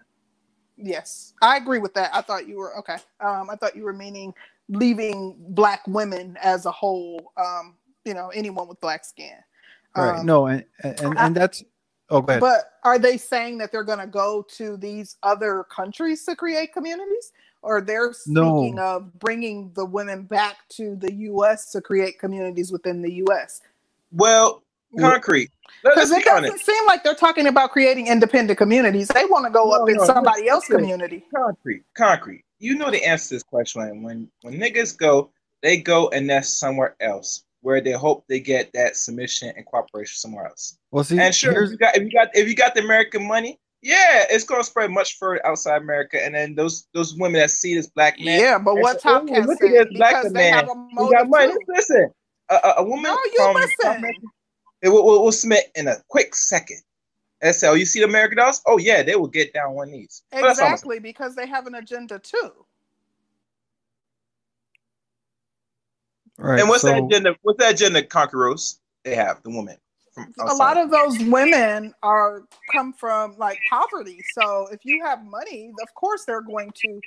[0.76, 2.14] Yes, I agree with that.
[2.14, 2.97] I thought you were okay.
[3.20, 4.32] Um, I thought you were meaning
[4.68, 7.32] leaving black women as a whole.
[7.36, 7.74] Um,
[8.05, 9.35] you know, anyone with black skin.
[9.97, 10.20] Right.
[10.20, 11.64] Um, no, and and, and that's
[12.10, 12.40] oh go ahead.
[12.40, 16.72] But are they saying that they're going to go to these other countries to create
[16.72, 17.32] communities,
[17.62, 18.59] or they're No.
[18.59, 21.70] speaking of bringing the women back to the U.S.
[21.72, 23.60] to create communities within the U.S.
[24.12, 24.62] Well,
[24.98, 25.51] concrete.
[25.82, 26.66] Because it be doesn't honest.
[26.66, 29.09] seem like they're talking about creating independent communities.
[29.09, 31.24] They want to go No, up in somebody listen, else's community.
[31.35, 32.44] Concrete, concrete.
[32.59, 34.02] You know the answer to this question.
[34.02, 35.30] When when niggas go,
[35.62, 40.16] they go and nest somewhere else where they hope they get that submission and cooperation
[40.16, 40.78] somewhere else.
[40.90, 43.26] Well, see, and sure, if you got if you got if you got the American
[43.26, 46.22] money, yeah, it's gonna spread much further outside America.
[46.24, 49.28] And then those those women that see this black man, Yeah, but what "Oh, Top
[49.28, 51.52] Cat look at this black man, he got money.
[51.52, 51.59] too.
[51.68, 52.10] Listen,
[52.51, 53.97] a, a, woman No, you from listen.
[53.98, 54.20] America,
[54.82, 56.80] it will, will, will submit in a quick second.
[57.40, 58.60] And say, oh, you see the American dolls?
[58.66, 60.22] Oh yeah, they will get down one knees.
[60.32, 60.72] But that's all I'm saying.
[60.72, 62.51] Exactly, because they have an agenda too.
[66.39, 66.60] Right.
[66.60, 67.36] and what's that so- agenda?
[67.43, 68.02] What's that agenda?
[68.02, 69.77] Conquerors they have the woman
[70.15, 72.43] from a lot of those women are
[72.73, 77.01] come from like poverty so if you have money of course they're going to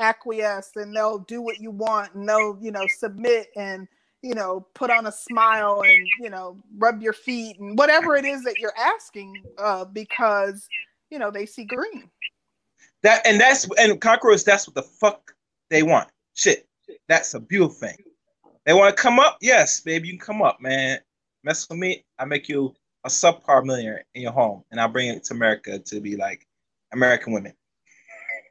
[0.00, 3.86] acquiesce and they'll do what you want and they'll you know submit and
[4.22, 8.24] you know put on a smile and you know rub your feet and whatever it
[8.24, 10.68] is that you're asking uh, because
[11.08, 12.10] you know they see green
[13.06, 14.44] that and that's and conquerors.
[14.44, 15.32] That's what the fuck
[15.70, 16.08] they want.
[16.34, 16.66] Shit,
[17.08, 17.96] that's a beautiful thing.
[18.66, 19.38] They want to come up.
[19.40, 20.98] Yes, baby, you can come up, man.
[21.44, 22.74] Mess with me, I make you
[23.04, 26.46] a subpar millionaire in your home, and I'll bring it to America to be like
[26.92, 27.52] American women.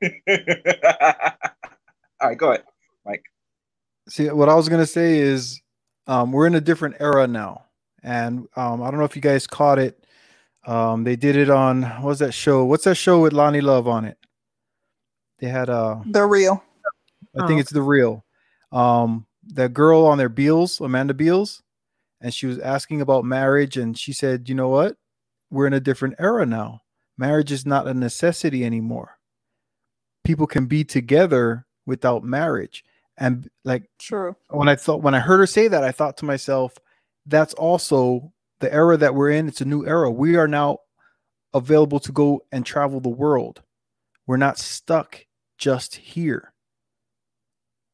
[0.30, 2.64] All right, go ahead,
[3.06, 3.24] Mike.
[4.08, 5.62] See, what I was gonna say is,
[6.08, 7.66] um, we're in a different era now,
[8.02, 10.06] and um, I don't know if you guys caught it.
[10.66, 12.64] Um, they did it on what was that show?
[12.64, 14.18] What's that show with Loni Love on it?
[15.40, 16.64] They had uh, the real
[17.38, 17.62] I think Oh.
[17.62, 18.24] it's the real.
[18.72, 21.62] Um, that girl on their Seales, Amanda Seales,
[22.22, 24.98] and she was asking about marriage, and she said, "You know what?
[25.52, 26.82] We're in a different era now.
[27.18, 29.18] Marriage is not a necessity anymore.
[30.24, 32.84] People can be together without marriage."
[33.18, 36.26] And like, true when I thought when I heard her say that, I thought to
[36.26, 36.78] myself,
[37.26, 39.48] "That's also the era that we're in.
[39.48, 40.10] It's a new era.
[40.10, 40.80] We are now
[41.54, 43.62] available to go and travel the world.
[44.26, 45.26] We're not stuck
[45.58, 46.55] just here."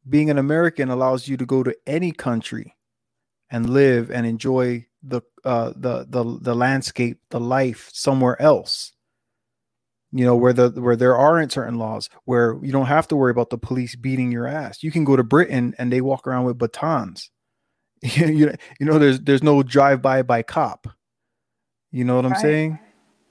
[0.07, 2.75] Being an American allows you to go to any country
[3.49, 8.93] and live and enjoy the uh, the the the landscape, the life somewhere else.
[10.11, 13.31] You know where the where there aren't certain laws, where you don't have to worry
[13.31, 14.83] about the police beating your ass.
[14.83, 17.29] You can go to Britain and they walk around with batons.
[18.01, 20.87] you you know there's there's no drive by by cop.
[21.91, 22.41] You know what I'm Right.
[22.41, 22.79] saying?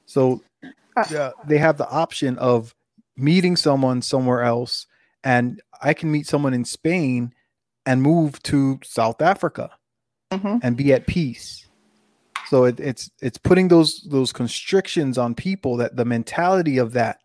[0.07, 0.43] So
[0.97, 2.75] uh, they have the option of
[3.17, 4.87] meeting someone somewhere else
[5.25, 7.33] and I can meet someone in Spain
[7.87, 9.71] and move to South Africa
[10.33, 10.61] Mhm.
[10.63, 11.67] and be at peace.
[12.49, 17.21] So it, it's it's putting those those constrictions on people that the mentality of that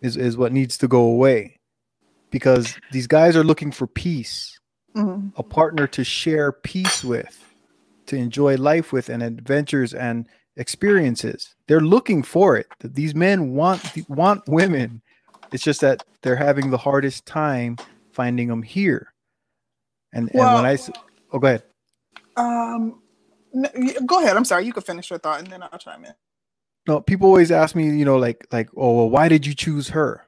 [0.00, 1.58] is is what needs to go away
[2.30, 4.58] because these guys are looking for peace,
[4.94, 5.32] Mhm.
[5.36, 7.42] a partner to share peace with,
[8.06, 10.26] to enjoy life with, and adventures and
[10.56, 11.54] experiences.
[11.66, 12.66] They're looking for it.
[12.80, 15.02] These men want want women.
[15.52, 17.76] It's just that they're having the hardest time
[18.12, 19.12] finding them here.
[20.12, 20.78] And and Well- when I
[21.32, 21.62] oh go ahead.
[22.36, 23.00] um
[24.06, 24.36] go ahead.
[24.36, 24.64] I'm sorry.
[24.66, 26.14] You can finish your thought and then i'll chime in.
[26.86, 29.88] No people always ask me you know like like oh well why did you choose
[29.90, 30.26] her?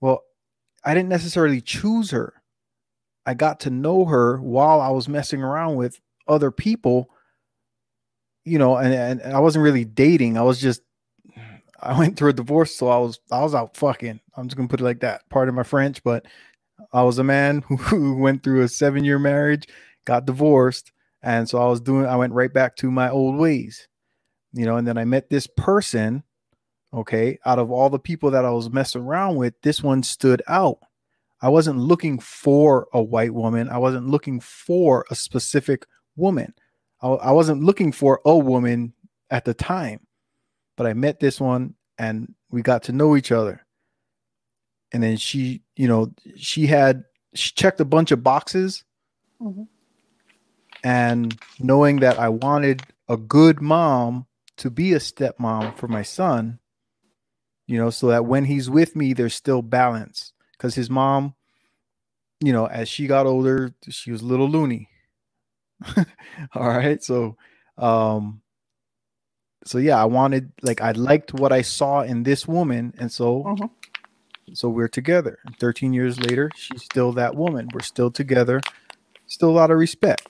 [0.00, 0.22] Well
[0.84, 2.34] i didn't necessarily choose her.
[3.26, 7.10] I got to know her while i was messing around with other people
[8.44, 10.38] you know and, and i wasn't really dating.
[10.38, 10.80] I was just
[11.82, 14.68] i went through a divorce so i was i was out fucking i'm just gonna
[14.68, 16.26] put it like that pardon my french but
[16.92, 19.66] i was a man who, who went through a seven year marriage
[20.04, 20.92] got divorced
[21.22, 23.88] and so i was doing i went right back to my old ways
[24.52, 26.22] you know, and then I met this person,
[26.92, 30.42] okay, out of all the people that I was messing around with, this one stood
[30.48, 30.78] out.
[31.42, 33.68] I wasn't looking for a white woman.
[33.68, 35.86] I wasn't looking for a specific
[36.16, 36.52] woman.
[37.00, 38.92] I, I wasn't looking for a woman
[39.30, 40.00] at the time,
[40.80, 43.66] but I met this one and we got to know each other.
[44.92, 47.04] And then she, you know, she had,
[47.34, 48.82] she checked a bunch of boxes
[49.42, 49.68] Mhm.
[50.82, 52.80] and knowing that I wanted
[53.10, 54.26] a good mom
[54.56, 56.60] to be a stepmom for my son,
[57.66, 60.32] you know, so that when he's with me, there's still balance.
[60.52, 61.34] Because his mom,
[62.40, 64.88] you know, as she got older, she was a little loony.
[66.54, 67.04] All right.
[67.04, 67.36] So,
[67.76, 68.40] um,
[69.64, 73.44] so yeah, I wanted like I liked what I saw in this woman, and so
[73.44, 73.70] Mhm.
[74.54, 75.38] so we're together.
[75.58, 77.68] 13 years later, she's still that woman.
[77.72, 78.60] We're still together.
[79.26, 80.26] Still a lot of respect.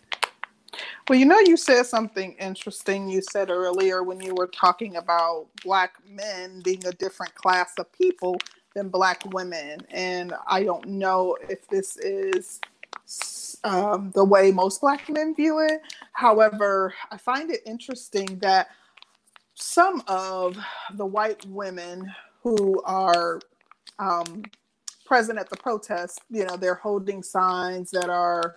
[1.09, 3.09] Well, you know, you said something interesting.
[3.09, 7.91] You said earlier when you were talking about black men being a different class of
[7.93, 8.37] people.
[8.77, 9.81] than black women.
[9.91, 12.61] And I don't know if this is
[13.65, 15.81] um, the way most black men view it.
[16.13, 18.69] However, I find it interesting that
[19.65, 20.57] some of
[20.95, 22.11] the white women
[22.43, 23.41] who are
[23.99, 24.43] um,
[25.05, 28.57] present at the protest, you know, they're holding signs that are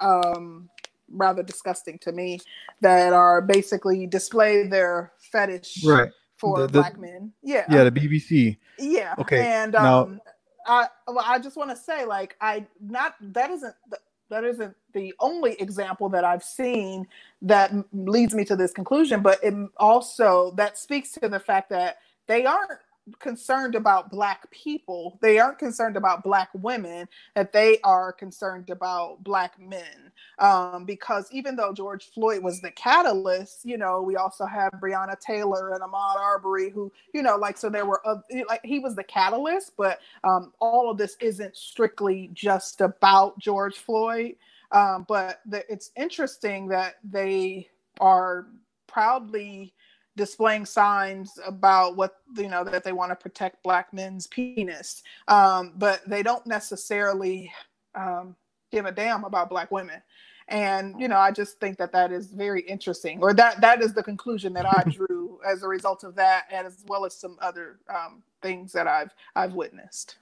[0.00, 0.68] um,
[1.10, 2.38] rather disgusting to me,
[2.80, 7.32] that are basically display their fetish right for The- the- black men.
[7.42, 7.64] Yeah.
[7.70, 8.58] Yeah, the BBC.
[8.78, 9.14] Yeah.
[9.18, 10.20] Okay, And now- um,
[10.66, 13.98] I well, I just want to say, like, I not that isn't the,
[14.30, 17.06] that isn't the only example that I've seen
[17.42, 21.98] that leads me to this conclusion, but it also that speaks to the fact that
[22.26, 22.72] they aren't
[23.18, 29.22] concerned about black people they aren't concerned about black women that they are concerned about
[29.24, 30.12] black men.
[30.38, 35.18] Um, because even though george floyd was the catalyst you know we also have breonna
[35.18, 38.16] taylor and ahmaud arbery who you know like so there were uh,
[38.48, 43.78] like he was the catalyst but um, all of this isn't strictly just about george
[43.78, 44.36] floyd.
[44.70, 47.68] Um, but the, it's interesting that they
[48.00, 48.46] are
[48.86, 49.72] proudly
[50.18, 55.74] displaying signs about what you know that they want to protect black men's penis um,
[55.78, 57.52] but they don't necessarily
[57.96, 58.36] um,
[58.72, 60.02] give a damn about black women
[60.48, 63.94] and you know i just think that that is very interesting or that that is
[63.94, 67.38] the conclusion that i drew as a result of that and as well as some
[67.42, 70.16] other um, things that i've i've witnessed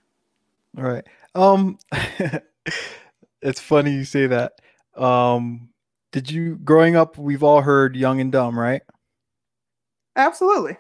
[0.79, 1.07] All right.
[1.35, 1.79] Um
[3.43, 4.55] it's funny you say that.
[4.97, 5.71] Um
[6.13, 8.83] did you growing up we've all heard young and dumb, right?
[10.17, 10.77] Absolutely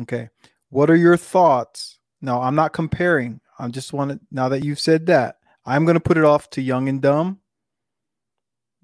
[0.00, 0.30] Okay.
[0.70, 1.98] What are your thoughts?
[2.22, 3.40] Now, I'm not comparing.
[3.58, 5.36] I just want to now that you've said that,
[5.66, 7.40] I'm going to put it off to young and dumb.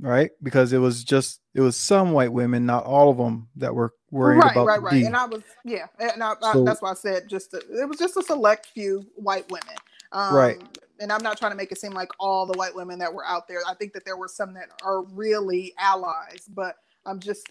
[0.01, 0.31] Right?
[0.43, 3.95] Because it was just it was some white women, not all of them that were
[4.11, 6.93] worried right about right the right and i was yeah and I, I- that's why
[6.93, 9.75] i said just a, it was just a select few white women
[10.13, 10.63] um, Right.
[10.99, 13.27] and i'm not trying to make it seem like all the white women that were
[13.27, 16.77] out there i think that there were some that are really allies but
[17.09, 17.49] i'm just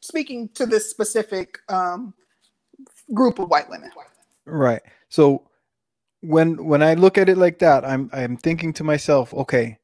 [0.00, 2.14] speaking to this specific um,
[3.12, 3.90] group of white women
[4.46, 4.82] Right.
[5.08, 5.48] So
[6.20, 9.78] when when I look at it like that, I'm I'm thinking to myself, okay,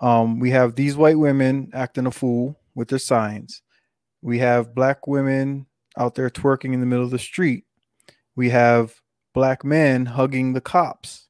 [0.00, 3.62] um, we have these white women acting a fool with their signs.
[4.22, 5.66] We have black women
[5.96, 7.64] out there twerking in the middle of the street.
[8.34, 8.94] We have
[9.34, 11.28] black men hugging the cops.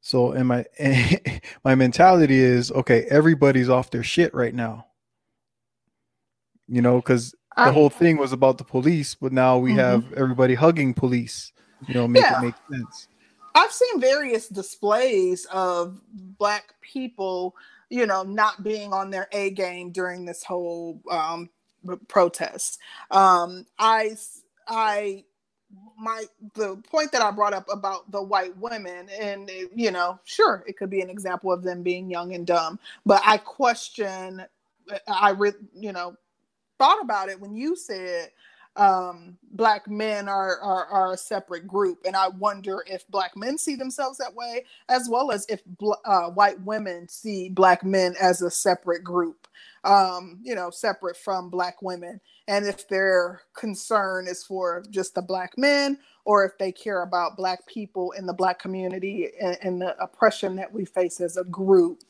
[0.00, 0.64] So in my
[1.64, 4.86] my mentality is okay, everybody's off their shit right now.
[6.68, 9.76] You know, because the I- whole thing was about the police, but now we Mhm.
[9.76, 11.52] have everybody hugging police.
[11.86, 12.38] You know, make Yeah.
[12.38, 13.08] it make sense.
[13.54, 17.54] I've seen various displays of black people,
[17.88, 21.48] you know, not being on their A game during this whole um,
[22.08, 22.78] protest.
[23.10, 24.16] Um, I,
[25.98, 26.24] my
[26.54, 30.64] the point that I brought up about the white women, and it- you know, sure,
[30.66, 34.44] it could be an example of them being young and dumb, but I question.
[35.08, 36.16] I, re, you know,
[36.78, 38.30] thought about it when you said
[38.76, 43.58] um, black men are, are are a separate group, and I wonder if black men
[43.58, 48.14] see themselves that way, as well as if bl- uh, white women see black men
[48.20, 49.48] as a separate group,
[49.84, 55.22] um, you know, separate from black women, and if their concern is for just the
[55.22, 59.82] black men, or if they care about black people in the black community and, and
[59.82, 62.00] the oppression that we face as a group.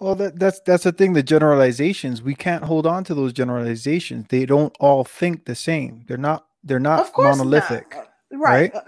[0.00, 1.14] Well, that, that's that's the thing.
[1.14, 4.26] The generalizations we can't hold on to those generalizations.
[4.28, 6.04] They don't all think the same.
[6.08, 6.46] They're not.
[6.64, 7.38] They're not course not.
[7.38, 7.96] monolithic.
[8.32, 8.74] right, Right?
[8.74, 8.80] uh,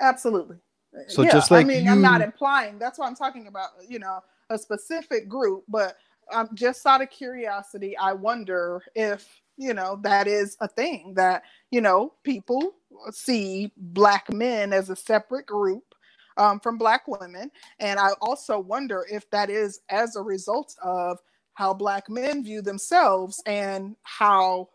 [0.00, 0.56] absolutely
[1.08, 4.20] So just like i mean i'm not implying that's why i'm talking about you know
[4.50, 5.96] a specific group but
[6.32, 11.42] um, just out of curiosity i wonder if you know that is a thing that
[11.70, 12.74] you know people
[13.12, 15.89] see black men as a separate group
[16.40, 21.18] um, from black women and i also wonder if that is as a result of
[21.54, 24.68] how black men view themselves and how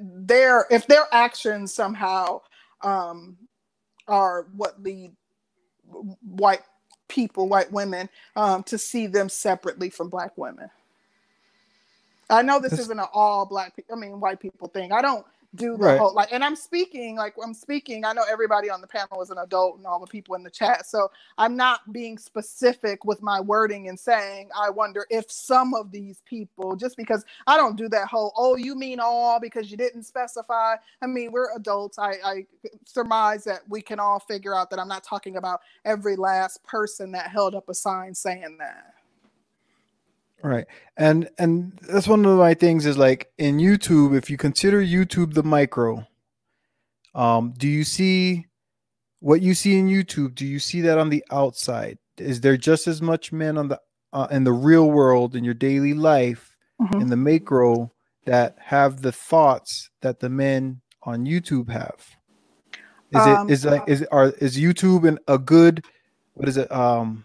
[0.00, 2.40] their if their actions somehow
[2.82, 3.36] um,
[4.06, 5.12] are what lead
[6.22, 6.62] white
[7.08, 10.70] people, white women, um, to see them separately from black women.
[12.30, 14.92] I know this That's- isn't an all black, I mean, white people thing.
[14.92, 15.26] I don't
[15.56, 15.94] do the Right.
[15.94, 18.04] whole like, and I'm speaking like I'm speaking.
[18.04, 20.50] I know everybody on the panel is an adult and all the people in the
[20.50, 25.74] chat, so I'm not being specific with my wording and saying I wonder if some
[25.74, 29.70] of these people, just because I don't do that whole oh you mean all because
[29.70, 30.76] you didn't specify.
[31.02, 31.98] I mean we're adults.
[31.98, 32.46] I, I
[32.86, 37.12] surmise that we can all figure out that I'm not talking about every last person
[37.12, 38.94] that held up a sign saying that.
[40.42, 40.66] Right.
[40.96, 45.34] And and that's one of my things is like in YouTube, if you consider YouTube
[45.34, 46.06] the micro,
[47.14, 48.46] Um, do you see
[49.20, 50.34] what you see in YouTube?
[50.34, 51.98] Do you see that on the outside?
[52.18, 53.80] Is there just as much men on the
[54.12, 57.02] uh, in the real world in your daily life Mhm.
[57.02, 57.92] in the macro
[58.26, 62.06] that have the thoughts that the men on YouTube have?
[63.10, 65.84] Is Um, it is like is are is YouTube an, a good
[66.34, 67.24] what is it um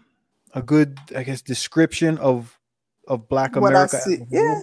[0.54, 2.58] a good I guess description of
[3.08, 3.88] of Black What I America?
[3.88, 4.62] see, yeah.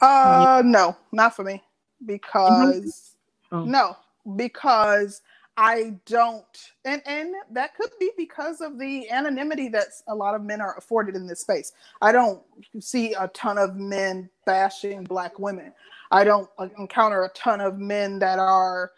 [0.00, 1.62] Uh, no, not for me,
[2.06, 3.14] because
[3.52, 3.64] Mm-hmm.
[3.64, 3.96] no,
[4.36, 5.22] because
[5.56, 6.46] I don't,
[6.84, 10.76] and and that could be because of the anonymity that a lot of men are
[10.78, 11.72] afforded in this space.
[12.02, 12.42] I don't
[12.80, 15.72] see a ton of men bashing black women.
[16.12, 16.48] I don't
[16.78, 18.92] encounter a ton of men that are,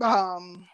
[0.00, 0.66] um,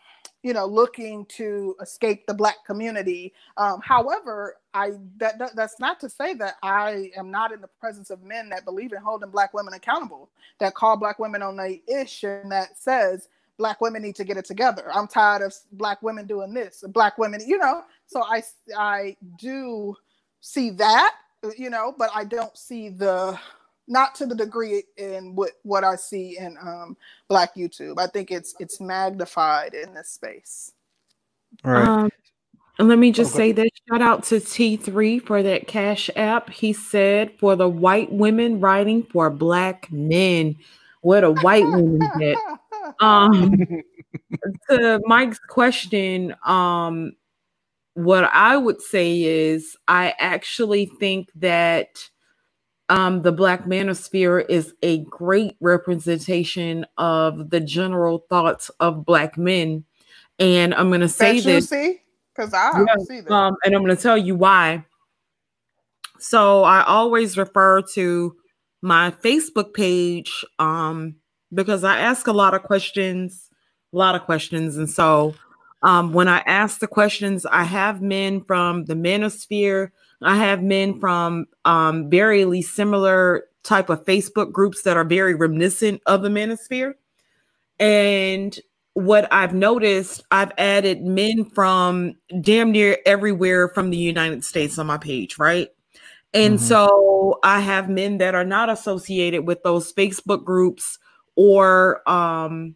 [0.45, 3.35] you know, looking to escape the black community.
[3.57, 7.69] Um, however, I that, that that's not to say that I am not in the
[7.69, 10.29] presence of men that believe in holding black women accountable,
[10.59, 13.29] that call black women on the ish, and that says
[13.59, 14.91] black women need to get it together.
[14.93, 17.83] I'm tired of black women doing this, black women, you know.
[18.07, 18.43] So I
[18.77, 19.97] I do
[20.41, 21.17] see that,
[21.57, 23.39] you know, but I don't see the
[23.91, 26.97] not to the degree in what what I see in um,
[27.29, 27.99] Black YouTube.
[27.99, 30.73] I think it's it's magnified in this space.
[31.65, 31.89] All right.
[31.89, 32.11] Um,
[32.81, 36.49] and let me just go say this shout out to T3 for that Cash app.
[36.49, 40.57] He said, for the white women writing for black men.
[41.03, 42.39] What a white woman did.
[42.99, 43.57] Um,
[44.69, 47.13] to Mike's question, um,
[47.95, 52.11] what I would say is I actually think that
[52.89, 59.85] um, the Black Manosphere is a great representation of the general thoughts of Black men.
[60.39, 61.73] And I'm going to say this.
[62.47, 63.33] Because I don't see that.
[63.33, 64.85] Um, and I'm going to tell you why.
[66.19, 68.37] So I always refer to
[68.83, 71.17] my Facebook page um,
[71.53, 73.49] because I ask a lot of questions,
[73.93, 74.77] a lot of questions.
[74.77, 75.35] And so
[75.83, 79.91] um, when I ask the questions, I have men from the manosphere,
[80.23, 86.03] I have men from um, very similar type of Facebook groups that are very reminiscent
[86.07, 86.95] of the manosphere.
[87.79, 88.59] And
[88.95, 94.87] what I've noticed, I've added men from damn near everywhere from the United States on
[94.87, 95.69] my page, right?
[96.35, 96.61] And Mhm.
[96.61, 100.99] so I have men that are not associated with those Facebook groups
[101.37, 102.75] or um,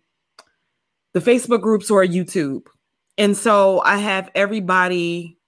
[1.12, 2.66] the Facebook groups or YouTube.
[3.18, 5.38] And so I have everybody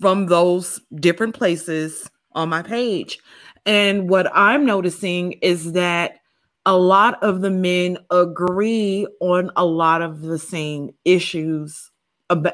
[0.00, 3.20] from those different places on my page.
[3.66, 6.18] And what I'm noticing is that
[6.66, 11.90] a lot of the men agree on a lot of the same issues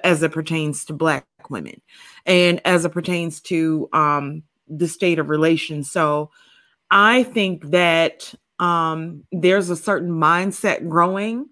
[0.03, 1.81] as it pertains to Black women
[2.27, 5.91] and as it pertains to um, the state of relations.
[5.91, 6.31] So
[6.91, 11.49] I think that um, there's a certain mindset growing.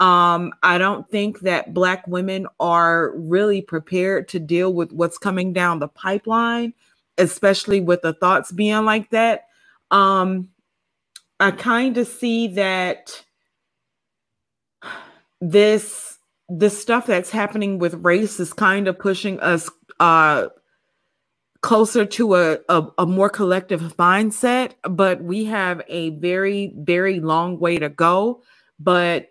[0.00, 5.52] Um, I don't think that Black women are really prepared to deal with what's coming
[5.52, 6.74] down the pipeline,
[7.18, 9.46] especially with the thoughts being like that.
[9.90, 10.48] Um,
[11.40, 13.24] I kind of see that
[15.40, 16.18] this
[16.48, 20.48] the stuff that's happening with race is kind of pushing us uh
[21.62, 27.58] closer to a, a, a more collective mindset but we have a very very long
[27.58, 28.42] way to go.
[28.78, 29.30] But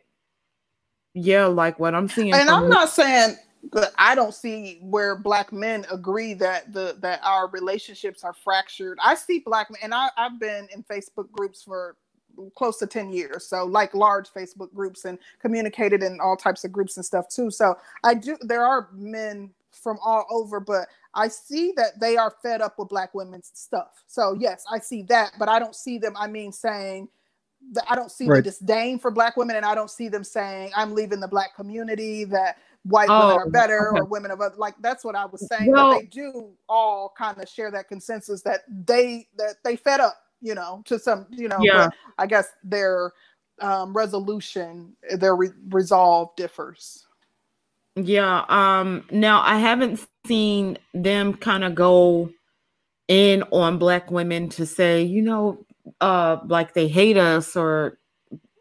[1.16, 3.36] yeah like what i'm seeing and I'm not saying
[3.74, 8.98] that I don't see where black men agree that the that our relationships are fractured.
[9.04, 11.96] I see black men, and I, I've been in Facebook groups for
[12.56, 16.72] close to 10 years so like large facebook groups and communicated in all types of
[16.72, 21.28] groups and stuff too so i do there are men from all over but i
[21.28, 25.32] see that they are fed up with black women's stuff so yes i see that
[25.40, 27.08] but i don't see them i mean saying
[27.74, 28.38] that i don't see Right.
[28.38, 31.56] the disdain for black women and i don't see them saying i'm leaving the black
[31.56, 34.00] community that white women are Oh, better okay.
[34.00, 37.14] or women of other like that's what i was saying Well- but they do all
[37.18, 41.28] kind of share that consensus that they that they fed up you know to some
[41.30, 41.90] you know Yeah.
[42.18, 43.12] i guess their
[43.60, 47.06] um resolution their re- resolve differs
[47.96, 48.46] Yeah.
[48.48, 52.30] Um now I haven't seen them kind of go
[53.10, 55.66] in on black women to say, you know,
[56.00, 57.98] uh like they hate us or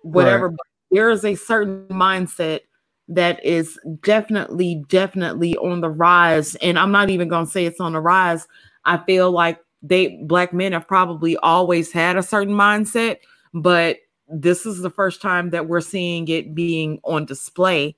[0.02, 0.48] whatever.
[0.48, 0.56] Right.
[0.56, 0.66] But
[0.96, 2.60] there is a certain mindset
[3.09, 6.55] that is definitely, definitely on the rise.
[6.56, 8.47] And I'm not even gonna say it's on the rise.
[8.85, 13.18] I feel like they black men have probably always had a certain mindset,
[13.55, 13.98] but
[14.28, 17.97] this is the first time that we're seeing it being on display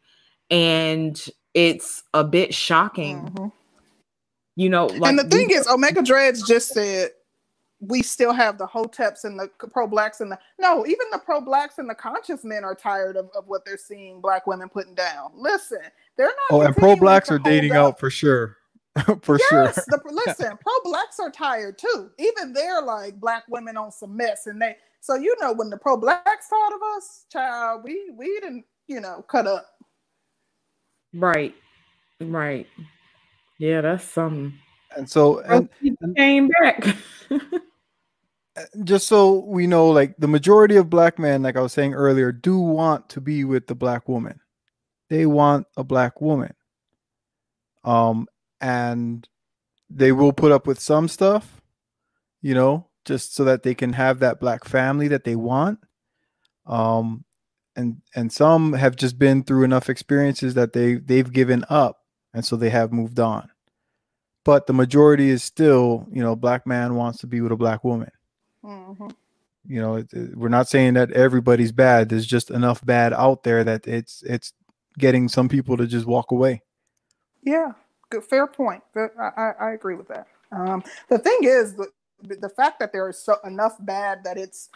[0.50, 3.22] and it's a bit shocking.
[3.22, 3.46] Mm-hmm.
[4.56, 7.10] You know, like and the thing is omega dreads just said
[7.80, 11.40] we still have the hoteps and the pro blacks and the no, even the pro
[11.40, 14.94] blacks and the conscious men are tired of, of what they're seeing black women putting
[14.94, 15.32] down.
[15.34, 15.80] Listen,
[16.16, 16.34] they're not.
[16.50, 18.58] Oh, and pro blacks are dating out for sure.
[19.22, 19.72] for yes, sure.
[19.86, 22.10] the, listen, pro blacks are tired too.
[22.18, 24.76] Even they're like black women on some mess, and they.
[25.00, 29.00] So you know when the pro blacks thought of us, child, we we didn't you
[29.00, 29.66] know cut up.
[31.14, 31.54] Right,
[32.20, 32.66] right.
[33.58, 34.52] Yeah, that's something.
[34.96, 35.68] And so and,
[36.00, 36.96] and came back.
[38.84, 42.32] just so we know, like the majority of black men, like I was saying earlier,
[42.32, 44.40] do want to be with the black woman.
[45.08, 46.54] They want a black woman.
[47.84, 48.26] Um,
[48.60, 49.26] and
[49.88, 51.60] they will put up with some stuff,
[52.42, 55.80] you know, just so that they can have that black family that they want.
[56.66, 57.24] Um,
[57.76, 62.00] and and some have just been through enough experiences that they they've given up,
[62.34, 63.48] and so they have moved on.
[64.44, 67.84] But the majority is still, you know, black man wants to be with a black
[67.84, 68.10] woman.
[68.64, 69.08] Mm-hmm.
[69.66, 72.08] You know, it, it, we're not saying that everybody's bad.
[72.08, 74.52] There's just enough bad out there that it's it's
[74.98, 76.62] getting some people to just walk away.
[77.42, 77.72] Yeah,
[78.10, 78.82] good, fair point.
[78.96, 80.26] I, I, I agree with that.
[80.52, 81.88] Um, the thing is, the,
[82.22, 84.68] the fact that there is so enough bad that it's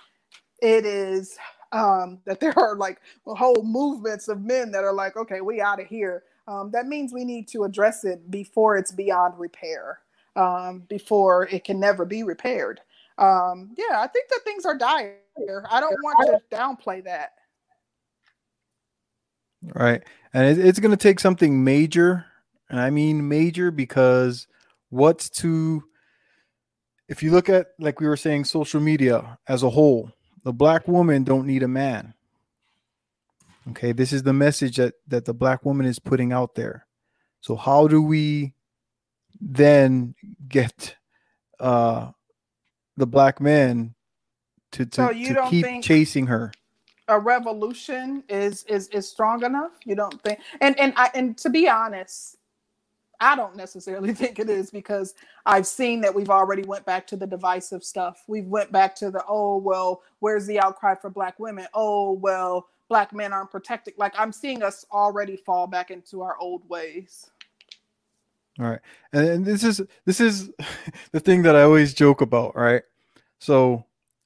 [0.62, 1.36] it is
[1.72, 5.80] um, that there are like whole movements of men that are like, okay, we out
[5.80, 6.24] of here.
[6.46, 10.00] Um, that means we need to address it before it's beyond repair,
[10.36, 12.80] um, before it can never be repaired.
[13.16, 15.18] Um, yeah, I think that things are dire.
[15.70, 17.30] I don't want to downplay that.
[19.74, 20.02] Right.
[20.32, 22.26] And it's going to take something major.
[22.68, 24.46] And I mean major because
[24.90, 25.84] what's to,
[27.08, 30.10] if you look at, like we were saying, social media as a whole,
[30.42, 32.14] the black woman don't need a man.
[33.70, 33.92] Okay.
[33.92, 36.86] This is the message that, that the black woman is putting out there.
[37.40, 38.54] So how do we
[39.40, 40.14] then
[40.48, 40.96] get
[41.60, 42.10] uh,
[42.96, 43.94] the black men
[44.72, 46.52] to, to, so you to don't keep chasing her?
[47.08, 49.72] a revolution is is is strong enough?
[49.84, 52.36] You don't think and and i and to be honest
[53.20, 55.14] i don't necessarily think it is because
[55.46, 58.24] i've seen that we've already went back to the divisive stuff.
[58.28, 61.66] We've went back to the oh well where's the outcry for black women?
[61.74, 63.94] Oh well black men aren't protected.
[63.98, 67.30] Like i'm seeing us already fall back into our old ways
[68.60, 68.80] All right.
[69.12, 70.50] And, and this is this is
[71.12, 72.82] the thing that I always joke about, right?
[73.38, 73.84] So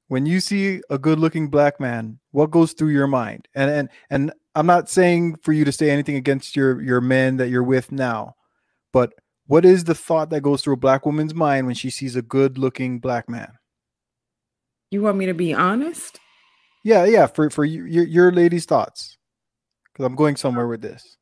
[0.09, 3.48] when you see a good looking black man, what goes through your mind?
[3.55, 7.36] And and and I'm not saying for you to say anything against your your men
[7.36, 8.34] that you're with now,
[8.92, 9.12] but
[9.46, 12.22] what is the thought that goes through a black woman's mind when she sees a
[12.22, 13.52] good looking black man?
[14.90, 16.18] You want me to be honest?
[16.84, 19.16] Yeah, yeah, for for you, your your lady's thoughts.
[19.94, 21.17] Cuz I'm going somewhere with this.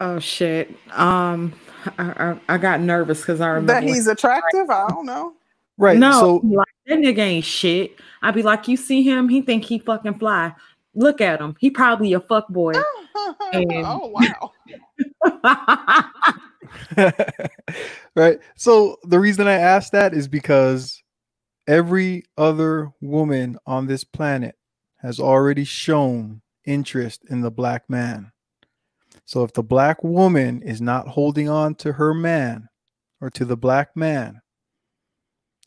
[0.00, 0.74] Oh shit.
[0.92, 1.54] Um,
[1.98, 5.34] I I, I got nervous because I remember that he's attractive i don't know
[5.78, 5.98] Right.
[5.98, 7.98] No, So like that nigga ain't shit.
[8.22, 9.28] I'd be like, you see him?
[9.28, 10.54] He think he fucking fly.
[10.94, 11.54] Look at him.
[11.58, 12.72] He probably a fuck boy.
[13.52, 14.52] And- oh wow
[18.14, 18.38] right.
[18.56, 21.02] So the reason I asked that is because
[21.66, 24.54] every other woman on this planet
[24.98, 28.32] has already shown interest in the black man.
[29.26, 32.68] So if the black woman is not holding on to her man
[33.20, 34.40] or to the black man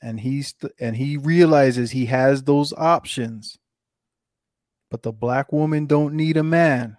[0.01, 3.57] and he's and he realizes he has those options
[4.89, 6.97] but the black woman don't need a man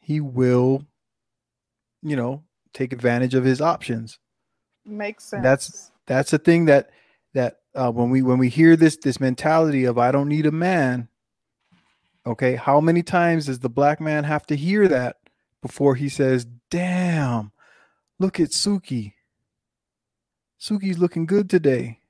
[0.00, 0.84] he will
[2.02, 2.42] you know
[2.72, 4.18] take advantage of his options.
[4.84, 6.90] Makes sense that's that's the thing that
[7.34, 10.50] that uh, when we when we hear this this mentality of i don't need a
[10.50, 11.08] man
[12.26, 15.16] okay how many times does the black man have to hear that
[15.62, 17.52] before he says damn
[18.18, 19.14] look at suki.
[20.60, 22.00] Suki's looking good today.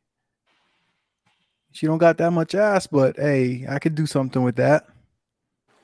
[1.73, 4.87] She don't got that much ass but hey i could do something with that.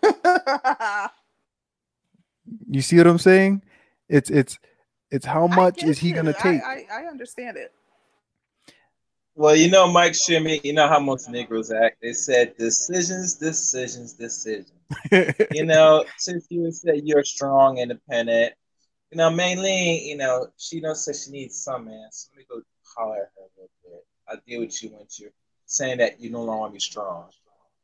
[2.69, 3.63] You see what i'm saying?
[4.09, 4.59] It's it's
[5.11, 6.63] it's how much is he gonna I- take?
[6.63, 7.73] I, I, I understand it.
[9.37, 11.97] Well, you know, Mike Shimmy, you know how most Negroes act.
[12.01, 14.71] They said decisions, decisions, decisions.
[15.53, 18.55] you know, since you said you're strong, independent,
[19.11, 22.09] you know, mainly, you know, she knows that she needs some man.
[22.11, 22.63] So let me go
[22.97, 24.07] holler at her a little bit.
[24.29, 25.31] I'll deal with you once you're
[25.67, 27.31] saying that you no longer want to be strong.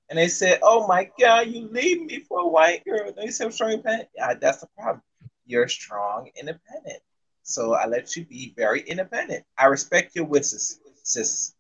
[0.09, 3.13] And they said, Oh my God, you leave me for a white girl.
[3.17, 4.09] They said, I'm strong, independent.
[4.17, 5.03] Yeah, that's the problem.
[5.47, 7.01] You're strong, independent.
[7.43, 9.45] So I let you be very independent.
[9.57, 11.55] I respect your wishes, sis.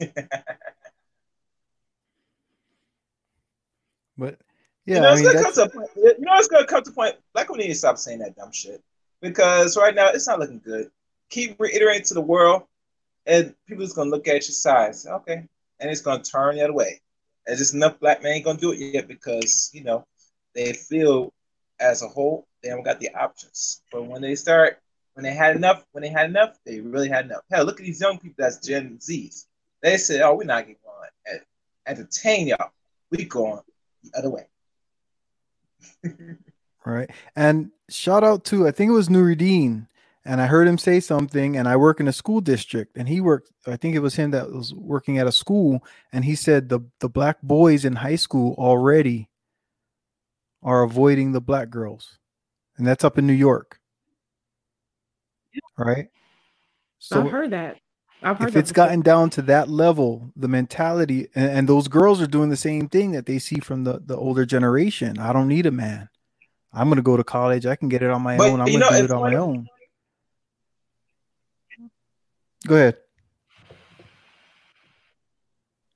[4.18, 4.38] but
[4.86, 5.90] you know, i it's gonna come to a point.
[5.96, 7.14] You know, it's gonna come to a point.
[7.32, 8.82] Black women need to stop saying that dumb shit
[9.20, 10.90] because right now it's not looking good.
[11.30, 12.64] Keep reiterating to the world
[13.26, 15.46] and people people's gonna look at your size, okay,
[15.80, 17.00] and it's gonna turn the other way.
[17.46, 20.06] And just enough black men ain't gonna do it yet because you know
[20.54, 21.32] they feel
[21.80, 23.82] as a whole they haven't got the options.
[23.92, 24.80] But when they start,
[25.12, 27.42] when they had enough, when they had enough, they really had enough.
[27.50, 29.46] Hell, look at these young people that's Gen Zs.
[29.82, 30.76] They said, "Oh, we're not going
[31.26, 31.40] to
[31.86, 32.70] entertain y'all.
[33.10, 33.60] We going
[34.02, 34.46] the other way."
[36.86, 39.86] right, and shout out to I think it was Nuruddin
[40.24, 41.56] and I heard him say something.
[41.56, 43.50] And I work in a school district, and he worked.
[43.66, 46.80] I think it was him that was working at a school, and he said the
[47.00, 49.28] the black boys in high school already
[50.62, 52.18] are avoiding the black girls,
[52.78, 53.80] and that's up in New York,
[55.76, 56.08] right?
[56.98, 57.78] So I've heard that.
[58.24, 58.86] I've heard if it's before.
[58.86, 62.88] gotten down to that level, the mentality, and, and those girls are doing the same
[62.88, 65.18] thing that they see from the the older generation.
[65.18, 66.08] I don't need a man.
[66.72, 67.66] I'm gonna go to college.
[67.66, 68.60] I can get it on my but, own.
[68.60, 69.68] I'm gonna know, do it on my own.
[72.66, 72.96] Go ahead.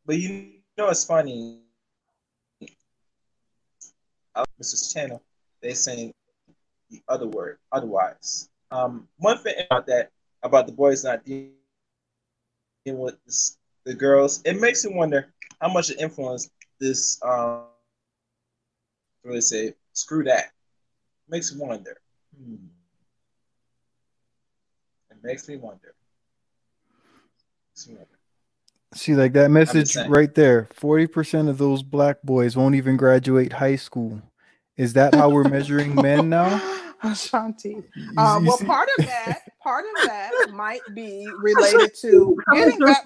[0.04, 1.60] But you know it's funny.
[4.60, 4.92] Mrs.
[4.92, 5.22] Channel,
[5.62, 6.12] they saying
[6.90, 8.48] the other word, otherwise.
[8.70, 10.10] Um, one thing about that,
[10.42, 11.52] about the boys not dealing
[12.92, 16.50] with this, the girls, it makes you wonder how much it influenced
[16.80, 17.20] this.
[17.22, 17.64] Um,
[19.24, 19.74] they say?
[19.92, 20.52] Screw that.
[21.28, 21.98] Makes me wonder.
[22.36, 22.54] Hmm.
[25.10, 25.94] It makes me wonder.
[28.94, 33.76] See, like that message right there 40% of those black boys won't even graduate high
[33.76, 34.22] school.
[34.76, 36.60] Is that how we're measuring men now?
[37.02, 37.82] Ashanti.
[38.16, 43.04] Um, well, part of that, part of that might be related to getting back.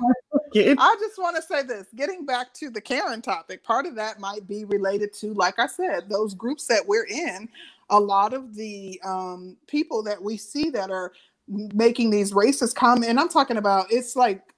[0.55, 4.21] I just want to say this: getting back to the Karen topic, part of that
[4.21, 7.49] might be related to, like I said, those groups that we're in.
[7.91, 11.13] A lot of the um, people that we see that are
[11.49, 14.52] making these racist comments, and I'm talking about it's like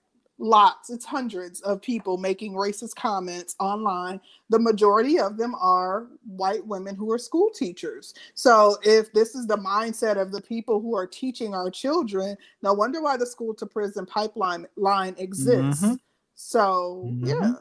[0.44, 4.20] lots, it's hundreds of people making racist comments online.
[4.50, 8.14] The majority of them are white women who are school teachers.
[8.34, 12.74] So, if this is the mindset of the people who are teaching our children, no
[12.74, 15.82] wonder why the school to prison pipeline line exists.
[15.82, 15.94] Mm-hmm.
[16.34, 17.26] So, mm-hmm.
[17.26, 17.54] yeah.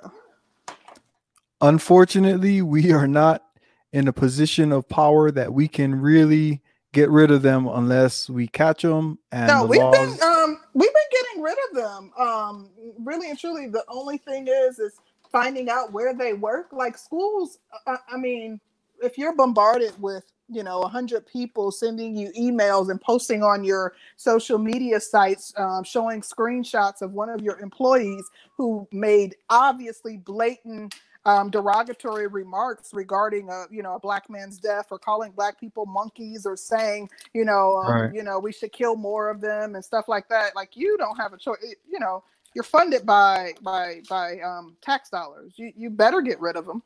[1.62, 3.46] Unfortunately, we are not
[3.94, 6.62] in a position of power that we can really
[6.94, 9.20] get rid of them unless we catch them.
[9.32, 9.98] And no, the we've laws...
[9.98, 12.12] been um, we've been getting rid of them.
[12.18, 14.94] Um, really and truly, the only thing is is
[15.32, 16.72] finding out where they work.
[16.72, 18.62] Like schools, I, I mean,
[19.02, 23.64] if you're bombarded with you know a hundred people sending you emails and posting on
[23.64, 28.24] your social media sites um, showing screenshots of one of your employees
[28.56, 30.94] who made obviously blatant
[31.26, 35.86] um, derogatory remarks regarding a you know a black man's death or calling black people
[35.86, 38.14] monkeys or saying you know um, right.
[38.14, 40.56] you know we should kill more of them and stuff like that.
[40.56, 41.58] Like you don't have a choice.
[41.90, 42.24] You know
[42.54, 45.54] you're funded by by by um, tax dollars.
[45.56, 46.84] You you better get rid of them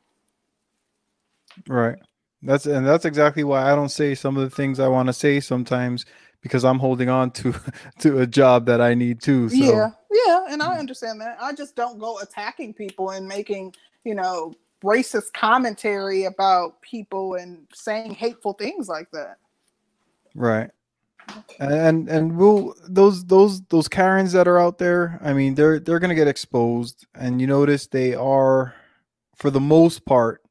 [1.66, 1.98] right.
[2.42, 5.12] That's and that's exactly why i don't say some of the things i want to
[5.12, 6.06] say sometimes
[6.42, 7.54] because i'm holding on to
[7.98, 9.56] to a job that i need too so.
[9.56, 9.90] yeah
[10.26, 13.72] yeah and i understand that i just don't go attacking people and making
[14.08, 19.36] you know, racist commentary about people and saying hateful things like that.
[20.34, 20.70] Right.
[21.60, 25.98] And and we'll those those those Karens that are out there, I mean, they're they're
[25.98, 27.06] gonna get exposed.
[27.14, 28.74] And you notice they are
[29.36, 30.42] for the most part,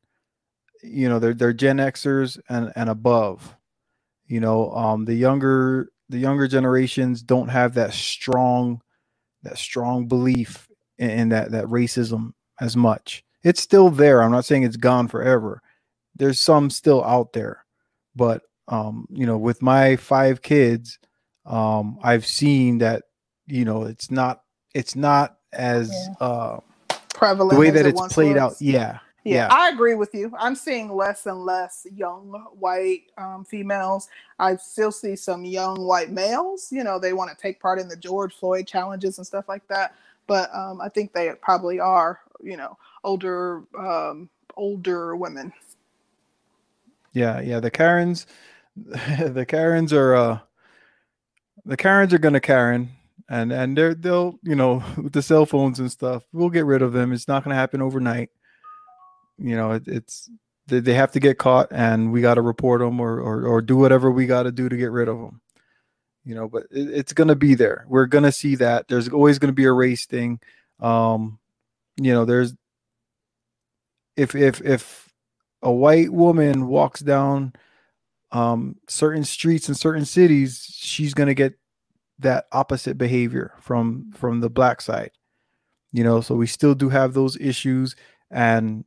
[0.84, 3.57] you know, they're they're Gen Xers and, and above.
[4.28, 8.82] You know, um the younger the younger generations don't have that strong
[9.44, 10.68] that strong belief
[10.98, 14.22] in, in that that racism as much it's still there.
[14.22, 15.62] I'm not saying it's gone forever.
[16.16, 17.66] There's some still out there,
[18.16, 21.00] but um, you know, with my five kids,
[21.46, 23.04] um, I've seen that
[23.46, 24.42] you know it's not
[24.74, 26.28] it's not as yeah.
[26.28, 26.60] uh,
[27.14, 28.42] prevalent the way that it it's played was.
[28.42, 28.56] out.
[28.60, 30.32] Yeah, yeah, yeah, I agree with you.
[30.40, 34.10] I'm seeing less and less young white um, females.
[34.40, 36.72] I still see some young white males.
[36.72, 39.68] You know, they want to take part in the George Floyd challenges and stuff like
[39.70, 39.96] that.
[40.28, 45.54] But um, I think they probably are, you know, older um, older women.
[47.14, 47.60] Yeah, yeah.
[47.60, 48.28] The Karens,
[48.76, 50.40] the Karens are uh,
[51.66, 52.92] the Karens are gonna Karen,
[53.30, 56.24] and and they're they'll you know with the cell phones and stuff.
[56.34, 57.14] We'll get rid of them.
[57.14, 58.30] It's not gonna happen overnight.
[59.38, 60.30] You know, it, it's
[60.68, 63.62] they, they have to get caught, and we got to report them or, or or
[63.62, 65.42] do whatever we got to do to get rid of them.
[66.26, 67.86] You know, but it, it's gonna be there.
[67.88, 68.88] We're gonna see that.
[68.88, 70.40] There's always gonna be a race thing.
[70.80, 71.40] Um,
[71.96, 72.54] you know, there's
[74.16, 75.10] if if if
[75.62, 77.54] a white woman walks down
[78.32, 81.58] um, certain streets in certain cities, she's gonna get
[82.20, 85.12] that opposite behavior from from the black side.
[85.94, 87.96] You know, so we still do have those issues.
[88.30, 88.84] And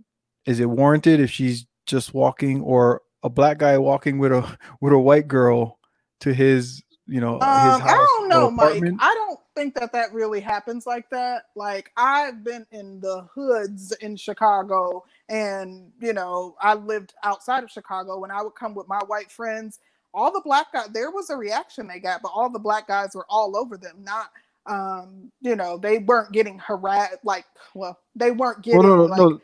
[0.51, 4.93] is it warranted if she's just walking or a black guy walking with a with
[4.93, 5.78] a white girl
[6.20, 8.82] to his you know his Um, house I don't know, Mike.
[8.98, 11.44] I don't think that that really happens like that.
[11.55, 17.70] Like I've been in the hoods in Chicago, and you know I lived outside of
[17.70, 18.18] Chicago.
[18.18, 19.78] When I would come with my white friends,
[20.12, 23.10] all the black guys, there was a reaction they got, but all the black guys
[23.14, 24.02] were all over them.
[24.02, 24.31] Not,
[24.66, 27.18] um, you know, they weren't getting harassed.
[27.24, 27.44] Like,
[27.74, 28.81] well, they weren't getting.
[28.81, 29.40] Well, no, no, like, no.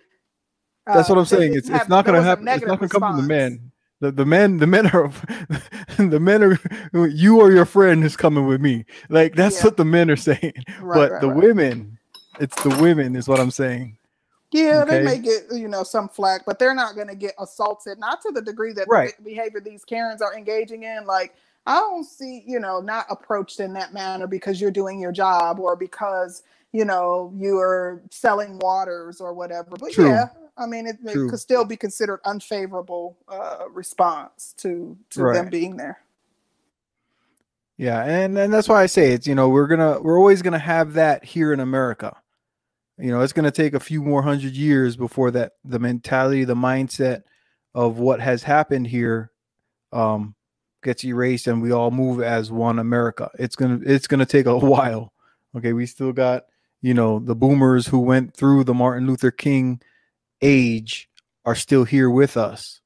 [0.86, 1.54] That's uh, what I'm saying.
[1.54, 2.46] It's it's not gonna happen.
[2.48, 3.72] It's not gonna come from the men.
[4.00, 5.10] The, the men the men are
[5.98, 8.84] the men are you or your friend is coming with me.
[9.08, 9.64] Like that's Yeah.
[9.64, 10.52] what the men are saying.
[10.80, 11.36] Right, but right, the right.
[11.36, 11.98] women,
[12.40, 13.96] it's the women is what I'm saying.
[14.52, 17.98] Yeah, they may get you know some flack, but they're not going to get assaulted.
[17.98, 19.14] Not to the degree that Right.
[19.16, 21.06] the behavior these Karens are engaging in.
[21.06, 21.34] Like
[21.66, 25.58] I don't see you know not approached in that manner because you're doing your job
[25.58, 26.42] or because
[26.72, 29.70] you know you're selling waters or whatever.
[29.78, 30.08] But True.
[30.10, 30.26] yeah,
[30.58, 35.76] I mean it, it could still be considered unfavorable uh, response to to them being
[35.76, 35.98] there.
[37.76, 40.58] Yeah, and and that's why I say it's you know we're gonna we're always gonna
[40.58, 42.16] have that here in America.
[42.98, 46.54] You know, it's gonna take a few more hundred years before that the mentality, the
[46.54, 47.24] mindset
[47.74, 49.30] of what has happened here
[49.92, 50.34] um
[50.82, 53.30] gets erased and we all move as one America.
[53.38, 55.12] It's gonna it's gonna take a while.
[55.54, 56.44] Okay, we still got
[56.80, 59.82] you know the boomers who went through the Martin Luther King
[60.42, 61.08] age
[61.44, 62.80] are still here with us.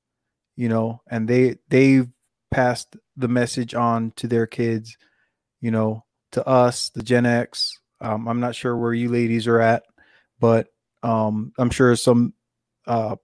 [0.57, 2.09] You know, and they they've
[2.51, 4.97] passed the message on to their kids,
[5.61, 7.79] you know, to us, the Gen X.
[8.01, 9.85] Um, I'm not sure where you ladies are at,
[10.39, 10.69] but
[11.03, 12.35] um, I'm sure some
[12.87, 13.17] uh,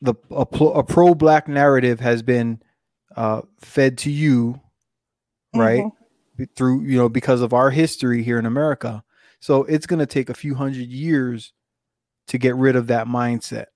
[0.00, 2.60] the a, a pro black narrative has been
[3.16, 4.60] uh, fed to you,
[5.54, 5.84] right?
[6.36, 9.02] Be- Through you know because of our history here in America.
[9.40, 11.52] So it's going to take a few hundred years
[12.28, 13.66] to get rid of that mindset.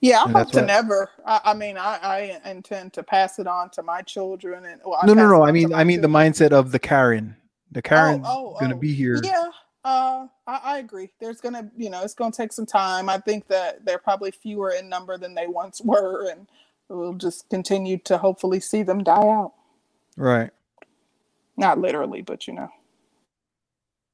[0.00, 1.10] Yeah, I hope to never.
[1.24, 1.98] I, I mean, I,
[2.44, 5.44] I intend to pass it on to my children, and well, no, no, no.
[5.44, 7.36] I mean, I mean the mindset of the Karen.
[7.70, 8.78] The Karen's oh, gonna oh.
[8.78, 9.20] be here.
[9.22, 9.44] Yeah,
[9.84, 11.10] uh, I, I agree.
[11.20, 13.08] There's gonna, you know, it's gonna take some time.
[13.08, 16.48] I think that they're probably fewer in number than they once were, and
[16.88, 19.52] we'll just continue to hopefully see them die out.
[20.16, 20.50] Right.
[21.56, 22.68] Not literally, but you know.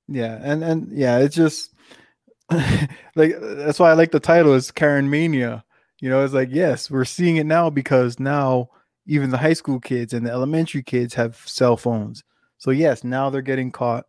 [0.06, 1.72] Yeah, and and yeah, it's just
[3.16, 5.64] like that's why I like the title is Karen Mania.
[6.00, 8.70] You know, it's like yes, we're seeing it now because now
[9.06, 12.24] even the high school kids and the elementary kids have cell phones.
[12.58, 14.06] So yes, now they're getting caught.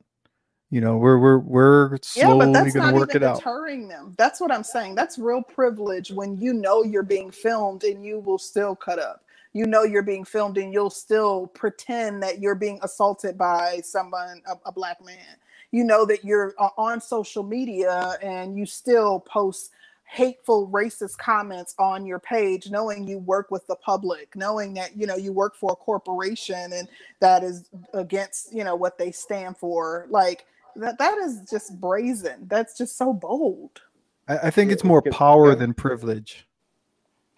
[0.71, 3.45] You know, we're we're we're Yeah, slowly but that's gonna work it out.
[3.45, 4.15] deterring them.
[4.19, 4.95] That's what I'm saying.
[4.95, 9.23] That's real privilege when you know you're being filmed and you will still cut up.
[9.53, 14.43] You know you're being filmed and you'll still pretend that you're being assaulted by someone,
[14.47, 15.37] a, a black man.
[15.71, 19.71] You know that you're uh, on social media and you still post
[20.09, 25.05] hateful racist comments on your page knowing you work with the public knowing that you
[25.05, 26.87] know you work for a corporation and
[27.19, 32.47] that is against you know what they stand for like that that is just brazen
[32.47, 33.81] that's just so bold
[34.27, 36.47] I, I think it's more power than privilege.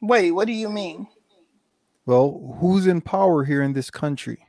[0.01, 1.07] wait what do you mean
[2.05, 4.47] Well, who's in power here in this country?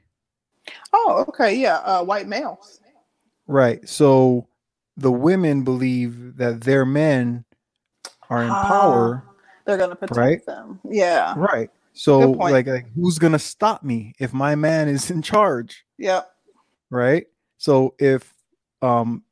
[0.93, 2.79] oh okay yeah uh white males
[3.47, 3.87] Right.
[3.89, 4.49] So
[4.97, 7.45] the women believe that their men
[8.31, 9.25] are in power.
[9.65, 10.47] they're gonna protect Right.
[10.47, 11.71] them yeah Right.
[11.95, 15.85] So like like who's gonna stop me if my man is in charge?
[15.99, 16.23] yeah
[16.91, 17.27] Right.
[17.59, 18.35] So if
[18.81, 19.23] um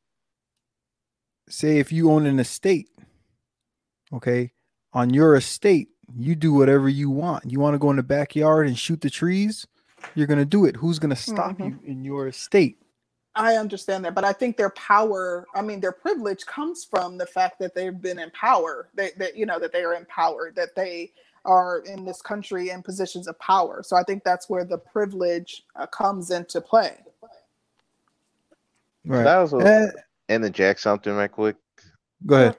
[1.48, 2.88] say if you own an estate,
[4.12, 4.52] okay,
[4.92, 7.50] on your estate, you do whatever you want.
[7.50, 9.66] You want to go in the backyard and shoot the trees,
[10.14, 10.76] you're gonna do it.
[10.76, 11.66] Who's gonna stop Mhm.
[11.66, 12.78] you in your estate?
[13.40, 17.24] I understand that, but I think their power, I mean, their privilege comes from the
[17.24, 18.90] fact that they've been in power.
[18.94, 21.12] They, that you know, that they are empowered, that they
[21.46, 23.82] are in this country in positions of power.
[23.82, 26.98] So I think that's where the privilege uh, comes into play.
[29.06, 29.24] Right.
[29.24, 29.88] That was Eh,
[30.28, 31.56] interject something right quick.
[32.26, 32.56] go ahead.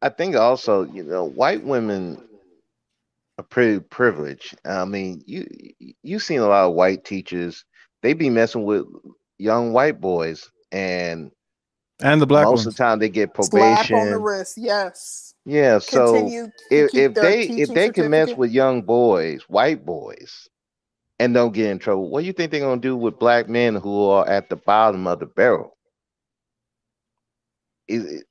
[0.00, 2.26] I think also, you know, white women
[3.36, 4.56] are pretty privileged.
[4.64, 5.46] I mean, you
[6.02, 7.64] you've seen a lot of white teachers.
[8.02, 8.86] They be messing with
[9.38, 11.30] young white boys, and
[12.00, 12.66] And the black most ones.
[12.68, 14.22] of the time they get probation Slap on the probation.
[14.22, 15.34] wrist, yes.
[15.44, 20.48] Yeah, so Continue if if they if they can mess with young boys, white boys,
[21.18, 23.74] and don't get in trouble, what do you think they're gonna do with black men
[23.74, 25.76] who are at the bottom of the barrel?
[27.88, 28.24] Is it,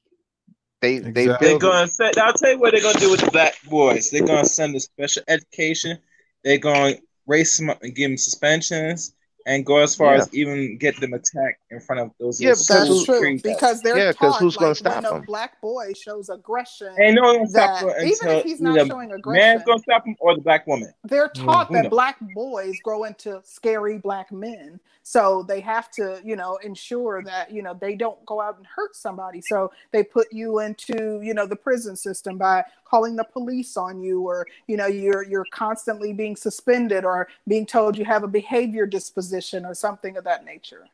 [0.81, 1.47] they they Exactly.
[1.49, 2.17] They're gonna send.
[2.19, 4.11] I'll tell you what they're gonna do with the black boys.
[4.11, 5.97] They're gonna send them special education.
[6.43, 6.95] They're going.
[6.97, 9.13] To race them up and give them suspensions
[9.47, 10.19] and go as far Yeah.
[10.21, 12.39] as even get them attacked in front of those.
[12.41, 13.41] Yeah, little because That's true streets.
[13.41, 15.21] because they're Yeah, 'cause taught who's gonna like stop when a 'em?
[15.23, 18.77] black boy shows aggression Ain't no one gonna stop that her even if he's not
[18.77, 20.93] either showing man's gonna stop him or the black woman.
[21.05, 21.45] they're mm-hmm.
[21.45, 26.35] taught Who that black boys grow into scary black men so they have to you
[26.35, 30.27] know ensure that you know they don't go out and hurt somebody so they put
[30.33, 34.77] you into you know the prison system by calling the police on you or you
[34.77, 39.73] know you're you're constantly being suspended or being told you have a behavior disposition or
[39.73, 40.87] something of that nature.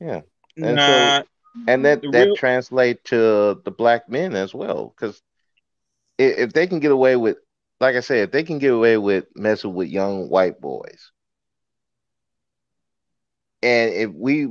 [0.00, 0.22] Yeah.
[0.56, 0.86] And Nah,
[1.20, 1.24] so
[1.66, 5.22] and that the that real- translate to the black men as well because
[6.18, 7.38] if, if they can get away with
[7.80, 11.10] like i said if they can get away with messing with young white boys.
[13.62, 14.48] And if we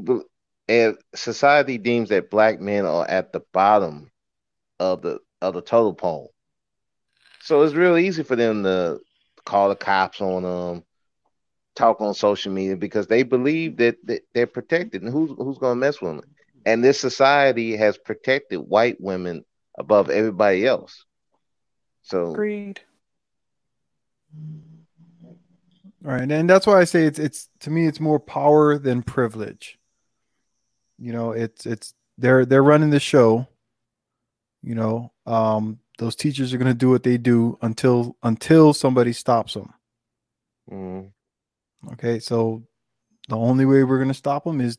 [0.67, 4.11] if society deems that black men are at the bottom
[4.79, 6.32] of the of the total pole
[7.43, 8.99] so it's real easy for them to
[9.45, 10.83] call the cops on them
[11.75, 15.73] talk on social media because they believe that, that they're protected and who's who's going
[15.73, 16.21] to mess with them
[16.65, 19.43] and this society has protected white women
[19.77, 21.05] above everybody else
[22.03, 22.79] so agreed
[26.03, 29.79] Right, and that's why I say it's it's to me it's more power than privilege.
[30.99, 33.47] You know, it's it's they're they're running the show.
[34.61, 39.13] You know, um, those teachers are going to do what they do until until somebody
[39.13, 39.73] stops them.
[40.71, 41.11] mm,
[41.93, 42.63] Okay, so
[43.29, 44.77] the only way we're going to stop them is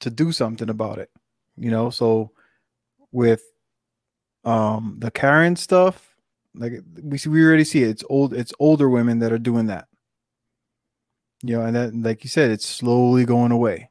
[0.00, 1.10] to do something about it.
[1.56, 2.32] You know, so
[3.12, 3.42] with
[4.44, 6.14] um the Karen stuff,
[6.54, 7.90] like we see, we already see it.
[7.90, 8.34] It's old.
[8.34, 9.88] It's older women that are doing that.
[11.42, 13.90] You know, and that, like you said, it's slowly going away.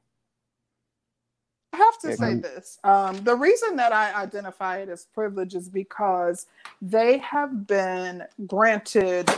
[1.76, 2.80] I have to say this.
[2.86, 6.48] Um, the reason that I identify it as privilege is because
[6.82, 9.30] they have been granted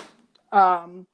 [0.51, 1.07] um,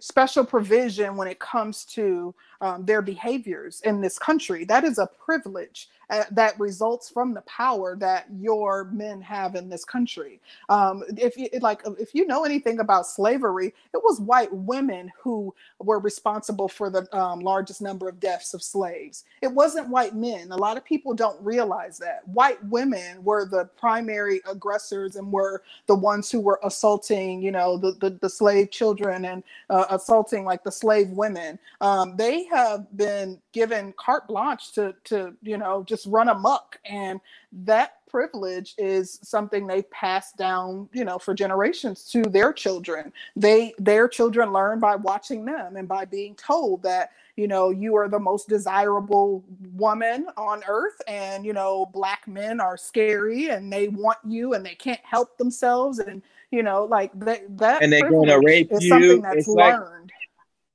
[0.00, 4.64] special provision when it comes to um, their behaviors in this country.
[4.64, 9.68] That is a privilege uh, that results from the power that your men have in
[9.68, 10.40] this country.
[10.68, 15.54] Um, if you like, if you know anything about slavery, it was white women who
[15.78, 19.24] were responsible for the um, largest number of deaths of slaves.
[19.40, 20.50] It wasn't white men.
[20.50, 25.62] A lot of people don't realize that white women were the primary aggressors and were
[25.86, 30.44] the ones who were assaulting, you know, the the, the slave children and uh, assaulting
[30.44, 31.58] like the slave women.
[31.80, 37.20] Um, they have been given carte blanche to to you know just run amok, and
[37.52, 43.72] that privilege is something they pass down you know for generations to their children they
[43.78, 48.08] their children learn by watching them and by being told that you know you are
[48.08, 53.86] the most desirable woman on earth and you know black men are scary and they
[53.86, 56.20] want you and they can't help themselves and
[56.50, 58.88] you know like that that and they're going to rape you.
[58.88, 60.12] something that's It's like learned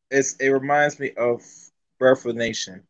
[0.09, 1.43] it's it reminds me of
[1.99, 2.83] Birth of a Nation,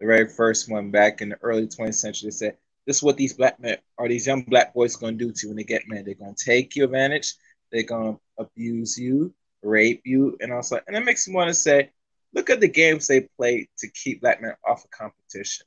[0.00, 2.28] the very first one back in the early 20th century.
[2.28, 2.56] They said,
[2.86, 5.48] This is what these black men or these young black boys gonna do to you
[5.48, 6.06] when they get married.
[6.06, 7.34] They're gonna take your advantage,
[7.72, 11.90] they're gonna abuse you, rape you, and also and it makes me want to say,
[12.34, 15.66] look at the games they play to keep black men off of competition.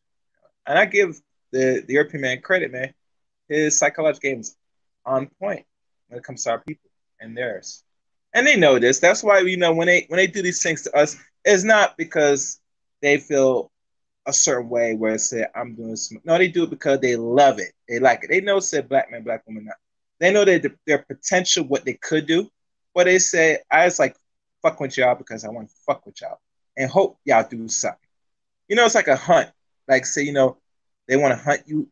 [0.65, 1.19] And I give
[1.51, 2.93] the, the European man credit, man.
[3.49, 4.55] His psychological games
[5.05, 5.65] on point
[6.07, 6.89] when it comes to our people
[7.19, 7.83] and theirs
[8.33, 8.99] and they know this.
[8.99, 11.97] That's why you know when they when they do these things to us, it's not
[11.97, 12.59] because
[13.03, 13.72] they feel
[14.25, 16.19] a certain way where it's say I'm doing some.
[16.23, 17.73] No, they do it because they love it.
[17.88, 18.30] They like it.
[18.30, 19.65] They know said black man, black woman.
[19.65, 19.75] Not.
[20.19, 22.49] They know that the- their potential, what they could do,
[22.95, 24.15] but they say I just like
[24.61, 26.40] fuck with y'all because I want to fuck with y'all
[26.77, 27.99] and hope y'all do something.
[28.69, 29.51] You know, it's like a hunt.
[29.88, 30.57] Like say, you know,
[31.07, 31.90] they want to hunt you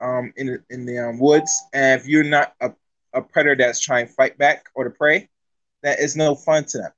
[0.00, 2.72] um in the in the um, woods, and if you're not a,
[3.12, 5.28] a predator that's trying to fight back or to prey,
[5.82, 6.92] that is no fun to them.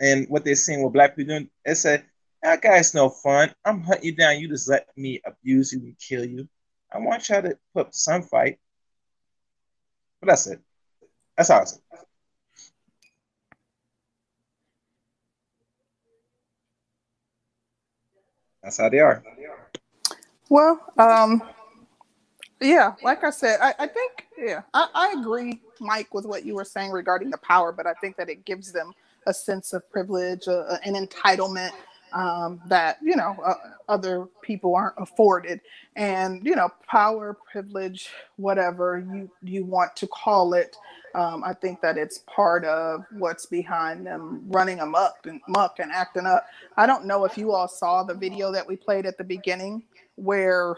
[0.00, 2.04] And what they're seeing with black people doing, they say,
[2.44, 3.52] that guy's no fun.
[3.64, 4.38] I'm hunting you down.
[4.38, 6.46] You just let me abuse you and kill you.
[6.92, 8.58] I want y'all to put some fight.
[10.20, 10.60] But that's it.
[11.36, 11.76] That's how I say.
[11.76, 11.98] it.
[18.62, 19.22] That's how they are.
[20.50, 21.42] Well, um,
[22.60, 26.54] yeah, like I said, I, I think, yeah, I, I agree, Mike, with what you
[26.54, 28.92] were saying regarding the power, but I think that it gives them
[29.26, 31.72] a sense of privilege, uh, an entitlement
[32.14, 33.54] um, that, you know, uh,
[33.88, 35.60] other people aren't afforded.
[35.96, 40.76] And, you know, power, privilege, whatever you, you want to call it,
[41.14, 45.92] um, I think that it's part of what's behind them running amok and muck and
[45.92, 46.46] acting up.
[46.76, 49.84] I don't know if you all saw the video that we played at the beginning
[50.16, 50.76] where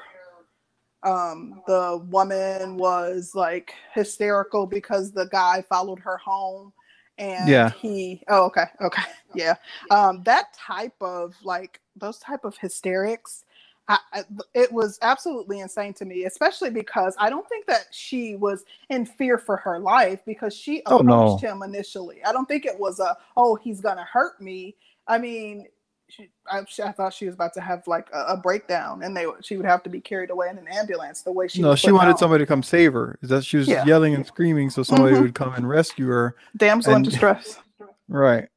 [1.02, 6.72] um, the woman was like hysterical because the guy followed her home
[7.18, 7.70] and Yeah.
[7.70, 9.02] he oh okay okay
[9.34, 9.54] yeah.
[9.90, 13.44] Um, that type of like those type of hysterics.
[13.88, 14.22] I, I,
[14.54, 19.06] it was absolutely insane to me, especially because I don't think that she was in
[19.06, 21.42] fear for her life because she Oh, approached no.
[21.42, 22.24] him initially.
[22.24, 24.76] I don't think it was a oh he's gonna hurt me.
[25.08, 25.66] I mean,
[26.08, 29.16] she, I, she- I thought she was about to have like a, a breakdown, and
[29.16, 31.22] they she would have to be carried away in an ambulance.
[31.22, 32.18] The way she no, she wanted out.
[32.18, 33.18] somebody to come save her.
[33.22, 33.84] Is that she was Yeah.
[33.84, 35.22] yelling and screaming so somebody Mhm.
[35.22, 36.36] would come and rescue her.
[36.56, 37.58] damsel in and- distress.
[38.08, 38.48] Right.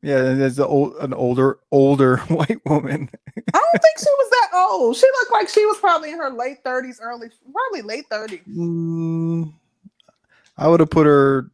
[0.00, 3.10] Yeah, and there's a old, an older older white woman.
[3.36, 4.96] I don't think she was that old.
[4.96, 8.40] She looked like she was probably in her late thirties, early, probably late thirties.
[8.48, 9.52] Mm,
[10.56, 11.50] I would have put her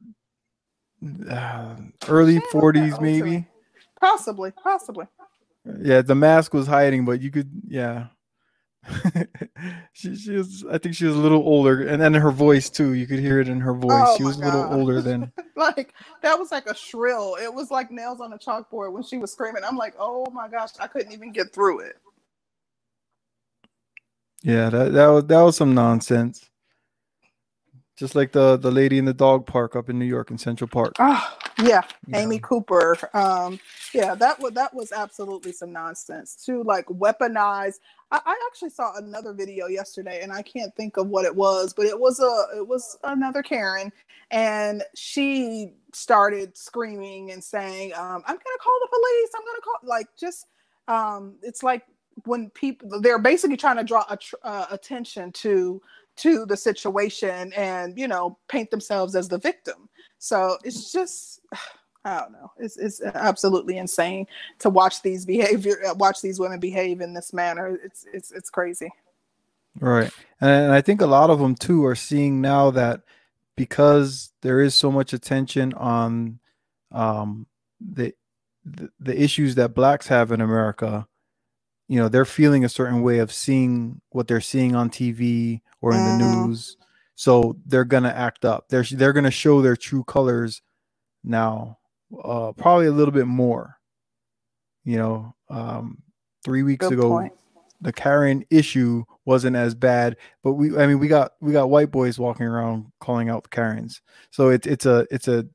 [1.29, 1.75] uh,
[2.09, 3.48] early forties, maybe.
[4.01, 5.07] Possibly, possibly.
[5.83, 8.07] Yeah, the mask was hiding, but you could, yeah.
[9.93, 12.95] she, she was, I think she was a little older, and then her voice too.
[12.95, 13.91] You could hear it in her voice.
[13.93, 15.33] Oh she was a little older than.
[15.57, 17.37] Like that was like a shrill.
[17.43, 19.65] It was like nails on a chalkboard when she was screaming.
[19.65, 21.97] I'm like, oh my gosh, I couldn't even get through it.
[24.45, 26.49] Yeah, that that was that was some nonsense.
[27.99, 30.69] Just like the the lady in the dog park up in New York in Central
[30.69, 30.95] Park.
[31.01, 31.83] Oh, yeah,
[32.15, 32.97] Amy Cooper.
[33.13, 33.59] Um,
[33.93, 37.81] yeah, that was that was absolutely some nonsense to like weaponize.
[38.13, 41.75] I, I actually saw another video yesterday, and I can't think of what it was,
[41.75, 43.93] but it was a it was another Karen,
[44.31, 49.31] and she started screaming and saying, um, "I'm gonna call the police.
[49.35, 50.47] I'm gonna call." Like just,
[50.87, 51.83] um, it's like
[52.27, 55.83] when people they're basically trying to draw a, uh, attention to
[56.19, 59.89] to the situation and you know paint themselves as the victim.
[60.19, 61.41] So it's just
[62.05, 62.51] i don't know.
[62.59, 64.27] It's, it's absolutely insane
[64.61, 67.79] to watch these behavior uh, watch these women behave in this manner.
[67.83, 68.91] It's it's it's crazy.
[69.81, 70.11] Right.
[70.41, 73.03] And I think a lot of them too are seeing now that
[73.57, 76.39] because there is so much attention on
[76.93, 77.47] um,
[77.81, 78.15] the,
[78.65, 81.07] the the issues that blacks have in America,
[81.89, 85.93] you know, they're feeling a certain way of seeing what they're seeing on TV or
[85.95, 86.19] in the Mhm.
[86.19, 86.77] news.
[87.15, 88.69] So they're gonna act up.
[88.69, 90.63] They're they're gonna show their true colors
[91.25, 91.79] now,
[92.23, 93.77] uh, probably a little bit more.
[94.85, 96.03] You know, um,
[96.45, 97.33] three weeks Good ago, point.
[97.81, 101.91] the Karen issue wasn't as bad, but we I mean we got we got white
[101.91, 104.01] boys walking around calling out the Karens.
[104.31, 105.47] So it's it's a it's a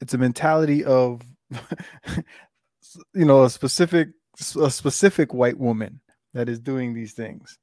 [0.00, 1.22] it's a mentality of
[3.14, 4.08] you know a specific
[4.56, 6.00] a specific white woman
[6.34, 7.58] that is doing these things.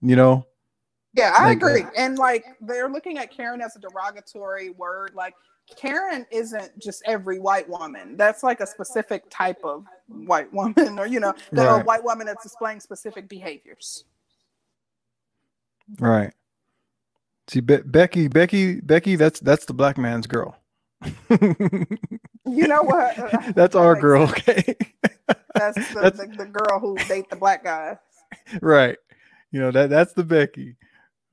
[0.00, 0.46] You know?
[1.14, 5.12] yeah i Like, uh, agree and like they're looking at karen as a derogatory word
[5.14, 5.32] like
[5.74, 11.06] karen isn't just every white woman that's like a specific type of white woman or
[11.06, 11.84] you know Right.
[11.86, 14.04] white woman that's displaying specific behaviors
[15.98, 16.34] Right.
[17.48, 20.56] See Be- Becky Becky Becky that's that's the black man's girl.
[21.30, 23.16] You know what
[23.54, 24.40] that's our makes girl, sense.
[24.48, 24.76] okay?
[25.54, 27.98] that's the, That's- the, the girl who date the black guy
[28.60, 28.98] right.
[29.50, 30.76] You know that that's the Becky.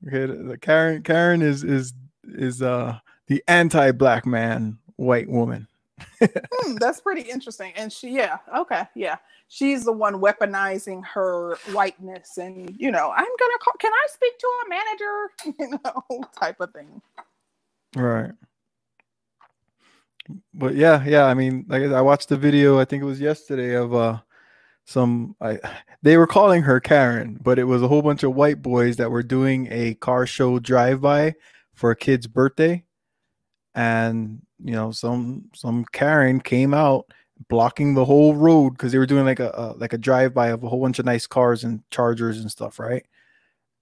[0.06, 1.92] Okay, the, the Karen Karen is is
[2.24, 5.68] is uh the anti-black man white woman.
[6.20, 7.72] Hmm, that's pretty interesting.
[7.76, 9.16] And she, yeah, okay, yeah,
[9.48, 13.74] she's the one weaponizing her whiteness, and you know, I'm gonna call.
[13.78, 15.54] Can I speak to a manager?
[15.60, 17.02] You know, type of thing.
[17.94, 18.32] Right.
[20.54, 23.74] But yeah, yeah, I mean, like I watched the video, I think it was yesterday
[23.74, 24.20] of uh
[24.84, 25.58] some I
[26.02, 29.10] they were calling her Karen, but it was a whole bunch of white boys that
[29.10, 31.34] were doing a car show drive-by
[31.74, 32.84] for a kid's birthday.
[33.74, 37.06] And you know, some some Karen came out
[37.48, 40.62] blocking the whole road because they were doing like a, a like a drive-by of
[40.64, 43.04] a whole bunch of nice cars and chargers and stuff, right?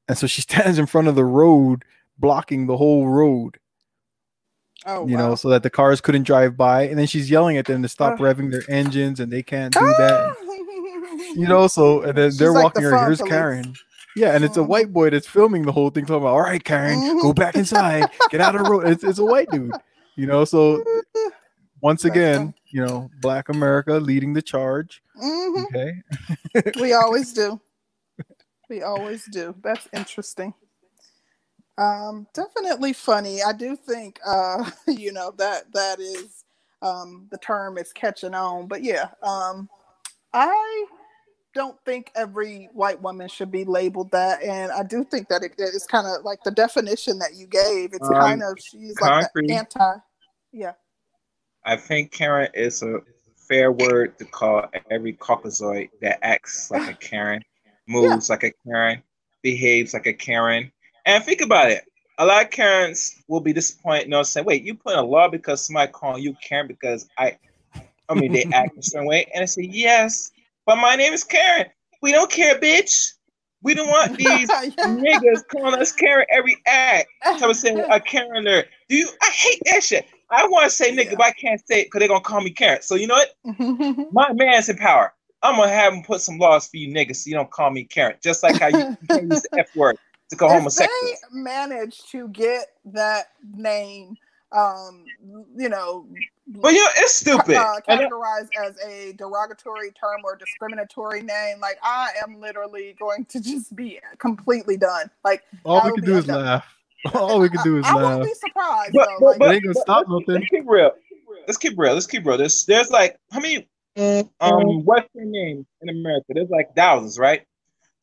[0.09, 1.85] And so she stands in front of the road
[2.19, 3.59] blocking the whole road
[4.87, 5.29] Oh, you wow.
[5.31, 6.83] know, so that the cars couldn't drive by.
[6.83, 9.81] And then she's yelling at them to stop revving their engines, and they can't do
[9.81, 10.37] that.
[11.37, 13.07] You know, so and then She's they're like walking the her.
[13.07, 13.31] Here's police.
[13.33, 13.75] Karen.
[14.17, 16.63] Yeah, and it's a white boy that's filming the whole thing, talking about, "All right,
[16.63, 19.73] Karen, go back inside, get out of the road." It's, it's a white dude,
[20.17, 20.45] you know.
[20.45, 20.83] So
[21.81, 25.03] once again, you know, Black America leading the charge.
[25.21, 25.65] Mhm.
[25.67, 27.61] Okay, we always do.
[28.69, 29.55] We always do.
[29.63, 30.55] That's interesting.
[31.77, 33.43] Um, definitely funny.
[33.43, 36.45] I do think, uh, you know, that that is
[36.83, 38.69] um, the term is catching on.
[38.69, 39.69] But yeah, um,
[40.33, 40.87] I
[41.55, 45.87] don't think every white woman should be labeled that, and I do think that it's
[45.87, 47.93] kind of like the definition that you gave.
[47.95, 49.49] It's Um, kind of she's like concrete.
[49.49, 49.95] the anti.
[50.53, 50.73] Yeah.
[51.65, 52.99] I think Karen is a
[53.49, 57.43] fair word to call every Caucasoid that acts like a Karen,
[57.89, 59.03] moves like a Karen,
[59.43, 60.71] behaves like a Karen.
[61.07, 61.85] And think about it.
[62.19, 65.03] A lot of Karens will be disappointed, you know, saying, wait, you put in a
[65.03, 67.37] law because somebody calling you Karen because I
[68.09, 70.31] I mean, they act a certain way, and I say yes,
[70.67, 71.67] but my name is Karen.
[72.03, 73.13] We don't care, bitch.
[73.63, 77.09] We don't want these niggas calling us Karen every act.
[77.39, 78.69] So I'm saying a Karen alert.
[78.89, 79.09] Do you?
[79.23, 80.07] I hate that shit.
[80.31, 82.51] I want to say nigga, but I can't say it because they're gonna call me
[82.51, 82.83] Karen.
[82.83, 84.13] So you know what?
[84.13, 85.15] My man's in power.
[85.43, 87.85] I'm gonna have him put some laws for you niggas so you don't call me
[87.85, 88.17] Karen.
[88.23, 89.99] Just like how you can't use the F word
[90.31, 91.13] to call if homosexual.
[91.13, 94.19] they manage to get that name,
[94.53, 95.07] um,
[95.57, 96.07] you know,
[96.63, 97.57] But you know, it's stupid.
[97.57, 103.27] uh, And categorized as a derogatory term or discriminatory name, like I am literally going
[103.27, 105.11] to just be completely done.
[105.25, 106.39] Like All we can do is undone.
[106.45, 106.67] laugh.
[107.15, 109.21] All we can do is I won't be surprised But, though.
[109.21, 110.35] but, Like, but, It ain't gonna but stop let's, nothing.
[110.35, 110.93] let's keep real.
[111.47, 111.95] Let's keep real.
[111.95, 112.39] Let's keep real.
[112.39, 113.69] There's there's like how many
[114.41, 116.27] um Western names in America?
[116.31, 117.45] There's like thousands, right?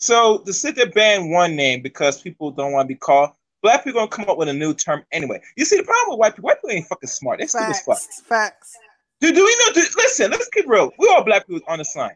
[0.02, 3.30] So to sit there ban one name because people don't want to be called,
[3.62, 5.40] black people gonna come up with a new term anyway.
[5.56, 6.48] You see the problem with white people?
[6.48, 7.38] White people ain't fucking smart.
[7.38, 8.00] They're stupid as fuck.
[8.00, 8.78] facts, facts.
[9.20, 9.74] Do, do we know?
[9.74, 10.92] Do, listen, let's keep real.
[10.98, 12.16] We all black people on the sign.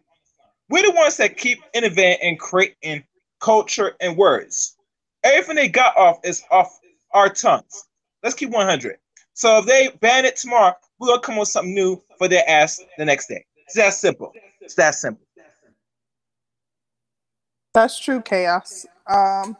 [0.69, 3.03] We're the ones that keep innovating and creating
[3.39, 4.75] culture and words.
[5.23, 6.79] Everything they got off is off
[7.13, 7.85] our tongues.
[8.23, 8.97] Let's keep 100.
[9.33, 12.49] So if they ban it tomorrow, we're gonna come up with something new for their
[12.49, 13.45] ass the next day.
[13.65, 14.33] It's that simple.
[14.61, 15.24] It's that simple.
[17.75, 18.85] That's true, chaos.
[19.05, 19.57] Um,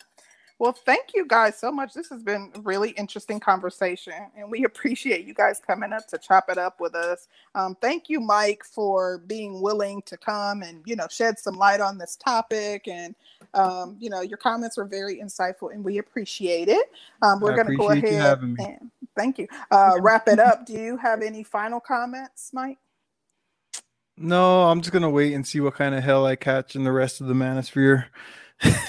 [0.58, 1.94] well, thank you guys so much.
[1.94, 6.18] This has been a really interesting conversation, and we appreciate you guys coming up to
[6.18, 7.28] chop it up with us.
[7.56, 11.82] Um, thank you, Mike, for being willing to come and you know shed some light
[11.82, 12.88] on this topic.
[12.88, 13.16] And
[13.54, 16.90] um, you know, your comments were very insightful, and we appreciate it.
[17.22, 19.48] Um, we're going to go ahead and thank you.
[19.72, 20.66] Uh, wrap it up.
[20.66, 22.78] Do you have any final comments, Mike?
[24.18, 26.92] No, I'm just gonna wait and see what kind of hell I catch in the
[26.92, 28.06] rest of the manosphere.
[28.64, 28.72] you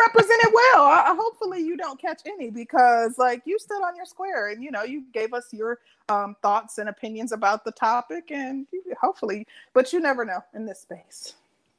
[0.00, 0.82] represented well.
[0.84, 4.62] I, I- hopefully you don't catch any because like you stood on your square and
[4.62, 5.78] you know you gave us your
[6.10, 10.66] um, thoughts and opinions about the topic and you, hopefully, but you never know in
[10.66, 11.34] this space.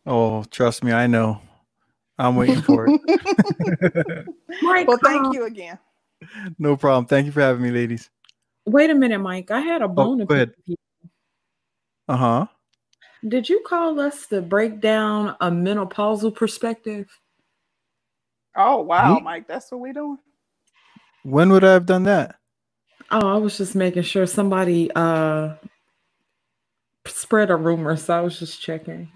[0.07, 1.39] Oh, trust me, I know.
[2.17, 3.01] I'm waiting for it.
[4.61, 5.77] Well, thank um, you again.
[6.57, 7.05] no problem.
[7.05, 8.09] Thank you for having me, ladies.
[8.65, 9.51] Wait a minute, Mike.
[9.51, 10.53] I had a bone to Oh, go ahead.
[10.55, 10.77] pick with
[12.07, 12.47] Uh huh.
[13.27, 17.07] Did you call us to break down a menopausal perspective?
[18.57, 19.19] Oh wow, Me?
[19.19, 20.19] Mike, that's what we doing.
[21.23, 22.37] When would I have done that?
[23.11, 25.55] Oh, I was just making sure somebody uh
[27.07, 29.09] spread a rumor, so I was just checking.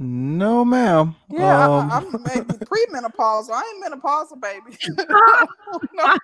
[0.00, 1.16] No, ma'am.
[1.28, 3.50] Yeah, Um, I, I'm maybe premenopausal.
[3.50, 4.76] I ain't menopausal, baby.
[5.94, 6.16] no.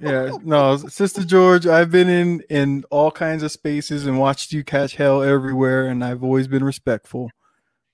[0.00, 4.64] yeah, no, Sister George, I've been in in all kinds of spaces and watched you
[4.64, 7.30] catch hell everywhere, and I've always been respectful.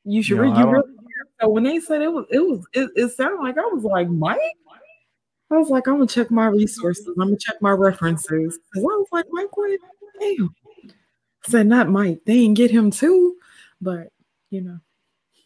[0.04, 0.58] You should You know, read.
[0.58, 0.92] You really.
[1.40, 4.08] So when they said it was, it was, it, it sounded like I was like
[4.08, 4.38] Mike.
[5.50, 7.08] I was like, I'm gonna check my resources.
[7.08, 8.58] I'm gonna check my references.
[8.76, 9.80] I was like, Mike, what?
[10.20, 10.54] Damn.
[10.84, 12.20] I said not Mike.
[12.24, 13.34] They didn't get him too,
[13.80, 14.08] but
[14.50, 14.78] you know.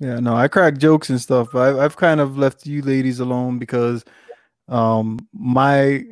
[0.00, 1.50] Yeah, no, I crack jokes and stuff.
[1.52, 4.05] But I've I've kind of left you ladies alone because,
[4.68, 6.05] um, my,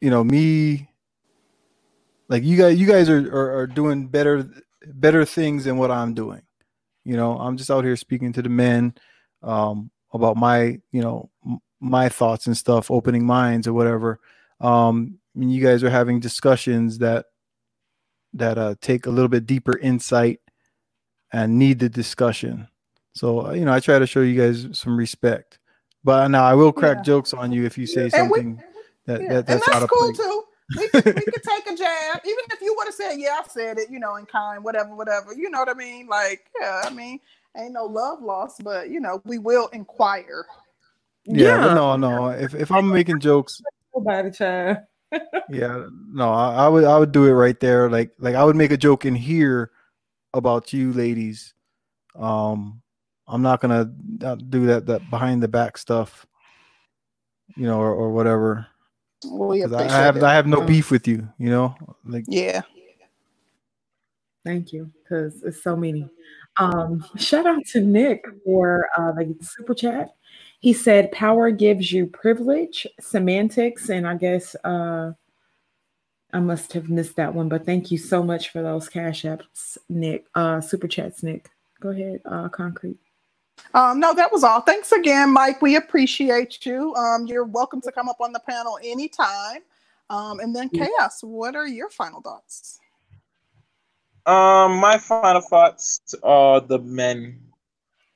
[0.00, 0.88] you know, me,
[2.28, 4.48] like you guys, you guys are are, are doing better
[4.86, 6.42] better things than what I'm doing.
[7.04, 8.94] You know, I'm just out here speaking to the men,
[9.42, 14.20] um, about my, you know, m- my thoughts and stuff, opening minds or whatever.
[14.60, 17.26] Um, you guys are having discussions that
[18.34, 20.40] that uh take a little bit deeper insight
[21.32, 22.68] and need the discussion.
[23.18, 25.58] So uh, you know, I try to show you guys some respect.
[26.04, 27.02] But now I will crack Yeah.
[27.02, 28.62] jokes on you if you say And we- something
[29.06, 30.16] that, Yeah, that and that's out that's of cool place.
[30.18, 30.44] too.
[30.76, 33.48] We could, we could take a jab, even if you would have said, "Yeah, I
[33.48, 35.32] said it," you know, in kind, whatever, whatever.
[35.34, 36.06] You know what I mean?
[36.06, 37.18] Like, yeah, I mean,
[37.56, 40.46] ain't no love lost, but you know, we will inquire.
[41.24, 42.28] Yeah, but no, no.
[42.28, 43.60] If if I'm making jokes,
[43.94, 44.78] Nobody child.
[45.50, 47.90] yeah, no, I, I would I would do it right there.
[47.90, 49.70] Like like I would make a joke in here
[50.34, 51.54] about you ladies.
[52.14, 52.82] Um,
[53.28, 53.92] I'm not gonna
[54.22, 56.26] uh, do that that behind the back stuff,
[57.56, 58.66] you know, or, or whatever.
[59.30, 60.22] We 'Cause I, I have it.
[60.22, 61.74] I have no beef with you, you know.
[62.04, 62.62] Like Yeah.
[64.44, 66.08] Thank you, because it's so many.
[66.58, 70.14] Um, shout out to Nick for uh, the super chat.
[70.60, 75.12] He said, "Power gives you privilege, semantics, and I guess uh,
[76.32, 79.76] I must have missed that one, but thank you so much for those cash apps,
[79.88, 80.24] Nick.
[80.34, 81.50] Uh, super chats, Nick.
[81.80, 82.98] Go ahead, uh, concrete.
[83.74, 84.60] Um, no, that was all.
[84.60, 85.60] Thanks again, Mike.
[85.62, 86.94] We appreciate you.
[86.94, 89.60] Um, you're welcome to come up on the panel anytime.
[90.10, 92.80] Um, and then Chaos, what are your final thoughts?
[94.26, 97.40] Um, my final thoughts to all the men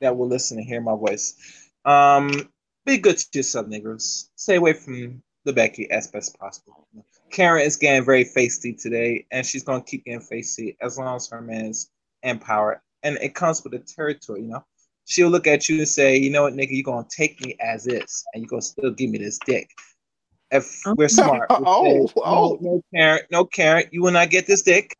[0.00, 1.70] that will listen and hear my voice.
[1.84, 2.50] Um,
[2.84, 4.28] be good to yourself, niggers.
[4.36, 6.86] Stay away from the Becky as best possible.
[7.30, 11.28] Karen is getting very feisty today, and she's gonna keep getting feisty as long as
[11.28, 11.90] her man is
[12.22, 12.80] empowered.
[13.02, 14.64] And it comes with the territory, you know.
[15.06, 17.86] She'll look at you and say, "You know what, nigga, you're gonna take me as
[17.86, 19.68] is, and you're gonna still give me this dick."
[20.50, 22.20] If we're smart, we'll Oh, say, oh.
[22.20, 22.58] no, oh.
[22.60, 24.94] no, Karen, no, Karen, you will not get this dick.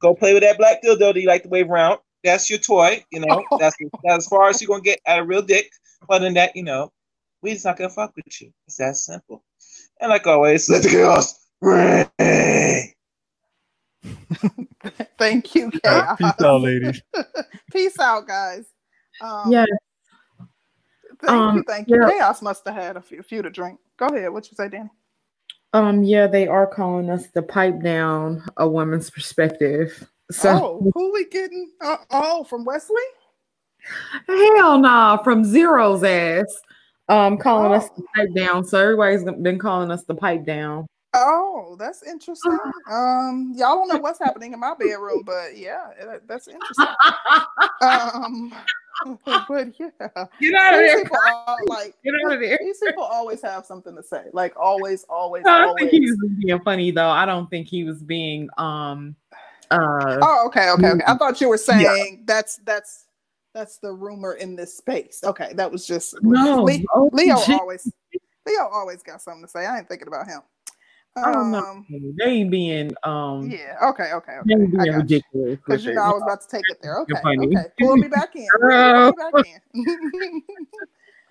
[0.00, 1.98] Go play with that black dildo that you like to wave around.
[2.24, 3.44] That's your toy, you know.
[3.58, 5.70] That's that's as far as you're gonna get at a real dick.
[6.08, 6.92] Other than that, you know,
[7.42, 8.52] we just not gonna fuck with you.
[8.66, 9.42] It's that simple.
[10.00, 12.08] And like always, let the chaos ring.
[15.18, 16.18] Thank you, All right, Chaos.
[16.18, 17.02] peace out, ladies.
[17.72, 18.64] Peace out, guys.
[19.22, 19.66] Um, Yes.
[21.20, 22.00] Thank you, Um, thank you.
[22.02, 22.10] yeah.
[22.10, 23.78] Chaos must have had a few, few to drink.
[23.96, 24.32] Go ahead.
[24.32, 24.90] What you say, Danny?
[25.72, 30.06] Um, yeah, they are calling us the pipe down a woman's perspective.
[30.30, 30.50] So
[30.82, 31.70] oh, who we getting?
[31.80, 32.96] Uh, oh, from Wesley?
[34.26, 36.46] hell nah, from Zero's ass.
[37.08, 38.64] Um, calling us the pipe down.
[38.64, 40.86] So everybody's been calling us the pipe down.
[41.14, 42.58] Oh, that's interesting.
[42.90, 46.88] Um, y'all don't know what's happening in my bedroom, but yeah, that- that's interesting.
[47.80, 48.52] um,
[49.46, 50.96] but yeah, Get out of These there.
[51.04, 52.58] people are like Get out of there.
[52.60, 54.24] These people always have something to say.
[54.32, 55.90] Like always, always, No, I always.
[55.90, 57.08] think he was being funny though.
[57.08, 59.14] I don't think he was being um
[59.70, 61.04] uh Oh, okay, okay, okay.
[61.06, 61.84] I thought you were Yeah.
[61.94, 63.06] saying that's that's
[63.54, 65.20] that's the rumor in this space.
[65.24, 67.90] Okay, that was just No, Le- oh, Leo always
[68.44, 69.66] Leo always got something to say.
[69.66, 70.40] I ain't thinking about him.
[71.16, 71.58] I don't know.
[71.58, 73.76] Um, They being um yeah.
[73.90, 74.12] Okay.
[74.12, 74.32] Okay.
[74.32, 74.38] Okay.
[74.38, 75.58] I being ridiculous.
[75.64, 77.00] Because you know I was about to take it there.
[77.00, 77.14] Okay.
[77.14, 77.64] Okay.
[77.78, 78.46] Pull me back in.
[78.60, 80.42] Pull me back in.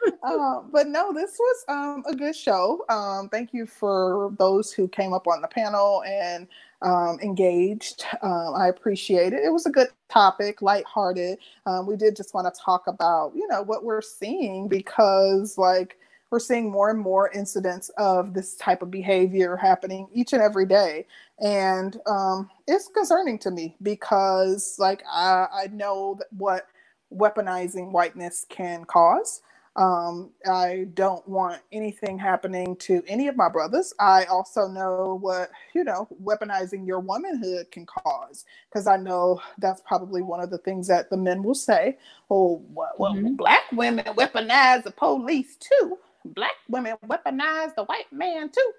[0.24, 2.84] uh, but no, this was um, a good show.
[2.90, 6.48] Um, thank you for those who came up on the panel and
[6.82, 8.06] um, engaged.
[8.22, 9.44] Um, I appreciate it.
[9.44, 11.40] It was a good topic, lighthearted.
[11.66, 15.98] Um, we did just want to talk about, you know, what we're seeing because, like,
[16.32, 20.66] we're seeing more and more incidents of this type of behavior happening each and every
[20.66, 21.06] day.
[21.40, 26.68] And um, it's concerning to me because like I, I know what
[27.14, 29.42] weaponizing whiteness can cause.
[29.78, 33.94] Um, i don't want anything happening to any of my brothers.
[34.02, 39.82] I also know what you know weaponizing your womanhood can cause because i know that's
[39.88, 41.98] probably one of the things that the men will say.
[42.30, 48.50] Oh well, well black women weaponize the police too black women weaponize the white man
[48.50, 48.72] too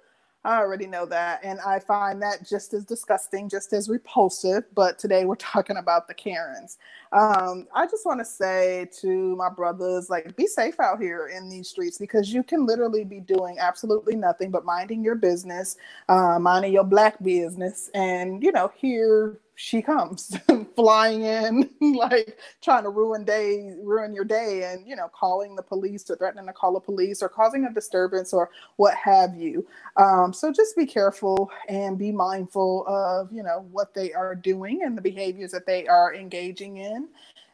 [0.45, 1.41] I already know that.
[1.45, 4.65] And I find that just as disgusting, just as repulsive.
[4.75, 6.79] But today we're talking about the Karens.
[7.13, 11.49] Um, I just want to say to my brothers, like, be safe out here in
[11.49, 15.77] these streets because you can literally be doing absolutely nothing but minding your business,
[16.09, 17.91] uh, minding your black business.
[17.95, 20.37] And, you know, here she comes
[20.77, 25.63] flying in, like trying to ruin day, ruin your day, and you know, calling the
[25.63, 29.65] police or threatening to call the police or causing a disturbance or what have you.
[29.97, 34.83] Um, so just be careful and be mindful of you know what they are doing
[34.83, 37.07] and the behaviors that they are engaging in.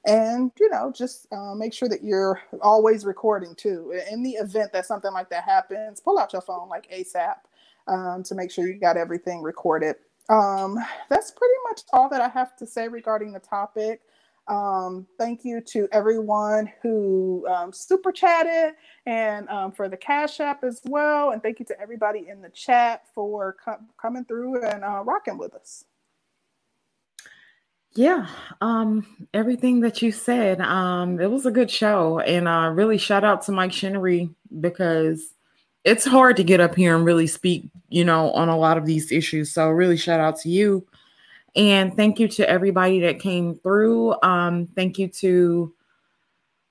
[0.07, 4.01] And you know, just uh, make sure that you're always recording too.
[4.11, 7.35] In the event that something like that happens, pull out your phone like ASAP
[7.87, 9.97] um, to make sure you got everything recorded
[10.29, 14.03] um, that's pretty much all that I have to say regarding the topic.
[14.49, 18.75] Um, thank you to everyone who um, super chatted
[19.05, 21.31] and um, for the Cash App as well.
[21.31, 25.37] And thank you to everybody in the chat for co- coming through and uh, rocking
[25.37, 25.85] with us.
[27.95, 28.29] Yeah,
[28.61, 33.25] um, everything that you said, um, it was a good show, and uh, really shout
[33.25, 35.35] out to Mike Shinnery because
[35.89, 38.87] it's hard to get up here and really speak, you know, on a lot of
[38.87, 39.51] these issues.
[39.51, 40.87] So really shout out to you,
[41.57, 44.21] and thank you to everybody that came through.
[44.23, 45.75] Um, thank you to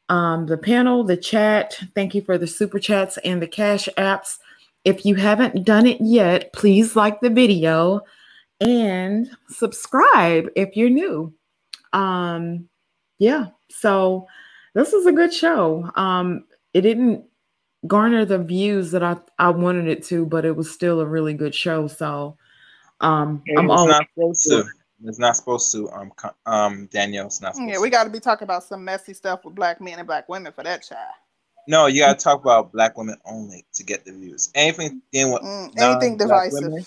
[0.10, 1.78] um, the panel, the chat.
[1.96, 4.38] Thank you for the super chats and the cash apps.
[4.86, 8.02] If you haven't done it yet, please like the video
[8.62, 11.34] and subscribe if you're new.
[11.92, 12.70] Um,
[13.20, 14.28] yeah, so
[14.74, 15.92] this is a good show.
[15.96, 17.26] Um, it didn't
[17.88, 21.34] garner the views that I, I wanted it to, but it was still a really
[21.36, 21.88] good show.
[21.88, 22.38] So
[23.02, 24.66] um, I'm it's always not supposed to.
[25.06, 25.90] It's not supposed to.
[25.92, 28.86] Um, co- um, Danielle, it's not supposed Yeah, we got to be talking about some
[28.86, 31.14] messy stuff with black men and black women for that child.
[31.68, 34.50] No, you gotta talk about black women only to get the views.
[34.56, 36.50] Anything dealing with Mm, anything non-black divisive.
[36.50, 36.86] women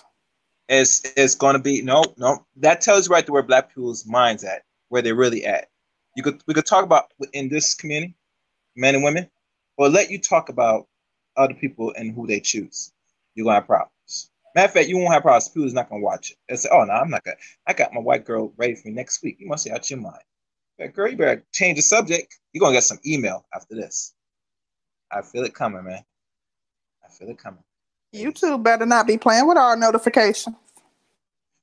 [0.68, 2.46] is is gonna be no, no.
[2.56, 5.68] That tells you right to where black people's minds at, where they're really at.
[6.16, 8.16] You could we could talk about in this community,
[8.76, 9.30] men and women,
[9.78, 10.88] or let you talk about
[11.40, 12.92] other people and who they choose.
[13.34, 14.30] You're gonna have problems.
[14.54, 15.48] Matter of fact, you won't have problems.
[15.48, 17.36] People's not gonna watch it and say, "Oh no, I'm not gonna.
[17.66, 20.00] I got my white girl ready for me next week." You must be out your
[20.00, 20.22] mind.
[20.78, 22.38] But girl, you better change the subject.
[22.52, 24.14] You're gonna get some email after this.
[25.10, 26.02] I feel it coming, man.
[27.04, 27.62] I feel it coming.
[28.14, 30.56] YouTube better not be playing with our notifications.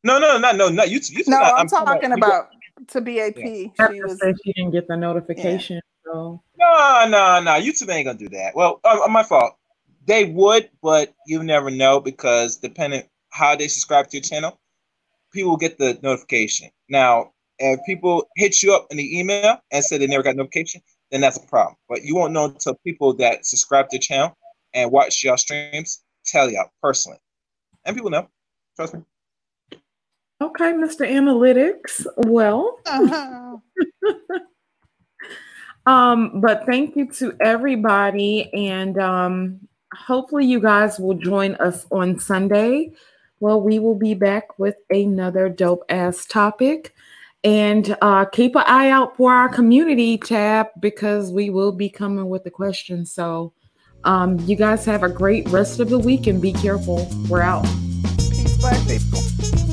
[0.04, 0.84] No, no, no, no, no.
[0.84, 1.12] YouTube.
[1.18, 2.50] YouTube No, not- I'm, talking people- about
[2.90, 3.36] to BAP.
[3.38, 5.82] She was said she didn't get the notification.
[6.06, 7.52] So No, no, no.
[7.60, 8.56] YouTube ain't gonna do that.
[8.56, 9.58] Well, uh, my fault.
[10.08, 14.58] They would, but you never know because depending how they subscribe to your channel,
[15.34, 16.70] people get the notification.
[16.90, 20.82] Now, if people hit you up in the email and say they never got notification,
[21.12, 21.76] then that's a problem.
[21.90, 24.38] But you won't know until people that subscribe to your channel
[24.74, 27.20] and watch your streams tell you personally.
[27.84, 28.30] And people know.
[28.78, 29.02] Trust me.
[30.42, 31.06] okay, Mr.
[31.06, 32.06] Analytics.
[32.28, 32.80] Well,
[35.86, 39.68] um, but thank you to everybody, and um,
[40.06, 42.92] hopefully you guys will join us on Sunday.
[43.40, 46.94] Well, we will be back with another dope ass topic.
[47.44, 52.30] And uh, keep an eye out for our community tab because we will be coming
[52.30, 53.12] with the questions.
[53.12, 53.54] So,
[54.04, 57.08] um, you guys have a great rest of the week and be careful.
[57.30, 57.64] We're out.
[58.18, 59.67] peace, black people.